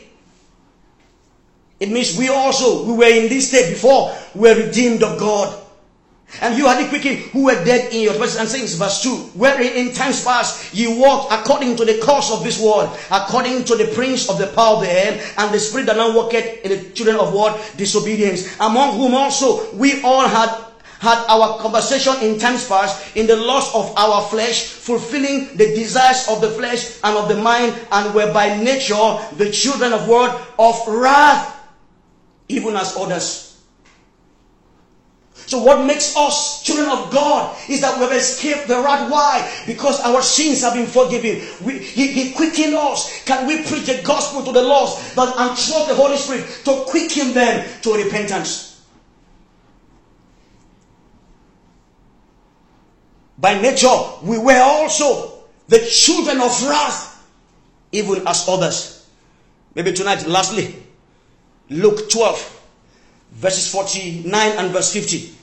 it 1.83 1.91
means 1.91 2.17
we 2.17 2.29
also, 2.29 2.85
we 2.85 2.93
were 2.93 3.11
in 3.11 3.29
this 3.29 3.49
state 3.49 3.71
before, 3.71 4.17
we 4.37 4.43
were 4.49 4.67
redeemed 4.67 5.03
of 5.03 5.19
God. 5.19 5.62
And 6.41 6.57
you 6.57 6.67
are 6.67 6.83
the 6.83 6.89
quick 6.89 7.03
who 7.31 7.45
were 7.45 7.65
dead 7.65 7.93
in 7.93 8.01
your 8.01 8.15
trespasses 8.15 8.41
and 8.41 8.49
sins, 8.49 8.75
verse 8.75 9.03
2. 9.03 9.39
Where 9.39 9.61
in 9.61 9.93
times 9.93 10.25
past 10.25 10.75
you 10.75 10.99
walked 10.99 11.33
according 11.33 11.77
to 11.77 11.85
the 11.85 11.99
course 11.99 12.33
of 12.33 12.43
this 12.43 12.61
world, 12.61 12.97
according 13.11 13.65
to 13.65 13.77
the 13.77 13.93
prince 13.95 14.31
of 14.31 14.39
the 14.39 14.47
power 14.47 14.77
of 14.77 14.83
the 14.83 14.91
air, 14.91 15.21
and 15.37 15.55
the 15.55 15.61
spirit 15.61 15.87
that 15.87 15.97
now 15.97 16.17
worketh 16.17 16.65
in 16.65 16.71
the 16.71 16.91
children 16.91 17.17
of 17.17 17.35
what? 17.35 17.75
Disobedience. 17.77 18.59
Among 18.61 18.97
whom 18.97 19.15
also 19.15 19.71
we 19.75 20.03
all 20.03 20.27
had 20.27 20.49
had 21.01 21.19
our 21.27 21.59
conversation 21.59 22.15
in 22.23 22.39
times 22.39 22.67
past 22.69 23.17
in 23.17 23.27
the 23.27 23.35
lust 23.35 23.75
of 23.75 23.93
our 23.99 24.23
flesh, 24.23 24.71
fulfilling 24.71 25.49
the 25.57 25.67
desires 25.75 26.29
of 26.29 26.41
the 26.41 26.49
flesh 26.49 27.01
and 27.03 27.17
of 27.17 27.29
the 27.29 27.35
mind, 27.35 27.75
and 27.91 28.15
were 28.15 28.33
by 28.33 28.57
nature 28.63 29.19
the 29.37 29.51
children 29.51 29.93
of 29.93 30.07
what? 30.09 30.31
Of 30.59 30.81
wrath 30.87 31.59
even 32.49 32.77
as 32.77 32.97
others. 32.97 33.52
So 35.35 35.63
what 35.63 35.85
makes 35.85 36.17
us 36.17 36.63
children 36.63 36.89
of 36.89 37.11
God 37.11 37.57
is 37.69 37.81
that 37.81 37.97
we 37.99 38.05
have 38.05 38.13
escaped 38.13 38.69
the 38.69 38.77
wrath. 38.77 39.11
Why? 39.11 39.51
Because 39.67 40.01
our 40.01 40.23
sins 40.23 40.63
have 40.63 40.75
been 40.75 40.87
forgiven. 40.87 41.43
We, 41.65 41.79
he, 41.79 42.07
he 42.09 42.33
quickened 42.33 42.75
us. 42.75 43.25
Can 43.25 43.47
we 43.47 43.63
preach 43.65 43.87
the 43.87 44.01
gospel 44.03 44.43
to 44.45 44.53
the 44.53 44.63
lost 44.63 45.17
but, 45.17 45.29
and 45.39 45.51
trust 45.51 45.89
the 45.89 45.95
Holy 45.95 46.17
Spirit 46.17 46.47
to 46.65 46.85
quicken 46.87 47.35
them 47.35 47.69
to 47.83 47.95
repentance? 47.95 48.73
By 53.39 53.61
nature, 53.61 53.89
we 54.23 54.39
were 54.39 54.61
also 54.63 55.43
the 55.67 55.81
children 55.81 56.41
of 56.41 56.63
wrath, 56.69 57.27
even 57.91 58.27
as 58.27 58.49
others. 58.49 59.09
Maybe 59.75 59.93
tonight, 59.93 60.27
lastly, 60.27 60.77
Luke 61.69 62.09
12, 62.09 62.62
verses 63.33 63.71
49 63.71 64.59
and 64.59 64.71
verse 64.73 64.93
50. 64.93 65.35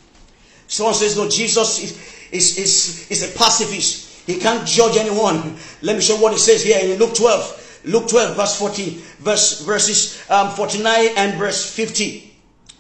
Someone 0.68 0.96
says, 0.96 1.18
No, 1.18 1.30
Jesus 1.30 1.84
is, 1.84 2.16
is, 2.32 2.58
is, 2.58 3.12
is 3.12 3.36
a 3.36 3.38
pacifist. 3.38 4.28
He 4.28 4.40
can't 4.40 4.68
judge 4.68 4.98
anyone. 4.98 5.58
Let 5.82 5.96
me 5.96 6.02
show 6.02 6.18
what 6.18 6.34
it 6.34 6.40
says 6.40 6.64
here 6.64 6.80
in 6.80 7.00
Luke 7.00 7.16
12. 7.16 7.82
Luke 7.86 8.08
12, 8.10 8.36
verse 8.36 8.60
40, 8.60 8.90
verse, 9.20 9.62
verses 9.62 10.30
um, 10.30 10.52
49 10.52 11.10
and 11.16 11.40
verse 11.40 11.74
50 11.74 12.32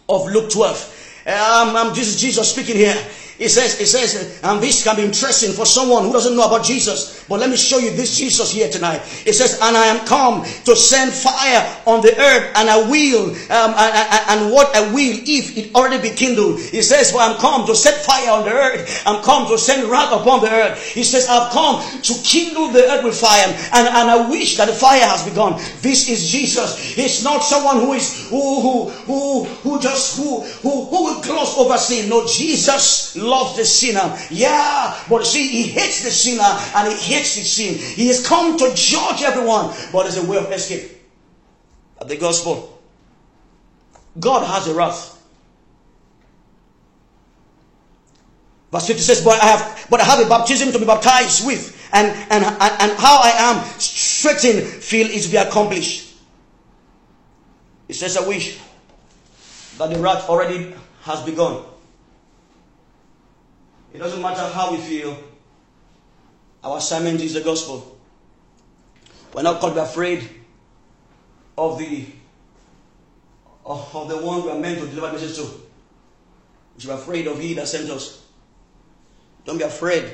of 0.07 0.25
Luke 0.27 0.51
12. 0.51 1.23
Um, 1.25 1.75
um, 1.75 1.89
this 1.89 2.07
is 2.07 2.21
Jesus 2.21 2.51
speaking 2.51 2.75
here. 2.75 2.95
It 3.39 3.49
says, 3.49 3.79
it 3.79 3.87
says, 3.87 4.41
and 4.43 4.61
this 4.61 4.83
can 4.83 4.97
be 4.97 5.03
interesting 5.03 5.53
for 5.53 5.65
someone 5.65 6.03
who 6.03 6.11
doesn't 6.11 6.35
know 6.35 6.45
about 6.45 6.65
Jesus. 6.65 7.23
But 7.29 7.39
let 7.39 7.49
me 7.49 7.55
show 7.55 7.77
you 7.77 7.91
this 7.91 8.17
Jesus 8.17 8.51
here 8.51 8.69
tonight. 8.69 8.99
It 9.25 9.31
says, 9.31 9.59
and 9.61 9.77
I 9.77 9.85
am 9.85 10.05
come 10.05 10.43
to 10.65 10.75
send 10.75 11.13
fire 11.13 11.63
on 11.85 12.01
the 12.01 12.11
earth, 12.19 12.51
and 12.57 12.69
I 12.69 12.77
will, 12.89 13.29
um, 13.29 13.71
and, 13.79 14.43
and, 14.43 14.51
what 14.51 14.75
I 14.75 14.81
will, 14.91 15.15
if 15.23 15.57
it 15.57 15.73
already 15.73 16.09
be 16.09 16.13
kindled. 16.13 16.59
He 16.59 16.81
says, 16.81 17.11
for 17.11 17.19
I'm 17.19 17.37
come 17.37 17.65
to 17.67 17.75
set 17.75 18.03
fire 18.03 18.29
on 18.31 18.43
the 18.43 18.51
earth. 18.51 19.03
I'm 19.05 19.23
come 19.23 19.47
to 19.47 19.57
send 19.57 19.89
wrath 19.89 20.11
upon 20.11 20.41
the 20.41 20.51
earth. 20.51 20.83
He 20.83 21.05
says, 21.05 21.27
I've 21.29 21.53
come 21.53 21.81
to 22.01 22.13
kindle 22.25 22.69
the 22.69 22.91
earth 22.91 23.05
with 23.05 23.17
fire, 23.17 23.45
and, 23.47 23.87
and 23.87 24.09
I 24.09 24.29
wish 24.29 24.57
that 24.57 24.65
the 24.65 24.73
fire 24.73 24.99
has 24.99 25.23
begun. 25.23 25.53
This 25.79 26.09
is 26.09 26.29
Jesus. 26.29 26.77
He's 26.77 27.23
not 27.23 27.39
someone 27.39 27.79
who 27.79 27.93
is 27.93 28.27
who 28.29 28.61
who 28.61 28.89
who 29.07 29.43
who 29.45 29.79
just 29.79 30.17
who 30.17 30.41
who 30.41 30.85
who 30.85 31.03
will 31.05 31.21
gloss 31.21 31.57
over 31.57 31.77
sin. 31.77 32.09
No, 32.09 32.27
Jesus 32.27 33.15
loves 33.29 33.55
the 33.55 33.65
sinner. 33.65 34.17
Yeah, 34.29 34.97
but 35.07 35.25
see, 35.25 35.47
he 35.47 35.63
hates 35.63 36.03
the 36.03 36.11
sinner 36.11 36.43
and 36.75 36.91
he 36.91 37.13
hates 37.13 37.35
the 37.35 37.43
sin. 37.43 37.75
He 37.75 38.07
has 38.07 38.25
come 38.25 38.57
to 38.57 38.71
judge 38.75 39.21
everyone, 39.21 39.73
but 39.91 40.03
there's 40.03 40.17
a 40.17 40.25
way 40.25 40.37
of 40.37 40.51
escape. 40.51 40.97
At 42.01 42.07
the 42.07 42.17
gospel, 42.17 42.81
God 44.19 44.45
has 44.45 44.67
a 44.67 44.73
wrath. 44.73 45.17
Verse 48.71 48.87
50 48.87 49.01
says, 49.01 49.23
But 49.23 49.41
I 49.41 49.47
have 49.47 49.87
but 49.89 49.99
I 49.99 50.03
have 50.03 50.25
a 50.25 50.29
baptism 50.29 50.71
to 50.71 50.79
be 50.79 50.85
baptized 50.85 51.45
with, 51.45 51.75
and 51.91 52.07
and, 52.29 52.43
and, 52.45 52.61
and 52.61 52.91
how 52.99 53.19
I 53.21 53.33
am 53.37 53.79
straitened 53.79 54.67
feel 54.67 55.07
is 55.07 55.25
to 55.25 55.31
be 55.31 55.37
accomplished. 55.37 56.13
It 57.87 57.95
says, 57.95 58.15
I 58.17 58.27
wish 58.27 58.59
that 59.79 59.89
the 59.89 59.99
wrath 59.99 60.29
already 60.29 60.75
has 61.01 61.23
begun. 61.23 61.63
It 63.93 63.97
doesn't 63.97 64.21
matter 64.21 64.47
how 64.53 64.71
we 64.71 64.77
feel. 64.77 65.17
Our 66.63 66.77
assignment 66.77 67.21
is 67.21 67.33
the 67.33 67.41
gospel. 67.41 67.97
We're 69.33 69.43
not 69.43 69.59
called 69.59 69.73
to 69.73 69.81
be 69.81 69.85
afraid 69.85 70.29
of 71.57 71.77
the 71.77 72.05
of 73.65 74.09
the 74.09 74.17
one 74.17 74.43
we 74.43 74.49
are 74.49 74.57
meant 74.57 74.79
to 74.79 74.87
deliver 74.87 75.11
message 75.13 75.35
to. 75.35 75.43
We 76.75 76.81
should 76.81 76.87
be 76.87 76.93
afraid 76.93 77.27
of 77.27 77.39
he 77.39 77.53
that 77.53 77.67
sent 77.67 77.89
us. 77.89 78.25
Don't 79.45 79.57
be 79.57 79.63
afraid 79.63 80.11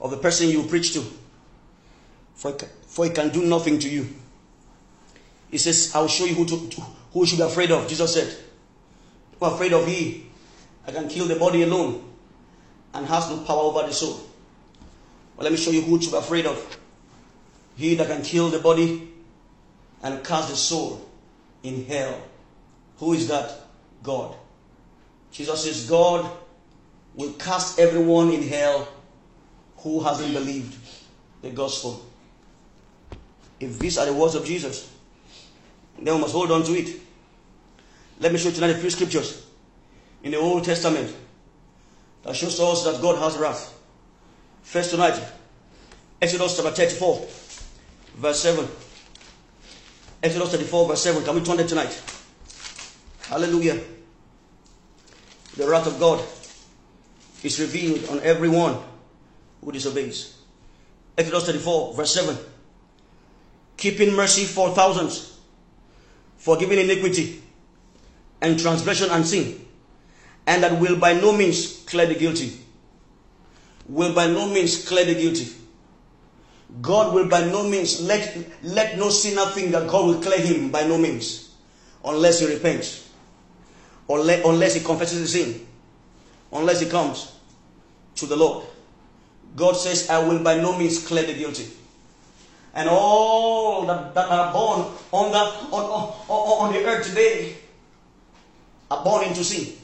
of 0.00 0.10
the 0.10 0.16
person 0.16 0.48
you 0.48 0.64
preach 0.64 0.92
to, 0.94 1.04
for 2.34 2.52
for 2.86 3.06
it 3.06 3.14
can 3.14 3.28
do 3.30 3.44
nothing 3.44 3.78
to 3.78 3.88
you. 3.88 4.08
He 5.50 5.58
says, 5.58 5.92
I 5.94 6.00
will 6.00 6.08
show 6.08 6.24
you 6.24 6.34
who, 6.34 6.44
to, 6.46 6.56
who 7.12 7.20
you 7.20 7.26
should 7.26 7.38
be 7.38 7.44
afraid 7.44 7.70
of. 7.70 7.88
Jesus 7.88 8.12
said, 8.12 8.36
I'm 9.40 9.52
afraid 9.52 9.72
of 9.72 9.86
he. 9.86 10.26
I 10.86 10.92
can 10.92 11.08
kill 11.08 11.26
the 11.26 11.36
body 11.36 11.62
alone 11.62 12.15
and 12.96 13.06
has 13.06 13.28
no 13.28 13.38
power 13.38 13.60
over 13.60 13.86
the 13.86 13.92
soul. 13.92 14.20
Well, 15.36 15.44
let 15.44 15.52
me 15.52 15.58
show 15.58 15.70
you 15.70 15.82
who 15.82 15.98
to 15.98 16.10
be 16.10 16.16
afraid 16.16 16.46
of. 16.46 16.78
He 17.76 17.94
that 17.96 18.06
can 18.06 18.22
kill 18.22 18.48
the 18.48 18.58
body 18.58 19.12
and 20.02 20.24
cast 20.24 20.48
the 20.48 20.56
soul 20.56 21.06
in 21.62 21.84
hell. 21.84 22.18
Who 22.98 23.12
is 23.12 23.28
that? 23.28 23.52
God. 24.02 24.34
Jesus 25.30 25.64
says, 25.64 25.88
God 25.88 26.30
will 27.14 27.32
cast 27.32 27.78
everyone 27.78 28.30
in 28.30 28.42
hell 28.42 28.88
who 29.78 30.00
hasn't 30.00 30.32
believed 30.32 30.74
the 31.42 31.50
gospel. 31.50 32.04
If 33.60 33.78
these 33.78 33.98
are 33.98 34.06
the 34.06 34.14
words 34.14 34.34
of 34.34 34.46
Jesus, 34.46 34.90
then 35.98 36.14
we 36.14 36.20
must 36.20 36.32
hold 36.32 36.50
on 36.50 36.62
to 36.64 36.72
it. 36.72 36.98
Let 38.20 38.32
me 38.32 38.38
show 38.38 38.48
you 38.48 38.54
tonight 38.54 38.70
a 38.70 38.78
few 38.78 38.90
scriptures 38.90 39.46
in 40.22 40.30
the 40.30 40.38
Old 40.38 40.64
Testament 40.64 41.14
that 42.26 42.34
shows 42.34 42.58
us 42.58 42.84
that 42.84 43.00
God 43.00 43.18
has 43.18 43.36
wrath. 43.36 43.72
First 44.62 44.90
tonight, 44.90 45.22
Exodus 46.20 46.56
chapter 46.56 46.72
34, 46.72 47.24
verse 48.16 48.40
7. 48.40 48.68
Exodus 50.24 50.50
34, 50.50 50.88
verse 50.88 51.02
7. 51.02 51.24
Can 51.24 51.34
we 51.36 51.42
turn 51.42 51.60
it 51.60 51.68
tonight? 51.68 52.02
Hallelujah. 53.28 53.80
The 55.56 55.68
wrath 55.68 55.86
of 55.86 56.00
God 56.00 56.24
is 57.44 57.60
revealed 57.60 58.08
on 58.08 58.20
everyone 58.20 58.76
who 59.64 59.70
disobeys. 59.70 60.36
Exodus 61.16 61.46
34, 61.46 61.94
verse 61.94 62.12
7. 62.12 62.36
Keeping 63.76 64.12
mercy 64.12 64.44
for 64.44 64.70
thousands, 64.70 65.38
forgiving 66.38 66.80
iniquity 66.80 67.40
and 68.40 68.58
transgression 68.58 69.10
and 69.10 69.24
sin 69.24 69.65
and 70.46 70.62
that 70.62 70.80
will 70.80 70.98
by 70.98 71.12
no 71.14 71.32
means 71.32 71.84
clear 71.86 72.06
the 72.06 72.14
guilty. 72.14 72.58
Will 73.88 74.14
by 74.14 74.26
no 74.26 74.48
means 74.48 74.86
clear 74.86 75.04
the 75.04 75.14
guilty. 75.14 75.52
God 76.80 77.14
will 77.14 77.28
by 77.28 77.44
no 77.46 77.68
means 77.68 78.00
let, 78.02 78.36
let 78.62 78.98
no 78.98 79.08
sinner 79.10 79.46
think 79.46 79.72
that 79.72 79.88
God 79.88 80.06
will 80.06 80.22
clear 80.22 80.40
him 80.40 80.70
by 80.70 80.84
no 80.86 80.98
means. 80.98 81.46
unless 82.06 82.40
he 82.40 82.46
repents, 82.46 83.10
unless 84.08 84.44
unless 84.44 84.74
he 84.74 84.80
confesses 84.80 85.18
his 85.18 85.32
sin, 85.32 85.66
unless 86.52 86.80
he 86.80 86.88
comes 86.88 87.32
to 88.14 88.26
the 88.26 88.36
Lord. 88.36 88.64
God 89.56 89.72
says, 89.72 90.08
I 90.08 90.26
will 90.26 90.42
by 90.42 90.56
no 90.56 90.76
means 90.78 91.06
clear 91.06 91.24
the 91.24 91.34
guilty. 91.34 91.66
And 92.74 92.88
all 92.90 93.86
that, 93.86 94.14
that 94.14 94.28
are 94.28 94.52
born 94.52 94.80
on 95.12 95.32
the, 95.32 95.38
on, 95.38 96.12
on, 96.28 96.66
on 96.66 96.72
the 96.74 96.84
earth 96.84 97.08
today 97.08 97.56
are 98.90 99.02
born 99.02 99.24
into 99.24 99.42
sin. 99.42 99.75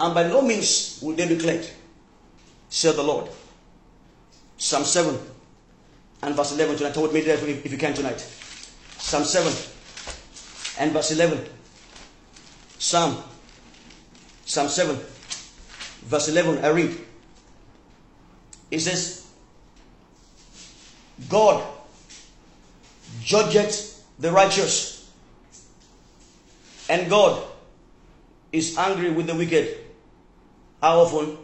And 0.00 0.14
by 0.14 0.28
no 0.28 0.42
means 0.42 0.98
will 1.02 1.14
they 1.14 1.28
be 1.28 1.36
cleared, 1.36 1.66
said 2.68 2.96
the 2.96 3.02
Lord. 3.02 3.30
Psalm 4.56 4.84
7 4.84 5.18
and 6.22 6.34
verse 6.34 6.52
11 6.52 6.76
tonight. 6.76 6.94
Hold 6.94 7.12
me 7.12 7.20
there 7.20 7.36
if 7.36 7.70
you 7.70 7.78
can 7.78 7.94
tonight. 7.94 8.20
Psalm 8.98 9.24
7 9.24 9.52
and 10.80 10.92
verse 10.92 11.10
11. 11.12 11.44
Psalm. 12.78 13.22
Psalm 14.44 14.68
7 14.68 14.98
verse 16.04 16.28
11. 16.28 16.64
I 16.64 16.68
read. 16.68 16.96
It 18.70 18.80
says, 18.80 19.26
God 21.28 21.64
judgeth 23.22 24.04
the 24.18 24.32
righteous, 24.32 25.10
and 26.88 27.08
God 27.08 27.42
is 28.52 28.76
angry 28.76 29.10
with 29.10 29.26
the 29.26 29.34
wicked. 29.34 29.78
How 30.84 30.98
often? 31.00 31.38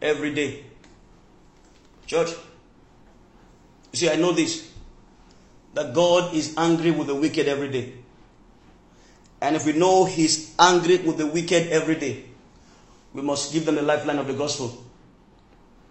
Every 0.00 0.32
day. 0.32 0.64
Church, 2.06 2.30
you 3.92 3.98
see, 3.98 4.08
I 4.08 4.16
know 4.16 4.32
this 4.32 4.72
that 5.74 5.92
God 5.92 6.32
is 6.32 6.54
angry 6.56 6.90
with 6.90 7.08
the 7.08 7.14
wicked 7.14 7.48
every 7.48 7.68
day. 7.68 7.92
And 9.42 9.56
if 9.56 9.66
we 9.66 9.74
know 9.74 10.06
He's 10.06 10.54
angry 10.58 10.96
with 10.96 11.18
the 11.18 11.26
wicked 11.26 11.68
every 11.68 11.96
day, 11.96 12.24
we 13.12 13.20
must 13.20 13.52
give 13.52 13.66
them 13.66 13.74
the 13.74 13.82
lifeline 13.82 14.16
of 14.16 14.26
the 14.26 14.32
gospel 14.32 14.82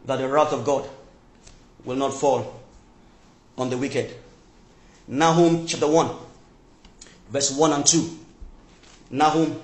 that 0.05 0.15
the 0.15 0.27
wrath 0.27 0.51
of 0.51 0.65
God 0.65 0.89
will 1.83 1.97
not 1.97 2.15
fall 2.15 2.61
on 3.59 3.69
the 3.69 3.77
wicked. 3.77 4.11
Nahum 5.07 5.67
chapter 5.67 5.87
1, 5.87 6.09
verse 7.29 7.55
1 7.55 7.73
and 7.73 7.85
2. 7.85 8.19
Nahum 9.11 9.61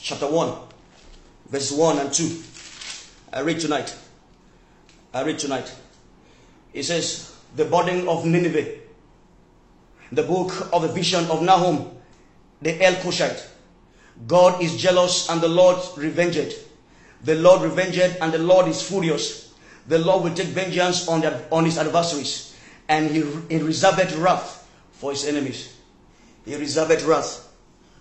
chapter 0.00 0.26
1, 0.26 0.67
verse 1.48 1.72
1 1.72 1.98
and 1.98 2.12
2. 2.12 2.42
I 3.32 3.40
read 3.40 3.60
tonight. 3.60 3.96
I 5.12 5.22
read 5.22 5.38
tonight. 5.38 5.74
It 6.72 6.84
says, 6.84 7.34
The 7.56 7.64
burden 7.64 8.08
of 8.08 8.24
Nineveh, 8.24 8.78
the 10.12 10.22
book 10.22 10.68
of 10.72 10.82
the 10.82 10.88
vision 10.88 11.24
of 11.30 11.42
Nahum, 11.42 11.90
the 12.62 12.78
Elkoshite. 12.78 13.46
God 14.26 14.62
is 14.62 14.76
jealous 14.76 15.28
and 15.30 15.40
the 15.40 15.48
Lord 15.48 15.78
revenged. 15.96 16.54
The 17.22 17.36
Lord 17.36 17.62
revenged 17.62 18.16
and 18.20 18.32
the 18.32 18.38
Lord 18.38 18.68
is 18.68 18.82
furious. 18.82 19.54
The 19.86 19.98
Lord 19.98 20.24
will 20.24 20.34
take 20.34 20.48
vengeance 20.48 21.08
on, 21.08 21.20
their, 21.20 21.46
on 21.50 21.64
his 21.64 21.78
adversaries 21.78 22.56
and 22.88 23.10
he, 23.10 23.22
he 23.48 23.58
reserved 23.62 24.12
wrath 24.12 24.68
for 24.92 25.12
his 25.12 25.26
enemies. 25.26 25.76
He 26.44 26.56
reserved 26.56 27.02
wrath. 27.02 27.48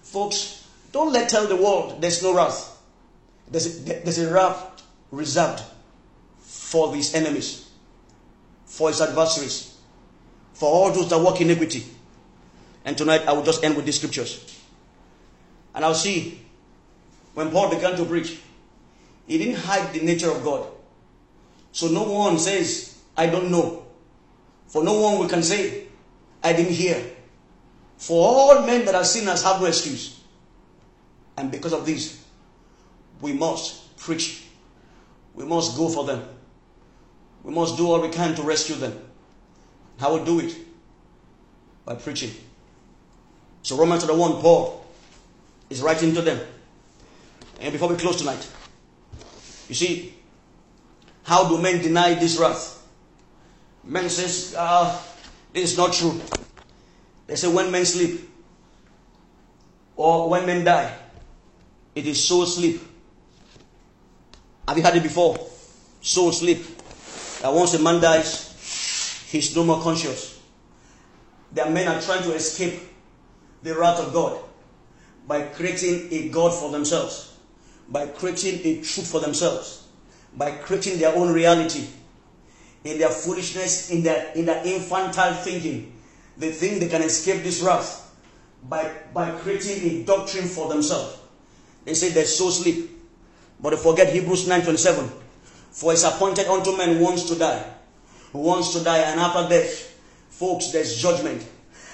Folks, 0.01 0.67
don't 0.91 1.11
let 1.11 1.29
tell 1.29 1.47
the 1.47 1.55
world 1.55 2.01
there's 2.01 2.23
no 2.23 2.35
wrath. 2.35 2.76
There's 3.49 3.79
a, 3.79 3.83
there's 3.83 4.19
a 4.19 4.31
wrath 4.31 4.83
reserved 5.11 5.63
for 6.39 6.93
his 6.93 7.13
enemies, 7.13 7.69
for 8.65 8.89
his 8.89 8.99
adversaries, 9.01 9.77
for 10.53 10.69
all 10.69 10.91
those 10.91 11.09
that 11.09 11.19
walk 11.19 11.39
in 11.39 11.49
iniquity. 11.49 11.85
And 12.83 12.97
tonight 12.97 13.21
I 13.27 13.33
will 13.33 13.43
just 13.43 13.63
end 13.63 13.75
with 13.75 13.85
these 13.85 13.97
scriptures. 13.97 14.59
And 15.75 15.85
I'll 15.85 15.93
see 15.93 16.41
when 17.33 17.51
Paul 17.51 17.69
began 17.69 17.95
to 17.97 18.05
preach, 18.05 18.39
he 19.27 19.37
didn't 19.37 19.55
hide 19.61 19.93
the 19.93 20.01
nature 20.01 20.31
of 20.31 20.43
God. 20.43 20.67
So 21.71 21.87
no 21.87 22.03
one 22.03 22.39
says, 22.39 22.97
I 23.15 23.27
don't 23.27 23.51
know. 23.51 23.85
For 24.67 24.83
no 24.83 24.99
one 24.99 25.19
will 25.19 25.29
can 25.29 25.43
say, 25.43 25.85
I 26.43 26.53
didn't 26.53 26.73
hear. 26.73 27.03
For 27.97 28.27
all 28.27 28.65
men 28.65 28.85
that 28.85 28.95
are 28.95 29.03
sinners 29.03 29.43
have 29.43 29.61
no 29.61 29.67
excuse. 29.67 30.19
And 31.37 31.51
because 31.51 31.73
of 31.73 31.85
this, 31.85 32.25
we 33.21 33.33
must 33.33 33.95
preach. 33.97 34.43
We 35.33 35.45
must 35.45 35.77
go 35.77 35.89
for 35.89 36.05
them. 36.05 36.23
We 37.43 37.53
must 37.53 37.77
do 37.77 37.91
all 37.91 38.01
we 38.01 38.09
can 38.09 38.35
to 38.35 38.41
rescue 38.41 38.75
them. 38.75 38.99
How 39.99 40.17
we 40.17 40.25
do 40.25 40.39
it? 40.39 40.55
By 41.85 41.95
preaching. 41.95 42.31
So 43.63 43.77
Romans 43.77 44.03
chapter 44.03 44.17
1, 44.17 44.41
Paul 44.41 44.85
is 45.69 45.81
writing 45.81 46.13
to 46.15 46.21
them. 46.21 46.39
And 47.59 47.71
before 47.71 47.89
we 47.89 47.95
close 47.95 48.17
tonight, 48.17 48.47
you 49.67 49.75
see, 49.75 50.13
how 51.23 51.49
do 51.49 51.61
men 51.61 51.81
deny 51.81 52.13
this 52.13 52.37
wrath? 52.37 52.87
Men 53.83 54.09
says, 54.09 54.55
uh, 54.57 54.97
this 55.53 55.71
is 55.71 55.77
not 55.77 55.93
true. 55.93 56.19
They 57.25 57.35
say 57.35 57.51
when 57.51 57.71
men 57.71 57.85
sleep 57.85 58.29
or 59.95 60.29
when 60.29 60.45
men 60.45 60.63
die, 60.63 60.93
it 61.95 62.05
is 62.05 62.23
soul 62.23 62.45
sleep. 62.45 62.81
Have 64.67 64.77
you 64.77 64.83
heard 64.83 64.95
it 64.95 65.03
before? 65.03 65.37
Soul 66.01 66.33
sleep. 66.33 66.65
That 67.41 67.53
once 67.53 67.73
a 67.73 67.79
man 67.79 68.01
dies, 68.01 69.25
he's 69.29 69.55
no 69.55 69.63
more 69.63 69.81
conscious. 69.81 70.41
That 71.53 71.71
men 71.71 71.87
are 71.87 72.01
trying 72.01 72.23
to 72.23 72.33
escape 72.33 72.81
the 73.63 73.75
wrath 73.75 73.99
of 73.99 74.11
God 74.11 74.41
by 75.25 75.43
creating 75.43 76.09
a 76.11 76.29
God 76.29 76.53
for 76.53 76.69
themselves, 76.69 77.37
by 77.87 78.07
creating 78.07 78.59
a 78.65 78.81
truth 78.81 79.07
for 79.09 79.21
themselves, 79.21 79.87
by 80.35 80.51
creating 80.51 80.99
their 80.99 81.15
own 81.15 81.33
reality. 81.33 81.85
In 82.83 82.99
their 82.99 83.09
foolishness, 83.09 83.89
in 83.89 84.03
their, 84.03 84.31
in 84.33 84.45
their 84.45 84.65
infantile 84.65 85.33
thinking, 85.33 85.93
they 86.37 86.51
think 86.51 86.79
they 86.79 86.89
can 86.89 87.01
escape 87.01 87.43
this 87.43 87.61
wrath 87.61 88.13
by, 88.63 88.91
by 89.13 89.31
creating 89.31 89.89
a 89.89 90.03
doctrine 90.03 90.47
for 90.47 90.67
themselves. 90.67 91.17
They 91.85 91.93
say 91.93 92.09
they're 92.09 92.25
so 92.25 92.49
sleep. 92.49 92.96
But 93.59 93.71
they 93.71 93.77
forget 93.77 94.13
Hebrews 94.13 94.47
9.27. 94.47 95.09
For 95.71 95.93
it's 95.93 96.03
appointed 96.03 96.47
unto 96.47 96.75
men 96.75 96.99
once 96.99 97.27
to 97.29 97.35
die. 97.35 97.63
Once 98.33 98.73
to 98.73 98.83
die, 98.83 98.99
and 98.99 99.19
after 99.19 99.47
death, 99.47 99.99
folks, 100.29 100.71
there's 100.71 100.99
judgment. 101.01 101.45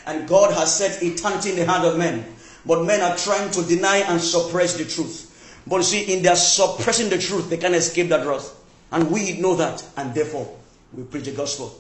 And 0.06 0.28
God 0.28 0.54
has 0.54 0.76
set 0.76 1.02
eternity 1.02 1.52
in 1.52 1.56
the 1.58 1.66
hand 1.66 1.86
of 1.86 1.98
men. 1.98 2.26
But 2.66 2.84
men 2.86 3.02
are 3.02 3.18
trying 3.18 3.52
to 3.52 3.64
deny 3.64 3.98
and 3.98 4.22
suppress 4.22 4.76
the 4.76 4.86
truth. 4.86 5.30
But 5.68 5.78
you 5.78 5.84
see, 5.84 6.14
in 6.14 6.24
their 6.24 6.36
suppressing 6.36 7.10
the 7.10 7.18
truth, 7.18 7.50
they 7.50 7.58
can 7.58 7.74
escape 7.74 8.10
that 8.10 8.26
wrath. 8.26 8.60
And 8.92 9.10
we 9.12 9.40
know 9.40 9.56
that, 9.56 9.86
and 9.98 10.14
therefore 10.14 10.56
we 10.94 11.04
preach 11.04 11.26
the 11.26 11.32
gospel. 11.32 11.80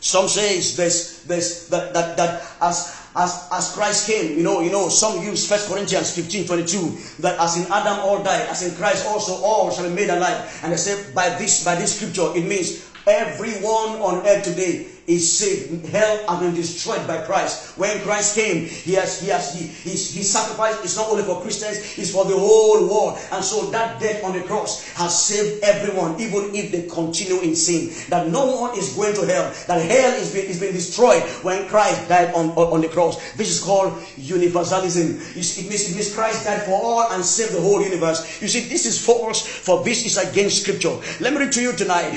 Some 0.00 0.28
says 0.28 0.76
this, 0.76 1.24
this 1.24 1.68
that, 1.68 1.92
that, 1.92 2.16
that 2.16 2.42
as 2.60 2.99
as 3.16 3.48
as 3.52 3.72
Christ 3.72 4.06
came, 4.06 4.38
you 4.38 4.44
know, 4.44 4.60
you 4.60 4.70
know, 4.70 4.88
some 4.88 5.22
use 5.22 5.48
First 5.48 5.68
Corinthians 5.68 6.14
15, 6.14 6.46
22, 6.46 7.22
that 7.22 7.38
as 7.40 7.56
in 7.56 7.70
Adam 7.72 7.98
all 8.00 8.22
died, 8.22 8.48
as 8.48 8.62
in 8.62 8.74
Christ 8.76 9.06
also 9.06 9.42
all 9.42 9.70
shall 9.70 9.88
be 9.88 9.94
made 9.94 10.10
alive. 10.10 10.60
And 10.62 10.72
they 10.72 10.76
say 10.76 11.12
by 11.12 11.30
this 11.30 11.64
by 11.64 11.74
this 11.74 11.96
scripture, 11.96 12.30
it 12.36 12.44
means 12.46 12.86
everyone 13.06 14.00
on 14.00 14.26
earth 14.26 14.44
today 14.44 14.86
is 15.10 15.26
saved. 15.26 15.86
Hell 15.86 16.24
has 16.28 16.38
been 16.38 16.54
destroyed 16.54 17.04
by 17.06 17.18
Christ. 17.26 17.76
When 17.76 18.00
Christ 18.00 18.36
came, 18.36 18.66
he 18.66 18.94
has 18.94 19.20
he 19.20 19.28
has 19.28 19.58
he 19.58 19.66
his, 19.66 20.14
his 20.14 20.30
sacrifice 20.30 20.78
is 20.84 20.96
not 20.96 21.10
only 21.10 21.24
for 21.24 21.42
Christians, 21.42 21.98
it's 21.98 22.12
for 22.12 22.24
the 22.24 22.38
whole 22.38 22.86
world. 22.86 23.18
And 23.32 23.44
so 23.44 23.66
that 23.70 24.00
death 24.00 24.22
on 24.22 24.34
the 24.34 24.42
cross 24.42 24.86
has 24.94 25.10
saved 25.10 25.64
everyone, 25.64 26.20
even 26.20 26.54
if 26.54 26.70
they 26.70 26.86
continue 26.86 27.40
in 27.40 27.56
sin. 27.56 27.90
That 28.08 28.28
no 28.28 28.46
one 28.46 28.78
is 28.78 28.94
going 28.94 29.14
to 29.16 29.26
hell. 29.26 29.52
That 29.66 29.82
hell 29.82 30.14
is 30.14 30.32
being, 30.32 30.46
is 30.46 30.60
being 30.60 30.72
destroyed 30.72 31.22
when 31.42 31.66
Christ 31.68 32.08
died 32.08 32.32
on, 32.34 32.50
on, 32.50 32.74
on 32.74 32.80
the 32.80 32.88
cross. 32.88 33.18
This 33.32 33.50
is 33.50 33.60
called 33.60 33.92
universalism. 34.16 35.18
it 35.34 35.66
means 35.66 35.90
it 35.90 35.94
means 35.94 36.14
Christ 36.14 36.44
died 36.44 36.62
for 36.62 36.72
all 36.72 37.10
and 37.12 37.24
saved 37.24 37.54
the 37.54 37.60
whole 37.60 37.82
universe. 37.82 38.40
You 38.40 38.48
see, 38.48 38.68
this 38.68 38.86
is 38.86 39.04
false, 39.04 39.44
for 39.44 39.82
this 39.82 40.06
is 40.06 40.16
against 40.18 40.62
scripture. 40.62 40.94
Let 41.18 41.32
me 41.32 41.40
read 41.40 41.52
to 41.52 41.62
you 41.62 41.72
tonight. 41.72 42.14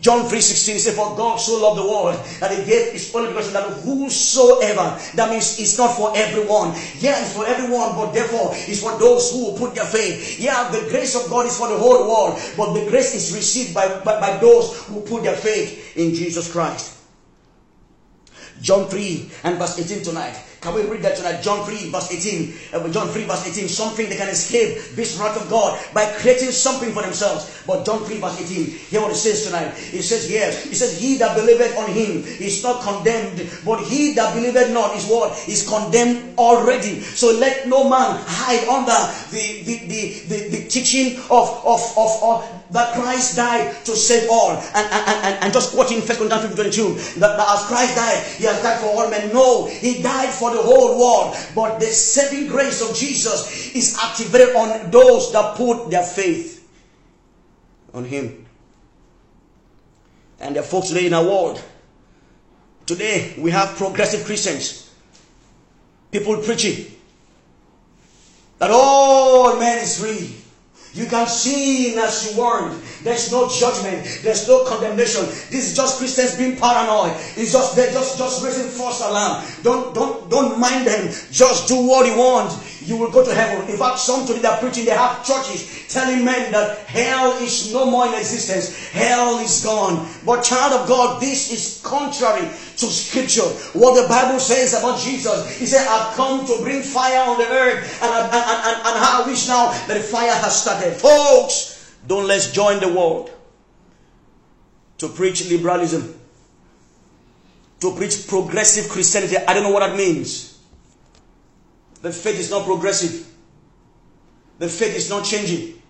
John 0.00 0.26
3:16 0.26 0.82
says, 0.82 0.96
For 0.96 1.14
God 1.16 1.36
so 1.36 1.62
loved 1.62 1.78
the 1.78 1.86
world 1.86 2.15
that 2.40 2.50
he 2.50 2.64
gave 2.64 2.92
his 2.92 3.14
only 3.14 3.28
because 3.28 3.52
that 3.52 3.64
whosoever 3.82 4.98
that 5.14 5.30
means 5.30 5.58
it's 5.58 5.78
not 5.78 5.96
for 5.96 6.12
everyone. 6.16 6.72
Yeah 6.98 7.20
it's 7.22 7.34
for 7.34 7.46
everyone 7.46 7.94
but 7.96 8.12
therefore 8.12 8.50
it's 8.52 8.80
for 8.80 8.98
those 8.98 9.32
who 9.32 9.56
put 9.56 9.74
their 9.74 9.86
faith. 9.86 10.38
Yeah 10.40 10.70
the 10.70 10.88
grace 10.88 11.14
of 11.14 11.30
god 11.30 11.46
is 11.46 11.56
for 11.56 11.68
the 11.68 11.78
whole 11.78 12.08
world 12.08 12.38
but 12.56 12.74
the 12.74 12.88
grace 12.88 13.14
is 13.14 13.34
received 13.34 13.74
by, 13.74 13.88
by, 14.04 14.20
by 14.20 14.36
those 14.38 14.84
who 14.86 15.00
put 15.00 15.22
their 15.22 15.36
faith 15.36 15.96
in 15.96 16.14
jesus 16.14 16.50
christ. 16.50 16.92
John 18.60 18.88
3 18.88 19.30
and 19.44 19.58
verse 19.58 19.78
18 19.78 20.02
tonight 20.02 20.40
Can 20.66 20.74
we 20.74 20.82
read 20.82 21.02
that 21.02 21.14
tonight? 21.14 21.42
John 21.42 21.64
3, 21.64 21.90
verse 21.90 22.10
18. 22.10 22.52
Uh, 22.74 22.88
John 22.90 23.06
3, 23.06 23.22
verse 23.22 23.46
18. 23.46 23.68
Something 23.68 24.08
they 24.08 24.16
can 24.16 24.26
escape 24.26 24.96
this 24.96 25.16
wrath 25.16 25.40
of 25.40 25.48
God 25.48 25.78
by 25.94 26.06
creating 26.18 26.50
something 26.50 26.90
for 26.90 27.02
themselves. 27.02 27.62
But 27.64 27.86
John 27.86 28.02
3, 28.02 28.18
verse 28.18 28.40
18. 28.50 28.66
Hear 28.90 29.02
what 29.02 29.12
it 29.12 29.14
says 29.14 29.44
tonight. 29.44 29.70
It 29.94 30.02
says 30.02 30.28
Yes. 30.28 30.66
it 30.66 30.74
says, 30.74 30.98
He 30.98 31.18
that 31.18 31.36
believeth 31.36 31.78
on 31.78 31.86
him 31.86 32.24
is 32.42 32.64
not 32.64 32.82
condemned, 32.82 33.46
but 33.64 33.78
he 33.78 34.14
that 34.14 34.34
believeth 34.34 34.72
not 34.72 34.96
is 34.96 35.06
what? 35.06 35.30
Is 35.46 35.62
condemned 35.68 36.34
already. 36.36 36.98
So 36.98 37.30
let 37.30 37.68
no 37.68 37.88
man 37.88 38.18
hide 38.26 38.66
under 38.66 38.98
the, 39.30 39.62
the, 39.62 39.86
the, 39.86 40.00
the, 40.26 40.48
the 40.50 40.68
teaching 40.68 41.14
of, 41.30 41.46
of, 41.62 41.78
of, 41.96 42.10
of 42.24 42.65
that 42.70 42.94
Christ 42.94 43.36
died 43.36 43.84
to 43.84 43.96
save 43.96 44.28
all. 44.30 44.50
And, 44.50 44.86
and, 44.92 45.24
and, 45.24 45.44
and 45.44 45.52
just 45.52 45.72
quoting 45.72 45.98
1 45.98 46.06
Corinthians 46.06 46.54
22, 46.54 47.20
that, 47.20 47.36
that 47.36 47.48
as 47.48 47.64
Christ 47.66 47.96
died, 47.96 48.24
he 48.38 48.44
has 48.44 48.62
died 48.62 48.80
for 48.80 48.86
all 48.86 49.10
men. 49.10 49.32
No, 49.32 49.66
he 49.66 50.02
died 50.02 50.30
for 50.30 50.50
the 50.50 50.62
whole 50.62 50.98
world. 50.98 51.36
But 51.54 51.78
the 51.78 51.86
saving 51.86 52.48
grace 52.48 52.88
of 52.88 52.96
Jesus 52.96 53.74
is 53.74 53.98
activated 54.02 54.54
on 54.56 54.90
those 54.90 55.32
that 55.32 55.56
put 55.56 55.90
their 55.90 56.04
faith 56.04 56.68
on 57.94 58.04
him. 58.04 58.46
And 60.40 60.54
there 60.54 60.62
are 60.62 60.66
folks 60.66 60.88
today 60.88 61.06
in 61.06 61.14
our 61.14 61.24
world. 61.24 61.62
Today 62.84 63.34
we 63.38 63.50
have 63.50 63.76
progressive 63.76 64.24
Christians. 64.24 64.92
People 66.12 66.36
preaching 66.38 66.92
that 68.58 68.70
all 68.70 69.58
men 69.58 69.78
is 69.78 70.00
free. 70.00 70.34
You 70.96 71.04
can 71.04 71.26
sin 71.28 71.98
as 71.98 72.24
you 72.24 72.40
want. 72.40 72.82
There's 73.04 73.30
no 73.30 73.50
judgment. 73.50 74.20
There's 74.22 74.48
no 74.48 74.64
condemnation. 74.64 75.26
This 75.52 75.68
is 75.70 75.76
just 75.76 75.98
Christians 75.98 76.36
being 76.36 76.56
paranoid. 76.56 77.12
It's 77.36 77.52
just 77.52 77.76
they're 77.76 77.92
just 77.92 78.16
just 78.16 78.42
raising 78.42 78.70
false 78.70 79.02
alarm. 79.02 79.44
Don't 79.62 79.94
don't 79.94 80.30
don't 80.30 80.58
mind 80.58 80.86
them. 80.86 81.12
Just 81.30 81.68
do 81.68 81.76
what 81.76 82.06
you 82.06 82.16
want. 82.16 82.50
You 82.86 82.96
will 82.96 83.10
go 83.10 83.24
to 83.24 83.34
heaven. 83.34 83.68
In 83.68 83.76
fact, 83.76 83.98
some 83.98 84.24
today 84.24 84.46
are 84.46 84.58
preaching. 84.58 84.84
They 84.84 84.92
have 84.92 85.26
churches 85.26 85.86
telling 85.92 86.24
men 86.24 86.52
that 86.52 86.78
hell 86.86 87.32
is 87.42 87.72
no 87.72 87.90
more 87.90 88.06
in 88.06 88.14
existence. 88.14 88.90
Hell 88.90 89.40
is 89.40 89.64
gone. 89.64 90.08
But 90.24 90.42
child 90.42 90.72
of 90.72 90.88
God, 90.88 91.20
this 91.20 91.50
is 91.50 91.82
contrary 91.82 92.46
to 92.46 92.86
scripture. 92.86 93.42
What 93.76 94.00
the 94.00 94.06
Bible 94.06 94.38
says 94.38 94.74
about 94.74 95.00
Jesus. 95.00 95.58
He 95.58 95.66
said, 95.66 95.84
I've 95.88 96.14
come 96.14 96.46
to 96.46 96.62
bring 96.62 96.80
fire 96.80 97.28
on 97.28 97.38
the 97.38 97.48
earth. 97.48 98.02
And, 98.02 98.12
and, 98.12 98.32
and, 98.32 98.76
and 98.86 98.96
how 99.02 99.24
I 99.24 99.26
wish 99.26 99.48
now 99.48 99.72
that 99.88 99.94
the 99.94 100.00
fire 100.00 100.30
has 100.30 100.62
started. 100.62 100.94
Folks, 100.94 101.92
don't 102.06 102.28
let's 102.28 102.52
join 102.52 102.78
the 102.78 102.92
world 102.92 103.32
to 104.98 105.08
preach 105.08 105.50
liberalism. 105.50 106.14
To 107.80 107.96
preach 107.96 108.28
progressive 108.28 108.88
Christianity. 108.90 109.38
I 109.38 109.54
don't 109.54 109.64
know 109.64 109.70
what 109.70 109.80
that 109.80 109.96
means. 109.96 110.55
The 112.06 112.12
faith 112.12 112.38
is 112.38 112.52
not 112.52 112.64
progressive. 112.64 113.26
The 114.60 114.68
faith 114.68 114.94
is 114.94 115.10
not 115.10 115.24
changing. 115.24 115.82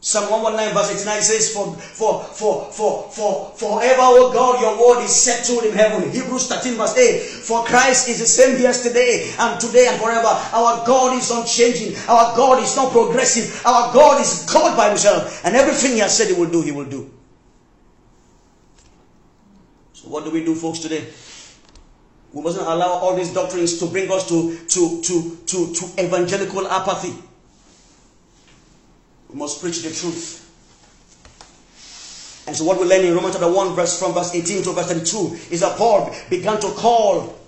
Psalm 0.00 0.28
119 0.32 0.74
verse 0.74 1.00
89 1.00 1.22
says, 1.22 1.54
For 1.54 1.72
for 1.74 2.24
for 2.24 2.72
for 2.72 3.08
for 3.12 3.52
forever, 3.54 4.02
O 4.02 4.32
God, 4.32 4.60
your 4.60 4.74
word 4.74 5.04
is 5.04 5.14
settled 5.14 5.62
in 5.62 5.74
heaven. 5.74 6.10
Hebrews 6.10 6.48
13 6.48 6.74
verse 6.74 6.98
8. 6.98 7.22
For 7.22 7.62
Christ 7.64 8.08
is 8.08 8.18
the 8.18 8.26
same 8.26 8.60
yesterday 8.60 9.30
and 9.38 9.60
today 9.60 9.86
and 9.86 10.02
forever. 10.02 10.26
Our 10.26 10.84
God 10.84 11.16
is 11.16 11.30
unchanging. 11.30 11.94
Our 12.08 12.34
God 12.34 12.60
is 12.64 12.74
not 12.74 12.90
progressive. 12.90 13.64
Our 13.64 13.94
God 13.94 14.20
is 14.20 14.44
God 14.52 14.76
by 14.76 14.88
himself. 14.88 15.40
And 15.44 15.54
everything 15.54 15.92
he 15.92 15.98
has 16.00 16.16
said 16.16 16.26
he 16.26 16.34
will 16.34 16.50
do, 16.50 16.62
he 16.62 16.72
will 16.72 16.90
do. 16.90 17.14
So 19.92 20.08
what 20.08 20.24
do 20.24 20.32
we 20.32 20.44
do, 20.44 20.56
folks, 20.56 20.80
today? 20.80 21.06
We 22.36 22.42
mustn't 22.42 22.66
allow 22.66 22.98
all 22.98 23.16
these 23.16 23.32
doctrines 23.32 23.78
to 23.78 23.86
bring 23.86 24.12
us 24.12 24.28
to, 24.28 24.58
to, 24.58 25.00
to, 25.00 25.38
to, 25.46 25.72
to 25.72 26.04
evangelical 26.04 26.68
apathy. 26.68 27.14
We 29.30 29.38
must 29.38 29.62
preach 29.62 29.82
the 29.82 29.88
truth. 29.88 30.42
And 32.46 32.54
so 32.54 32.64
what 32.64 32.78
we 32.78 32.84
learn 32.84 33.06
in 33.06 33.14
Romans 33.14 33.36
chapter 33.36 33.50
1, 33.50 33.74
verse 33.74 33.98
from 33.98 34.12
verse 34.12 34.34
18 34.34 34.64
to 34.64 34.72
verse 34.72 34.86
32 34.86 35.50
is 35.50 35.60
that 35.60 35.78
Paul 35.78 36.14
began 36.28 36.60
to 36.60 36.68
call 36.72 37.38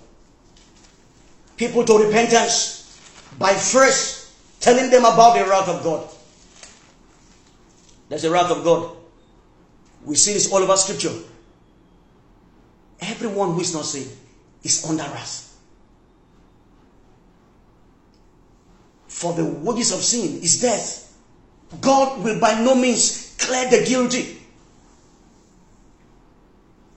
people 1.55 1.85
to 1.85 2.07
repentance 2.07 2.99
by 3.37 3.53
first 3.53 4.31
telling 4.59 4.89
them 4.89 5.05
about 5.05 5.37
the 5.37 5.45
wrath 5.47 5.69
of 5.69 5.83
God. 5.83 6.09
There's 8.09 8.23
a 8.23 8.31
wrath 8.31 8.49
of 8.49 8.63
God. 8.63 8.97
We 10.03 10.15
see 10.15 10.33
this 10.33 10.51
all 10.51 10.63
over 10.63 10.75
scripture. 10.77 11.13
Everyone 13.01 13.53
who 13.53 13.61
is 13.61 13.71
not 13.71 13.85
saved 13.85 14.15
is 14.63 14.85
under 14.85 15.03
wrath. 15.03 15.45
For 19.07 19.33
the 19.33 19.45
wages 19.45 19.91
of 19.91 20.03
sin 20.03 20.41
is 20.41 20.61
death. 20.61 21.05
God 21.81 22.23
will 22.23 22.39
by 22.39 22.61
no 22.61 22.75
means 22.75 23.35
clear 23.37 23.69
the 23.69 23.85
guilty. 23.85 24.38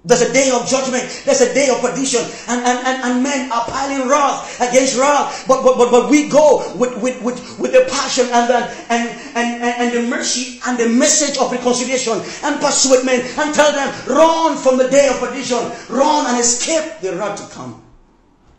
There's 0.05 0.23
a 0.23 0.33
day 0.33 0.51
of 0.51 0.67
judgment. 0.67 1.23
There's 1.25 1.41
a 1.43 1.55
day 1.55 1.69
of 1.69 1.81
perdition. 1.81 2.23
And, 2.49 2.67
and, 2.67 2.79
and, 2.87 3.03
and 3.05 3.23
men 3.23 3.53
are 3.53 3.65
piling 3.67 4.09
wrath 4.09 4.61
against 4.61 4.99
wrath. 4.99 5.47
But, 5.47 5.63
but, 5.63 5.79
but, 5.79 5.93
but 5.93 6.11
we 6.11 6.29
go 6.29 6.75
with, 6.77 7.01
with, 7.01 7.23
with, 7.23 7.39
with 7.61 7.73
the 7.73 7.87
passion 7.89 8.27
and 8.33 8.51
the, 8.51 8.59
and, 8.91 9.09
and, 9.37 9.63
and, 9.63 9.95
the 9.95 10.03
mercy 10.11 10.61
and 10.67 10.77
the 10.77 10.89
message 10.89 11.39
of 11.39 11.53
reconciliation 11.53 12.15
and 12.43 12.61
persuade 12.61 13.07
men 13.07 13.21
and 13.21 13.55
tell 13.55 13.71
them, 13.71 13.95
run 14.09 14.57
from 14.57 14.77
the 14.77 14.89
day 14.89 15.09
of 15.09 15.21
perdition. 15.21 15.71
Run 15.89 16.27
and 16.27 16.41
escape 16.41 17.01
the 17.01 17.15
wrath 17.17 17.49
to 17.49 17.55
come. 17.55 17.81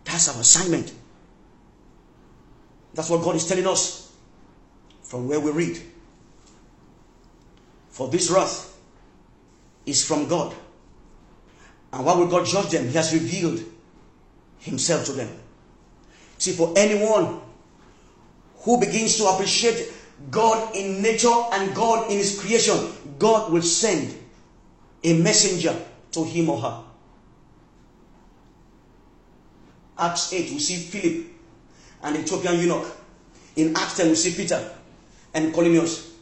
That's 0.06 0.34
our 0.34 0.39
assignment. 0.39 0.94
That's 2.94 3.10
what 3.10 3.22
God 3.22 3.36
is 3.36 3.46
telling 3.46 3.68
us 3.68 4.14
from 5.02 5.28
where 5.28 5.41
we 5.41 5.52
read. 5.52 5.78
For 7.89 8.08
this 8.08 8.32
wrath 8.32 8.78
is 9.86 10.06
from 10.06 10.30
God. 10.30 10.56
And 11.94 12.06
why 12.06 12.16
will 12.16 12.28
God 12.28 12.46
judge 12.46 12.72
them? 12.72 12.88
He 12.88 12.94
has 12.94 13.14
revealed 13.14 13.64
Himself 14.60 15.06
to 15.06 15.14
them. 15.14 15.30
See, 16.38 16.52
for 16.52 16.74
anyone 16.76 17.39
who 18.58 18.80
begins 18.80 19.18
to 19.18 19.28
appreciate 19.28 19.94
God 20.30 20.76
in 20.76 21.02
nature 21.02 21.34
and 21.54 21.74
God 21.74 22.12
in 22.12 22.18
His 22.18 22.39
creation, 22.39 22.91
God 23.20 23.52
will 23.52 23.62
send 23.62 24.14
a 25.04 25.22
messenger 25.22 25.76
to 26.14 26.24
him 26.24 26.50
or 26.50 26.60
her. 26.60 26.84
Acts 29.98 30.34
8, 30.34 30.52
we 30.52 30.60
see 30.60 30.76
Philip 30.76 31.28
and 32.04 32.16
Ethiopian 32.18 32.60
eunuch. 32.60 32.88
In 33.56 33.76
Acts 33.76 33.98
10, 33.98 34.10
we 34.10 34.16
see 34.16 34.34
Peter 34.34 34.72
and 35.34 35.54
Cornelius. 35.54 36.14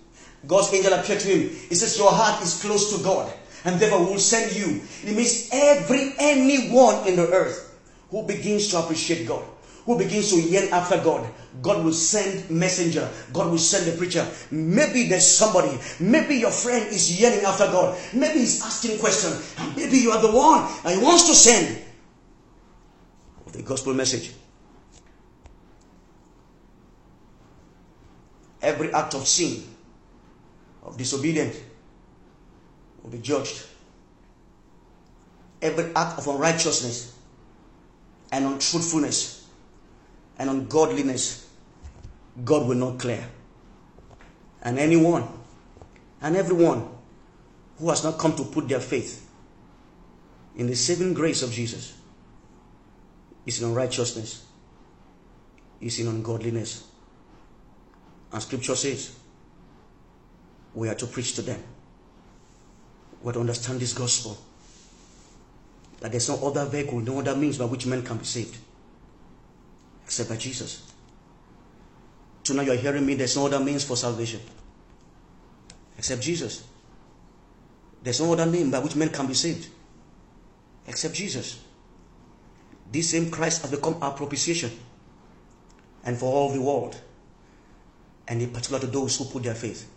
God's 0.46 0.74
angel 0.74 0.94
appeared 0.94 1.20
to 1.22 1.28
him. 1.28 1.50
He 1.70 1.76
says, 1.76 1.98
Your 1.98 2.12
heart 2.12 2.44
is 2.44 2.62
close 2.62 2.98
to 2.98 3.04
God, 3.04 3.32
and 3.66 3.80
therefore 3.80 4.06
will 4.06 4.20
send 4.20 4.56
you. 4.56 4.82
It 5.04 5.16
means 5.16 5.50
every 5.52 6.14
anyone 6.20 7.08
in 7.08 7.16
the 7.16 7.28
earth 7.30 7.80
who 8.10 8.26
begins 8.26 8.70
to 8.70 8.80
appreciate 8.80 9.28
God, 9.28 9.44
who 9.86 9.98
begins 9.98 10.32
to 10.32 10.42
yearn 10.42 10.72
after 10.74 10.98
God, 10.98 11.28
God 11.62 11.84
will 11.84 11.94
send 11.94 12.50
messenger. 12.50 13.10
God 13.34 13.52
will 13.52 13.58
send 13.58 13.92
a 13.94 13.98
preacher. 13.98 14.26
Maybe 14.52 15.08
there's 15.08 15.28
somebody. 15.28 15.78
Maybe 16.00 16.36
your 16.36 16.52
friend 16.52 16.88
is 16.88 17.20
yearning 17.20 17.44
after 17.46 17.66
God. 17.66 17.98
Maybe 18.14 18.40
he's 18.40 18.64
asking 18.64 19.00
questions. 19.00 19.54
And 19.58 19.76
maybe 19.76 19.98
you 19.98 20.12
are 20.12 20.22
the 20.22 20.32
one 20.32 20.70
and 20.86 21.00
he 21.00 21.04
wants 21.04 21.28
to 21.28 21.36
send 21.36 21.84
the 23.52 23.62
gospel 23.64 23.94
message. 23.94 24.34
Every 28.62 28.94
act 28.94 29.16
of 29.16 29.28
sin 29.28 29.64
of 30.84 30.98
disobedience 30.98 31.58
will 33.04 33.12
be 33.12 33.20
judged. 33.20 33.66
Every 35.62 35.94
act 35.96 36.18
of 36.20 36.28
unrighteousness 36.28 37.18
and 38.32 38.46
untruthfulness 38.46 39.48
and 40.38 40.50
ungodliness, 40.50 41.48
God 42.44 42.68
will 42.68 42.76
not 42.76 43.00
clear. 43.00 43.24
And 44.64 44.80
anyone 44.80 45.28
and 46.22 46.36
everyone 46.36 46.88
who 47.80 47.90
has 47.90 48.04
not 48.04 48.18
come 48.18 48.36
to 48.36 48.44
put 48.44 48.68
their 48.70 48.80
faith 48.80 49.28
in 50.56 50.68
the 50.68 50.76
saving 50.76 51.14
grace 51.14 51.42
of 51.42 51.52
Jesus 51.52 51.98
is 53.46 53.62
in 53.62 53.70
unrighteousness, 53.70 54.46
is 55.80 56.00
in 56.00 56.08
ungodliness. 56.08 56.88
And 58.32 58.42
scripture 58.42 58.76
says, 58.76 59.16
we 60.74 60.90
are 60.90 60.96
to 60.96 61.08
preach 61.08 61.36
to 61.36 61.42
them. 61.42 61.62
To 63.24 63.40
understand 63.40 63.80
this 63.80 63.94
gospel. 63.94 64.38
That 66.00 66.12
there's 66.12 66.28
no 66.28 66.36
other 66.48 66.66
vehicle, 66.66 67.00
no 67.00 67.20
other 67.20 67.36
means 67.36 67.58
by 67.58 67.66
which 67.66 67.86
men 67.86 68.04
can 68.04 68.18
be 68.18 68.26
saved. 68.26 68.58
Except 70.04 70.30
by 70.30 70.38
Jesus. 70.38 70.92
Tonight 72.44 72.66
you 72.66 72.74
are 72.74 72.76
hearing 72.76 73.06
me, 73.06 73.14
there's 73.14 73.38
no 73.38 73.46
other 73.46 73.60
means 73.60 73.84
for 73.84 73.96
salvation. 73.96 74.42
Except 75.98 76.22
Jesus. 76.22 76.64
There's 78.04 78.20
no 78.20 78.34
other 78.34 78.48
name 78.48 78.72
by 78.72 78.80
which 78.80 78.96
men 78.96 79.10
can 79.10 79.28
be 79.28 79.36
saved. 79.36 79.68
Except 80.88 81.14
Jesus. 81.14 81.62
This 82.92 83.12
same 83.12 83.30
Christ 83.30 83.62
has 83.62 83.72
become 83.72 83.98
our 84.02 84.12
propitiation 84.12 84.72
and 86.04 86.18
for 86.18 86.26
all 86.26 86.52
the 86.52 86.62
world, 86.62 87.00
and 88.28 88.42
in 88.42 88.50
particular 88.50 88.80
to 88.80 88.88
those 88.88 89.18
who 89.18 89.26
put 89.26 89.44
their 89.44 89.56
faith. 89.56 89.90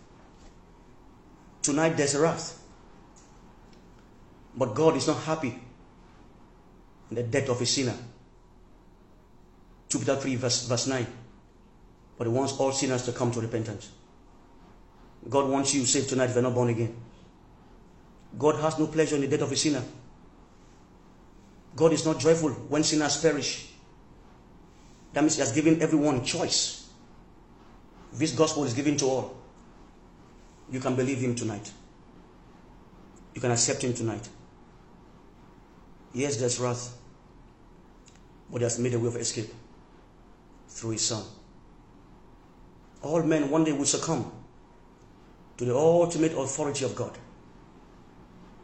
Tonight 1.61 1.97
there's 1.97 2.13
a 2.13 2.21
wrath. 2.21 2.61
But 4.57 4.73
God 4.73 4.95
is 4.95 5.07
not 5.07 5.17
happy 5.23 5.59
in 7.09 7.15
the 7.15 7.23
death 7.23 7.49
of 7.49 7.61
a 7.61 7.65
sinner. 7.65 7.95
2 9.89 9.99
Peter 9.99 10.15
3, 10.15 10.35
verse, 10.35 10.67
verse 10.67 10.87
9. 10.87 11.05
But 12.17 12.27
he 12.27 12.33
wants 12.33 12.53
all 12.53 12.71
sinners 12.71 13.03
to 13.05 13.11
come 13.11 13.31
to 13.31 13.41
repentance. 13.41 13.91
God 15.29 15.49
wants 15.49 15.73
you 15.73 15.85
saved 15.85 16.09
tonight 16.09 16.29
if 16.29 16.35
you're 16.35 16.43
not 16.43 16.53
born 16.53 16.69
again. 16.69 16.95
God 18.37 18.59
has 18.61 18.79
no 18.79 18.87
pleasure 18.87 19.15
in 19.15 19.21
the 19.21 19.27
death 19.27 19.41
of 19.41 19.51
a 19.51 19.55
sinner. 19.55 19.83
God 21.75 21.93
is 21.93 22.05
not 22.05 22.19
joyful 22.19 22.51
when 22.51 22.83
sinners 22.83 23.21
perish. 23.21 23.69
That 25.13 25.21
means 25.21 25.35
He 25.35 25.41
has 25.41 25.51
given 25.51 25.81
everyone 25.81 26.23
choice. 26.23 26.89
This 28.13 28.31
gospel 28.31 28.63
is 28.63 28.73
given 28.73 28.95
to 28.97 29.05
all. 29.05 29.37
You 30.71 30.79
can 30.79 30.95
believe 30.95 31.19
Him 31.19 31.35
tonight. 31.35 31.71
You 33.33 33.41
can 33.41 33.51
accept 33.51 33.83
Him 33.83 33.93
tonight. 33.93 34.27
Yes, 36.15 36.37
there's 36.37 36.61
wrath, 36.61 36.97
but 38.49 38.59
He 38.59 38.63
has 38.63 38.79
made 38.79 38.93
a 38.93 38.99
way 38.99 39.07
of 39.07 39.17
escape 39.17 39.53
through 40.69 40.91
His 40.91 41.05
Son. 41.05 41.25
All 43.01 43.21
men 43.21 43.49
one 43.49 43.65
day 43.65 43.73
will 43.73 43.83
succumb 43.85 44.31
to 45.57 45.65
the 45.65 45.75
ultimate 45.75 46.31
authority 46.31 46.85
of 46.85 46.95
God. 46.95 47.17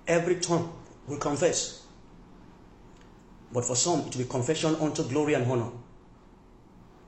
Every 0.07 0.35
tongue 0.35 0.73
will 1.07 1.17
confess. 1.17 1.85
But 3.51 3.65
for 3.65 3.75
some, 3.75 3.99
it 4.07 4.15
will 4.15 4.23
be 4.23 4.29
confession 4.29 4.75
unto 4.75 5.03
glory 5.03 5.33
and 5.33 5.45
honor. 5.51 5.71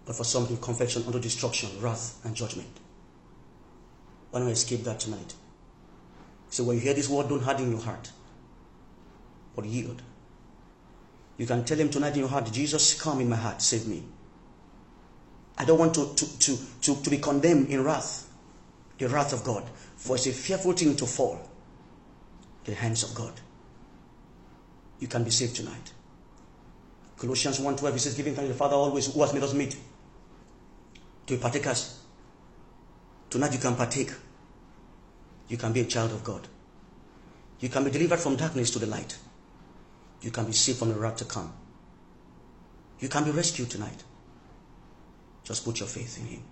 But 0.05 0.17
for 0.17 0.25
some, 0.25 0.43
it 0.43 0.49
will 0.49 0.57
be 0.57 0.61
confession 0.61 1.03
unto 1.07 1.21
destruction, 1.21 1.69
wrath, 1.79 2.19
and 2.25 2.35
judgment. 2.35 2.67
Why 4.29 4.39
don't 4.39 4.47
we 4.47 4.53
escape 4.53 4.83
that 4.83 4.99
tonight? 4.99 5.35
So 6.49 6.65
when 6.65 6.75
you 6.75 6.81
hear 6.81 6.93
this 6.93 7.07
word, 7.07 7.29
don't 7.29 7.43
harden 7.43 7.71
your 7.71 7.79
heart, 7.79 8.11
but 9.55 9.63
yield. 9.63 10.01
You 11.37 11.45
can 11.45 11.65
tell 11.65 11.77
him 11.77 11.89
tonight 11.89 12.13
in 12.13 12.19
your 12.19 12.29
heart, 12.29 12.51
Jesus, 12.51 12.99
come 13.01 13.19
in 13.21 13.29
my 13.29 13.35
heart, 13.35 13.61
save 13.61 13.87
me. 13.87 14.03
I 15.57 15.65
don't 15.65 15.79
want 15.79 15.93
to, 15.95 16.13
to, 16.15 16.39
to, 16.39 16.57
to, 16.81 17.03
to 17.03 17.09
be 17.09 17.17
condemned 17.17 17.69
in 17.69 17.83
wrath, 17.83 18.29
the 18.97 19.07
wrath 19.07 19.33
of 19.33 19.43
God. 19.43 19.63
For 19.95 20.15
it's 20.15 20.27
a 20.27 20.31
fearful 20.31 20.73
thing 20.73 20.95
to 20.95 21.05
fall 21.05 21.39
the 22.65 22.73
hands 22.73 23.03
of 23.03 23.13
God. 23.15 23.33
You 24.99 25.07
can 25.07 25.23
be 25.23 25.31
saved 25.31 25.55
tonight. 25.55 25.91
Colossians 27.17 27.59
1.12, 27.59 27.93
he 27.93 27.99
says, 27.99 28.15
giving 28.15 28.35
thanks 28.35 28.47
to 28.47 28.53
the 28.53 28.57
Father 28.57 28.75
always 28.75 29.13
who 29.13 29.21
has 29.21 29.33
made 29.33 29.43
us 29.43 29.53
meet 29.53 29.77
to 31.27 31.35
be 31.35 31.41
partakers. 31.41 31.99
Tonight 33.29 33.53
you 33.53 33.59
can 33.59 33.75
partake. 33.75 34.11
You 35.47 35.57
can 35.57 35.73
be 35.73 35.81
a 35.81 35.85
child 35.85 36.11
of 36.11 36.23
God. 36.23 36.47
You 37.59 37.69
can 37.69 37.83
be 37.83 37.91
delivered 37.91 38.19
from 38.19 38.35
darkness 38.35 38.71
to 38.71 38.79
the 38.79 38.87
light. 38.87 39.17
You 40.23 40.31
can 40.31 40.45
be 40.45 40.53
saved 40.53 40.79
from 40.79 40.89
the 40.89 40.95
wrath 40.95 41.17
to 41.17 41.25
come. 41.25 41.53
You 42.99 43.09
can 43.09 43.25
be 43.25 43.31
rescued 43.31 43.69
tonight. 43.69 44.03
Just 45.43 45.65
put 45.65 45.79
your 45.81 45.89
faith 45.89 46.17
in 46.17 46.25
Him. 46.25 46.43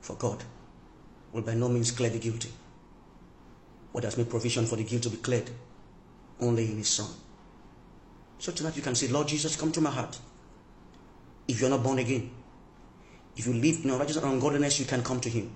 For 0.00 0.16
God 0.16 0.42
will 1.32 1.42
by 1.42 1.54
no 1.54 1.68
means 1.68 1.92
clear 1.92 2.10
the 2.10 2.18
guilty, 2.18 2.50
but 3.92 4.02
has 4.02 4.18
made 4.18 4.28
provision 4.28 4.66
for 4.66 4.74
the 4.74 4.82
guilty 4.82 5.08
to 5.08 5.16
be 5.16 5.22
cleared 5.22 5.48
only 6.40 6.64
in 6.64 6.78
His 6.78 6.88
Son. 6.88 7.08
So 8.38 8.50
tonight 8.50 8.76
you 8.76 8.82
can 8.82 8.96
say, 8.96 9.06
Lord 9.06 9.28
Jesus, 9.28 9.54
come 9.54 9.70
to 9.72 9.80
my 9.80 9.90
heart. 9.90 10.18
If 11.46 11.60
you're 11.60 11.70
not 11.70 11.84
born 11.84 12.00
again, 12.00 12.30
if 13.36 13.46
you 13.46 13.52
live 13.54 13.84
in 13.84 13.90
unrighteousness 13.90 14.24
and 14.24 14.34
ungodliness, 14.34 14.80
you 14.80 14.86
can 14.86 15.04
come 15.04 15.20
to 15.20 15.28
Him. 15.28 15.52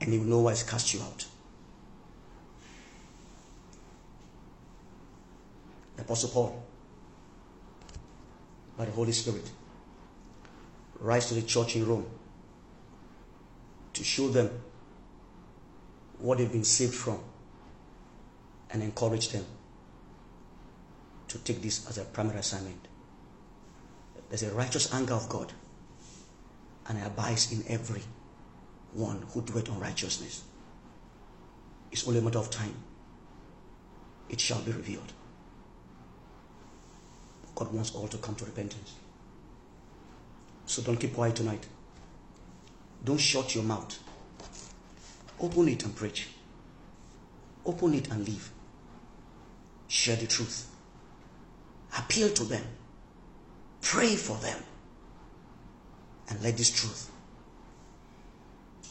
And 0.00 0.12
He 0.12 0.18
will 0.18 0.26
no 0.26 0.40
wise 0.40 0.64
cast 0.64 0.92
you 0.92 1.00
out. 1.02 1.26
Apostle 5.98 6.28
Paul, 6.30 6.62
by 8.76 8.84
the 8.84 8.92
Holy 8.92 9.12
Spirit, 9.12 9.50
writes 11.00 11.28
to 11.28 11.34
the 11.34 11.42
church 11.42 11.76
in 11.76 11.86
Rome 11.86 12.06
to 13.94 14.04
show 14.04 14.28
them 14.28 14.50
what 16.18 16.38
they've 16.38 16.52
been 16.52 16.64
saved 16.64 16.94
from 16.94 17.18
and 18.70 18.82
encourage 18.82 19.30
them 19.30 19.44
to 21.28 21.38
take 21.38 21.62
this 21.62 21.88
as 21.88 21.98
a 21.98 22.04
primary 22.04 22.38
assignment. 22.38 22.88
There's 24.28 24.42
a 24.42 24.50
righteous 24.52 24.92
anger 24.92 25.14
of 25.14 25.28
God, 25.28 25.52
and 26.88 26.98
it 26.98 27.06
abides 27.06 27.52
in 27.52 27.64
every 27.68 28.02
one 28.92 29.22
who 29.32 29.40
dwelt 29.42 29.70
on 29.70 29.80
righteousness. 29.80 30.42
It's 31.92 32.06
only 32.06 32.18
a 32.18 32.22
matter 32.22 32.38
of 32.38 32.50
time. 32.50 32.74
It 34.28 34.40
shall 34.40 34.60
be 34.60 34.72
revealed. 34.72 35.12
God 37.56 37.72
wants 37.72 37.94
all 37.94 38.06
to 38.06 38.18
come 38.18 38.34
to 38.36 38.44
repentance. 38.44 38.94
So 40.66 40.82
don't 40.82 40.98
keep 40.98 41.14
quiet 41.14 41.36
tonight. 41.36 41.66
Don't 43.02 43.18
shut 43.18 43.54
your 43.54 43.64
mouth. 43.64 43.98
Open 45.40 45.68
it 45.68 45.82
and 45.84 45.96
preach. 45.96 46.28
Open 47.64 47.94
it 47.94 48.10
and 48.10 48.28
live. 48.28 48.50
Share 49.88 50.16
the 50.16 50.26
truth. 50.26 50.68
Appeal 51.98 52.28
to 52.30 52.44
them. 52.44 52.64
Pray 53.80 54.16
for 54.16 54.36
them. 54.36 54.62
And 56.28 56.42
let 56.42 56.58
this 56.58 56.70
truth 56.70 57.10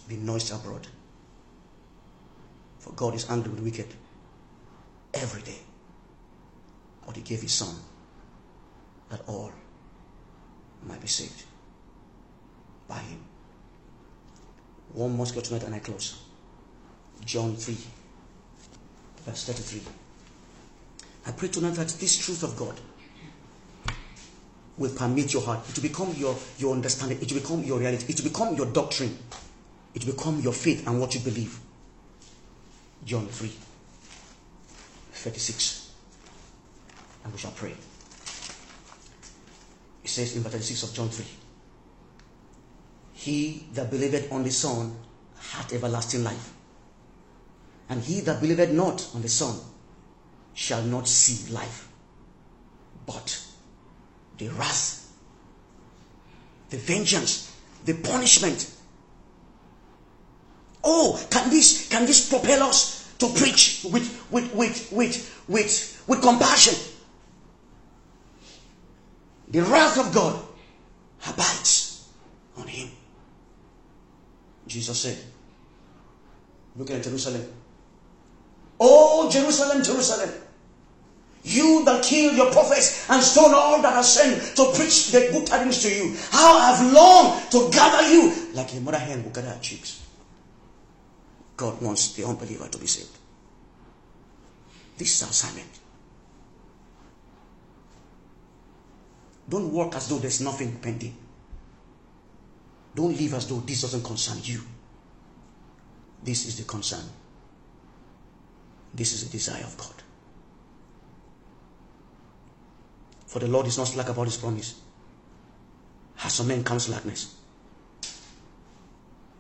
be 0.08 0.16
noised 0.16 0.52
abroad. 0.52 0.88
For 2.80 2.94
God 2.94 3.14
is 3.14 3.30
angry 3.30 3.50
with 3.50 3.60
the 3.60 3.66
wicked 3.66 3.94
every 5.14 5.42
day. 5.44 5.60
But 7.06 7.16
He 7.16 7.22
gave 7.22 7.42
His 7.42 7.52
Son 7.52 7.76
that 9.10 9.22
all 9.28 9.52
might 10.88 11.02
be 11.02 11.08
saved 11.08 11.44
by 12.88 13.00
Him. 13.00 13.20
One 14.94 15.16
more 15.16 15.26
go 15.26 15.42
tonight 15.42 15.64
and 15.64 15.76
I 15.76 15.80
close. 15.80 16.22
John 17.26 17.56
3, 17.56 17.78
verse 19.26 19.46
33. 19.46 19.82
I 21.28 21.32
pray 21.32 21.50
tonight 21.50 21.74
that 21.76 21.88
this 21.88 22.18
truth 22.18 22.44
of 22.44 22.56
God 22.56 22.80
will 24.78 24.92
permeate 24.92 25.34
your 25.34 25.42
heart. 25.42 25.68
It 25.70 25.76
will 25.76 25.90
become 25.90 26.14
your, 26.16 26.36
your 26.58 26.74
understanding. 26.74 27.20
It 27.22 27.32
will 27.32 27.42
become 27.42 27.64
your 27.64 27.80
reality. 27.80 28.06
It 28.10 28.22
will 28.22 28.30
become 28.30 28.56
your 28.56 28.68
doctrine. 28.68 29.18
It 29.94 30.06
will 30.06 30.14
become 30.14 30.42
your 30.42 30.54
faith 30.54 30.86
and 30.88 31.00
what 31.00 31.16
you 31.16 31.22
believe. 31.22 31.60
John 33.06 33.28
3, 33.28 33.52
36. 35.14 35.92
And 37.24 37.34
we 37.34 37.40
shall 37.40 37.52
pray. 37.52 37.74
Says 40.16 40.34
in 40.38 40.44
verse 40.44 40.54
36 40.54 40.84
of 40.84 40.94
John 40.94 41.10
3 41.10 41.26
He 43.16 43.68
that 43.74 43.92
believeth 43.92 44.32
on 44.32 44.44
the 44.44 44.50
Son 44.50 44.96
hath 45.38 45.74
everlasting 45.74 46.24
life. 46.24 46.54
And 47.90 48.02
he 48.02 48.22
that 48.22 48.40
believeth 48.40 48.72
not 48.72 49.06
on 49.14 49.22
the 49.22 49.28
Son 49.28 49.60
shall 50.54 50.84
not 50.84 51.10
see 51.10 51.52
life, 51.52 51.90
but 53.06 53.46
the 54.38 54.48
wrath, 54.52 55.12
the 56.70 56.78
vengeance, 56.78 57.54
the 57.84 57.96
punishment. 57.96 58.72
Oh, 60.82 61.22
can 61.30 61.50
this 61.50 61.90
can 61.90 62.06
this 62.06 62.30
propel 62.30 62.64
us 62.64 63.12
to 63.18 63.28
preach 63.34 63.86
with 63.92 64.32
with 64.32 64.56
with 64.56 64.94
with 64.94 65.44
with, 65.50 66.04
with 66.08 66.22
compassion? 66.22 66.95
The 69.56 69.64
wrath 69.64 69.98
of 69.98 70.14
God 70.14 70.38
abides 71.26 72.10
on 72.58 72.68
him. 72.68 72.90
Jesus 74.68 75.00
said, 75.00 75.18
Look 76.76 76.92
at 76.92 77.02
Jerusalem. 77.02 77.48
Oh, 78.82 79.32
Jerusalem, 79.32 79.82
Jerusalem. 79.82 80.30
You 81.46 81.86
that 81.86 82.04
kill 82.04 82.34
your 82.34 82.52
prophets 82.52 83.10
and 83.10 83.24
stone 83.24 83.54
all 83.54 83.82
that 83.82 83.94
are 83.94 84.04
sent 84.04 84.58
to 84.58 84.74
preach 84.76 85.12
the 85.12 85.30
good 85.32 85.48
tidings 85.48 85.82
to 85.84 85.90
you. 85.90 86.18
How 86.32 86.58
I've 86.58 86.92
longed 86.92 87.50
to 87.52 87.70
gather 87.72 88.10
you 88.12 88.34
like 88.56 88.74
a 88.74 88.82
mother 88.82 89.00
hen 89.00 89.24
will 89.24 89.32
gather 89.32 89.52
her 89.52 89.60
chicks. 89.62 90.04
God 91.56 91.82
wants 91.82 92.12
the 92.12 92.26
unbeliever 92.26 92.68
to 92.68 92.78
be 92.78 92.88
saved. 92.88 93.18
This 94.98 95.16
is 95.16 95.24
our 95.24 95.30
assignment. 95.30 95.85
Don't 99.48 99.72
work 99.72 99.96
as 99.96 100.08
though 100.10 100.18
there's 100.18 100.42
nothing 100.42 100.80
pending. 100.80 101.16
Don't 102.96 103.16
live 103.16 103.34
as 103.34 103.48
though 103.48 103.60
this 103.60 103.82
doesn't 103.82 104.04
concern 104.04 104.40
you. 104.44 104.62
This 106.24 106.48
is 106.48 106.58
the 106.58 106.64
concern. 106.64 107.04
This 108.94 109.14
is 109.14 109.26
the 109.26 109.32
desire 109.38 109.64
of 109.64 109.78
God. 109.78 109.94
For 113.28 113.40
the 113.40 113.48
Lord 113.48 113.68
is 113.68 113.78
not 113.78 113.88
slack 113.88 114.10
about 114.10 114.26
his 114.26 114.38
promise. 114.38 114.80
Has 116.16 116.34
some 116.34 116.48
men 116.48 116.64
come 116.64 116.80
slackness. 116.80 117.36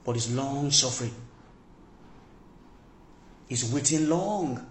But 0.03 0.17
is 0.17 0.35
long 0.35 0.69
suffering. 0.69 1.15
Is 3.49 3.71
waiting 3.73 4.09
long. 4.09 4.63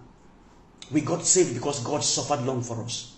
We 0.93 1.01
got 1.01 1.25
saved 1.25 1.55
because 1.55 1.83
God 1.83 2.05
suffered 2.05 2.45
long 2.45 2.63
for 2.63 2.85
us. 2.85 3.14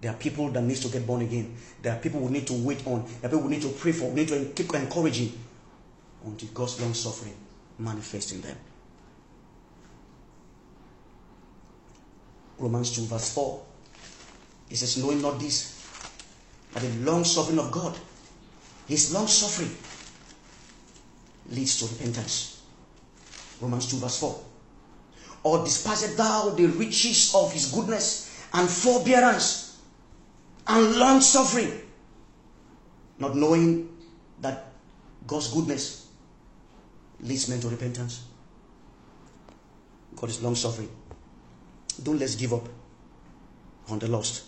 There 0.00 0.10
are 0.10 0.16
people 0.16 0.48
that 0.50 0.62
needs 0.62 0.80
to 0.80 0.88
get 0.88 1.06
born 1.06 1.22
again. 1.22 1.54
There 1.82 1.92
are 1.92 1.98
people 1.98 2.20
we 2.20 2.30
need 2.30 2.46
to 2.46 2.54
wait 2.54 2.86
on. 2.86 3.04
There 3.20 3.28
are 3.28 3.32
people 3.32 3.48
we 3.48 3.56
need 3.56 3.62
to 3.62 3.68
pray 3.68 3.92
for. 3.92 4.08
We 4.08 4.20
need 4.20 4.28
to 4.28 4.46
keep 4.54 4.74
encouraging 4.74 5.32
until 6.24 6.48
God's 6.54 6.80
long 6.80 6.94
suffering 6.94 7.34
manifests 7.78 8.32
in 8.32 8.40
them. 8.40 8.56
Romans 12.58 12.94
2, 12.94 13.02
verse 13.06 13.34
4. 13.34 13.62
It 14.70 14.76
says, 14.76 14.96
Knowing 14.98 15.20
not 15.20 15.38
this, 15.38 15.76
but 16.72 16.82
the 16.82 16.90
long 17.10 17.24
suffering 17.24 17.58
of 17.58 17.70
God, 17.70 17.96
his 18.86 19.12
long 19.12 19.26
suffering 19.26 19.74
leads 21.50 21.78
to 21.80 21.86
repentance. 21.86 22.62
Romans 23.60 23.90
2, 23.90 23.96
verse 23.96 24.20
4. 24.20 24.44
Or 25.42 25.64
despised 25.64 26.16
thou 26.16 26.50
the 26.50 26.66
riches 26.66 27.34
of 27.34 27.52
his 27.52 27.72
goodness 27.72 28.46
and 28.52 28.68
forbearance 28.68 29.69
and 30.70 30.96
long 30.96 31.20
suffering, 31.20 31.72
not 33.18 33.34
knowing 33.34 33.88
that 34.40 34.72
God's 35.26 35.52
goodness 35.52 36.06
leads 37.20 37.48
men 37.48 37.60
to 37.60 37.68
repentance? 37.68 38.22
God 40.14 40.30
is 40.30 40.40
long 40.42 40.54
suffering. 40.54 40.88
Don't 42.00 42.18
let's 42.18 42.36
give 42.36 42.52
up 42.52 42.68
on 43.88 43.98
the 43.98 44.06
lost. 44.06 44.44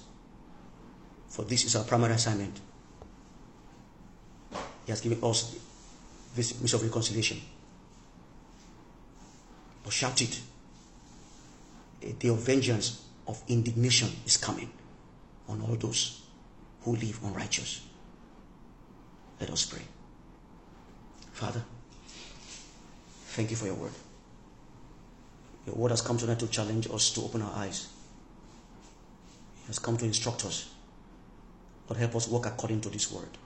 For 1.29 1.43
this 1.43 1.65
is 1.65 1.75
our 1.75 1.85
primary 1.85 2.15
assignment. 2.15 2.61
He 4.87 4.93
has 4.93 5.01
given 5.01 5.19
us 5.25 5.57
this 6.37 6.61
mission 6.61 6.77
of 6.79 6.85
reconciliation. 6.85 7.41
But 9.83 9.93
shout 9.93 10.21
it. 10.23 10.41
A 12.03 12.13
day 12.13 12.29
of 12.29 12.39
vengeance, 12.39 13.05
of 13.27 13.43
indignation 13.49 14.09
is 14.25 14.37
coming 14.37 14.71
on 15.53 15.63
all 15.63 15.77
those 15.77 16.23
who 16.83 16.97
live 16.97 17.21
unrighteous. 17.23 17.83
Let 19.41 19.51
us 19.51 19.67
pray. 19.67 19.83
Father, 21.33 21.63
thank 23.29 23.51
you 23.51 23.57
for 23.57 23.67
your 23.67 23.75
word. 23.75 23.93
Your 25.67 25.77
word 25.77 25.91
has 25.91 26.01
come 26.01 26.19
tonight 26.19 26.41
to 26.41 26.49
challenge 26.49 26.89
us 26.91 27.11
to 27.11 27.23
open 27.23 27.43
our 27.43 27.53
eyes. 27.55 27.89
It 29.65 29.69
has 29.69 29.79
come 29.79 29.97
to 29.99 30.05
instruct 30.05 30.45
us. 30.45 30.71
Lord, 31.89 31.99
help 32.01 32.17
us 32.17 32.29
walk 32.29 32.47
according 32.47 32.81
to 32.83 32.89
this 32.89 33.13
word, 33.13 33.39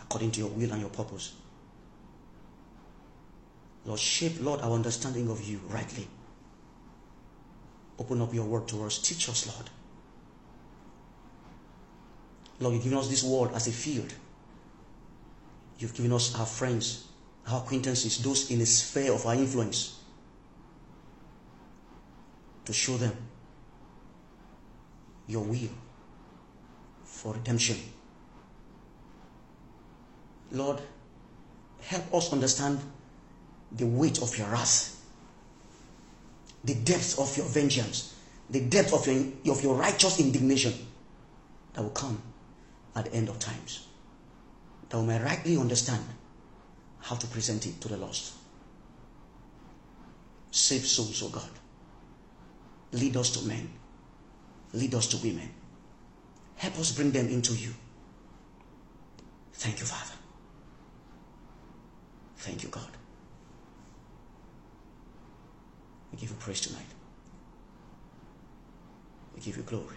according 0.00 0.30
to 0.32 0.40
your 0.40 0.48
will 0.48 0.72
and 0.72 0.80
your 0.80 0.90
purpose. 0.90 1.34
Lord, 3.84 4.00
shape, 4.00 4.36
Lord, 4.40 4.60
our 4.60 4.72
understanding 4.72 5.30
of 5.30 5.42
you 5.42 5.60
rightly. 5.68 6.06
Open 7.98 8.20
up 8.22 8.32
your 8.32 8.44
word 8.44 8.68
to 8.68 8.84
us. 8.84 8.98
Teach 8.98 9.28
us, 9.28 9.46
Lord. 9.46 9.70
Lord, 12.60 12.74
you've 12.74 12.84
given 12.84 12.98
us 12.98 13.08
this 13.08 13.22
world 13.22 13.52
as 13.54 13.68
a 13.68 13.72
field. 13.72 14.12
You've 15.78 15.94
given 15.94 16.12
us 16.12 16.34
our 16.38 16.46
friends, 16.46 17.06
our 17.48 17.62
acquaintances, 17.62 18.18
those 18.22 18.50
in 18.50 18.58
the 18.58 18.66
sphere 18.66 19.12
of 19.12 19.24
our 19.26 19.34
influence 19.34 20.00
to 22.64 22.72
show 22.72 22.96
them 22.96 23.16
your 25.26 25.44
will 25.44 25.70
for 27.04 27.34
redemption. 27.34 27.76
Lord, 30.50 30.80
help 31.82 32.14
us 32.14 32.32
understand 32.32 32.80
the 33.70 33.86
weight 33.86 34.20
of 34.20 34.36
your 34.36 34.48
wrath, 34.48 35.00
the 36.64 36.74
depth 36.74 37.18
of 37.18 37.36
your 37.36 37.46
vengeance, 37.46 38.14
the 38.50 38.60
depth 38.60 38.92
of 38.92 39.06
your, 39.06 39.54
of 39.54 39.62
your 39.62 39.76
righteous 39.76 40.18
indignation 40.18 40.72
that 41.74 41.82
will 41.82 41.90
come 41.90 42.20
at 42.98 43.04
the 43.06 43.14
end 43.14 43.28
of 43.28 43.38
times. 43.38 43.86
That 44.88 44.98
we 44.98 45.06
may 45.06 45.22
rightly 45.22 45.56
understand 45.56 46.04
how 47.00 47.16
to 47.16 47.26
present 47.28 47.66
it 47.66 47.80
to 47.80 47.88
the 47.88 47.96
lost. 47.96 48.32
Save 50.50 50.84
souls, 50.86 51.22
O 51.22 51.26
oh 51.26 51.30
God. 51.30 51.50
Lead 52.92 53.16
us 53.16 53.30
to 53.30 53.46
men. 53.46 53.70
Lead 54.72 54.94
us 54.94 55.06
to 55.08 55.16
women. 55.18 55.48
Help 56.56 56.78
us 56.78 56.92
bring 56.92 57.12
them 57.12 57.28
into 57.28 57.54
you. 57.54 57.72
Thank 59.52 59.78
you, 59.78 59.86
Father. 59.86 60.14
Thank 62.38 62.62
you, 62.62 62.68
God. 62.68 62.90
We 66.10 66.18
give 66.18 66.30
you 66.30 66.36
praise 66.36 66.60
tonight. 66.62 66.82
We 69.34 69.40
give 69.40 69.56
you 69.56 69.62
glory. 69.62 69.96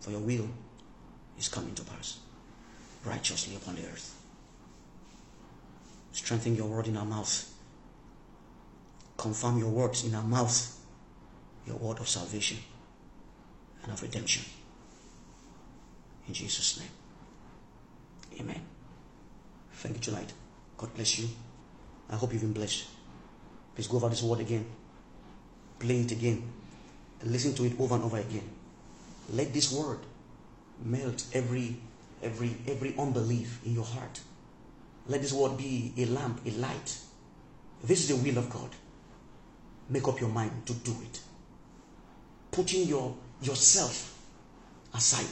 For 0.00 0.10
your 0.10 0.20
will 0.20 0.48
is 1.38 1.48
coming 1.48 1.74
to 1.74 1.82
pass 1.82 2.18
righteously 3.04 3.56
upon 3.56 3.76
the 3.76 3.82
earth. 3.82 4.14
Strengthen 6.12 6.56
your 6.56 6.66
word 6.66 6.88
in 6.88 6.96
our 6.96 7.04
mouth. 7.04 7.52
Confirm 9.16 9.58
your 9.58 9.70
words 9.70 10.04
in 10.04 10.14
our 10.14 10.22
mouth 10.22 10.76
your 11.66 11.76
word 11.76 11.98
of 11.98 12.08
salvation 12.08 12.58
and 13.82 13.92
of 13.92 14.00
redemption. 14.02 14.44
In 16.28 16.34
Jesus' 16.34 16.78
name. 16.78 18.40
Amen. 18.40 18.60
Thank 19.72 19.96
you 19.96 20.00
tonight. 20.00 20.32
God 20.76 20.94
bless 20.94 21.18
you. 21.18 21.28
I 22.10 22.16
hope 22.16 22.32
you've 22.32 22.42
been 22.42 22.52
blessed. 22.52 22.84
Please 23.74 23.88
go 23.88 23.96
over 23.96 24.08
this 24.08 24.22
word 24.22 24.40
again. 24.40 24.64
Play 25.78 26.00
it 26.00 26.12
again. 26.12 26.42
Listen 27.24 27.54
to 27.54 27.64
it 27.64 27.78
over 27.80 27.94
and 27.96 28.04
over 28.04 28.18
again. 28.18 28.48
Let 29.32 29.52
this 29.52 29.72
word 29.72 29.98
melt 30.84 31.24
every 31.32 31.76
every 32.22 32.56
every 32.66 32.94
unbelief 32.98 33.60
in 33.64 33.74
your 33.74 33.84
heart. 33.84 34.20
Let 35.06 35.22
this 35.22 35.32
word 35.32 35.56
be 35.56 35.92
a 35.96 36.06
lamp, 36.06 36.40
a 36.46 36.50
light. 36.50 36.98
This 37.84 38.00
is 38.00 38.08
the 38.08 38.16
will 38.16 38.38
of 38.38 38.50
God. 38.50 38.70
Make 39.88 40.08
up 40.08 40.20
your 40.20 40.30
mind 40.30 40.66
to 40.66 40.72
do 40.72 40.92
it 41.02 41.20
putting 42.56 42.88
your 42.88 43.14
yourself 43.42 44.18
aside 44.94 45.26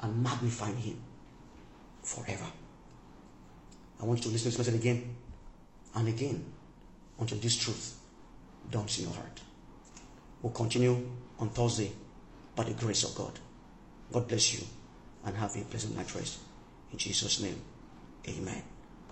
and 0.00 0.22
magnifying 0.22 0.76
him 0.78 0.98
forever. 2.02 2.46
I 4.00 4.04
want 4.04 4.20
you 4.20 4.24
to 4.24 4.28
listen 4.30 4.50
to 4.50 4.56
this 4.56 4.66
message 4.66 4.80
again 4.80 5.14
and 5.94 6.08
again 6.08 6.42
until 7.20 7.36
this 7.38 7.56
truth 7.56 7.98
dawns 8.70 8.98
in 8.98 9.04
your 9.04 9.14
heart. 9.14 9.40
We'll 10.40 10.52
continue 10.54 11.06
on 11.38 11.50
Thursday 11.50 11.92
by 12.54 12.64
the 12.64 12.72
grace 12.72 13.04
of 13.04 13.14
God. 13.14 13.38
God 14.12 14.28
bless 14.28 14.54
you 14.54 14.66
and 15.24 15.36
have 15.36 15.56
a 15.56 15.60
pleasant 15.62 15.96
night 15.96 16.14
rest. 16.14 16.38
In 16.92 16.98
Jesus' 16.98 17.40
name, 17.40 17.60
amen. 18.28 18.62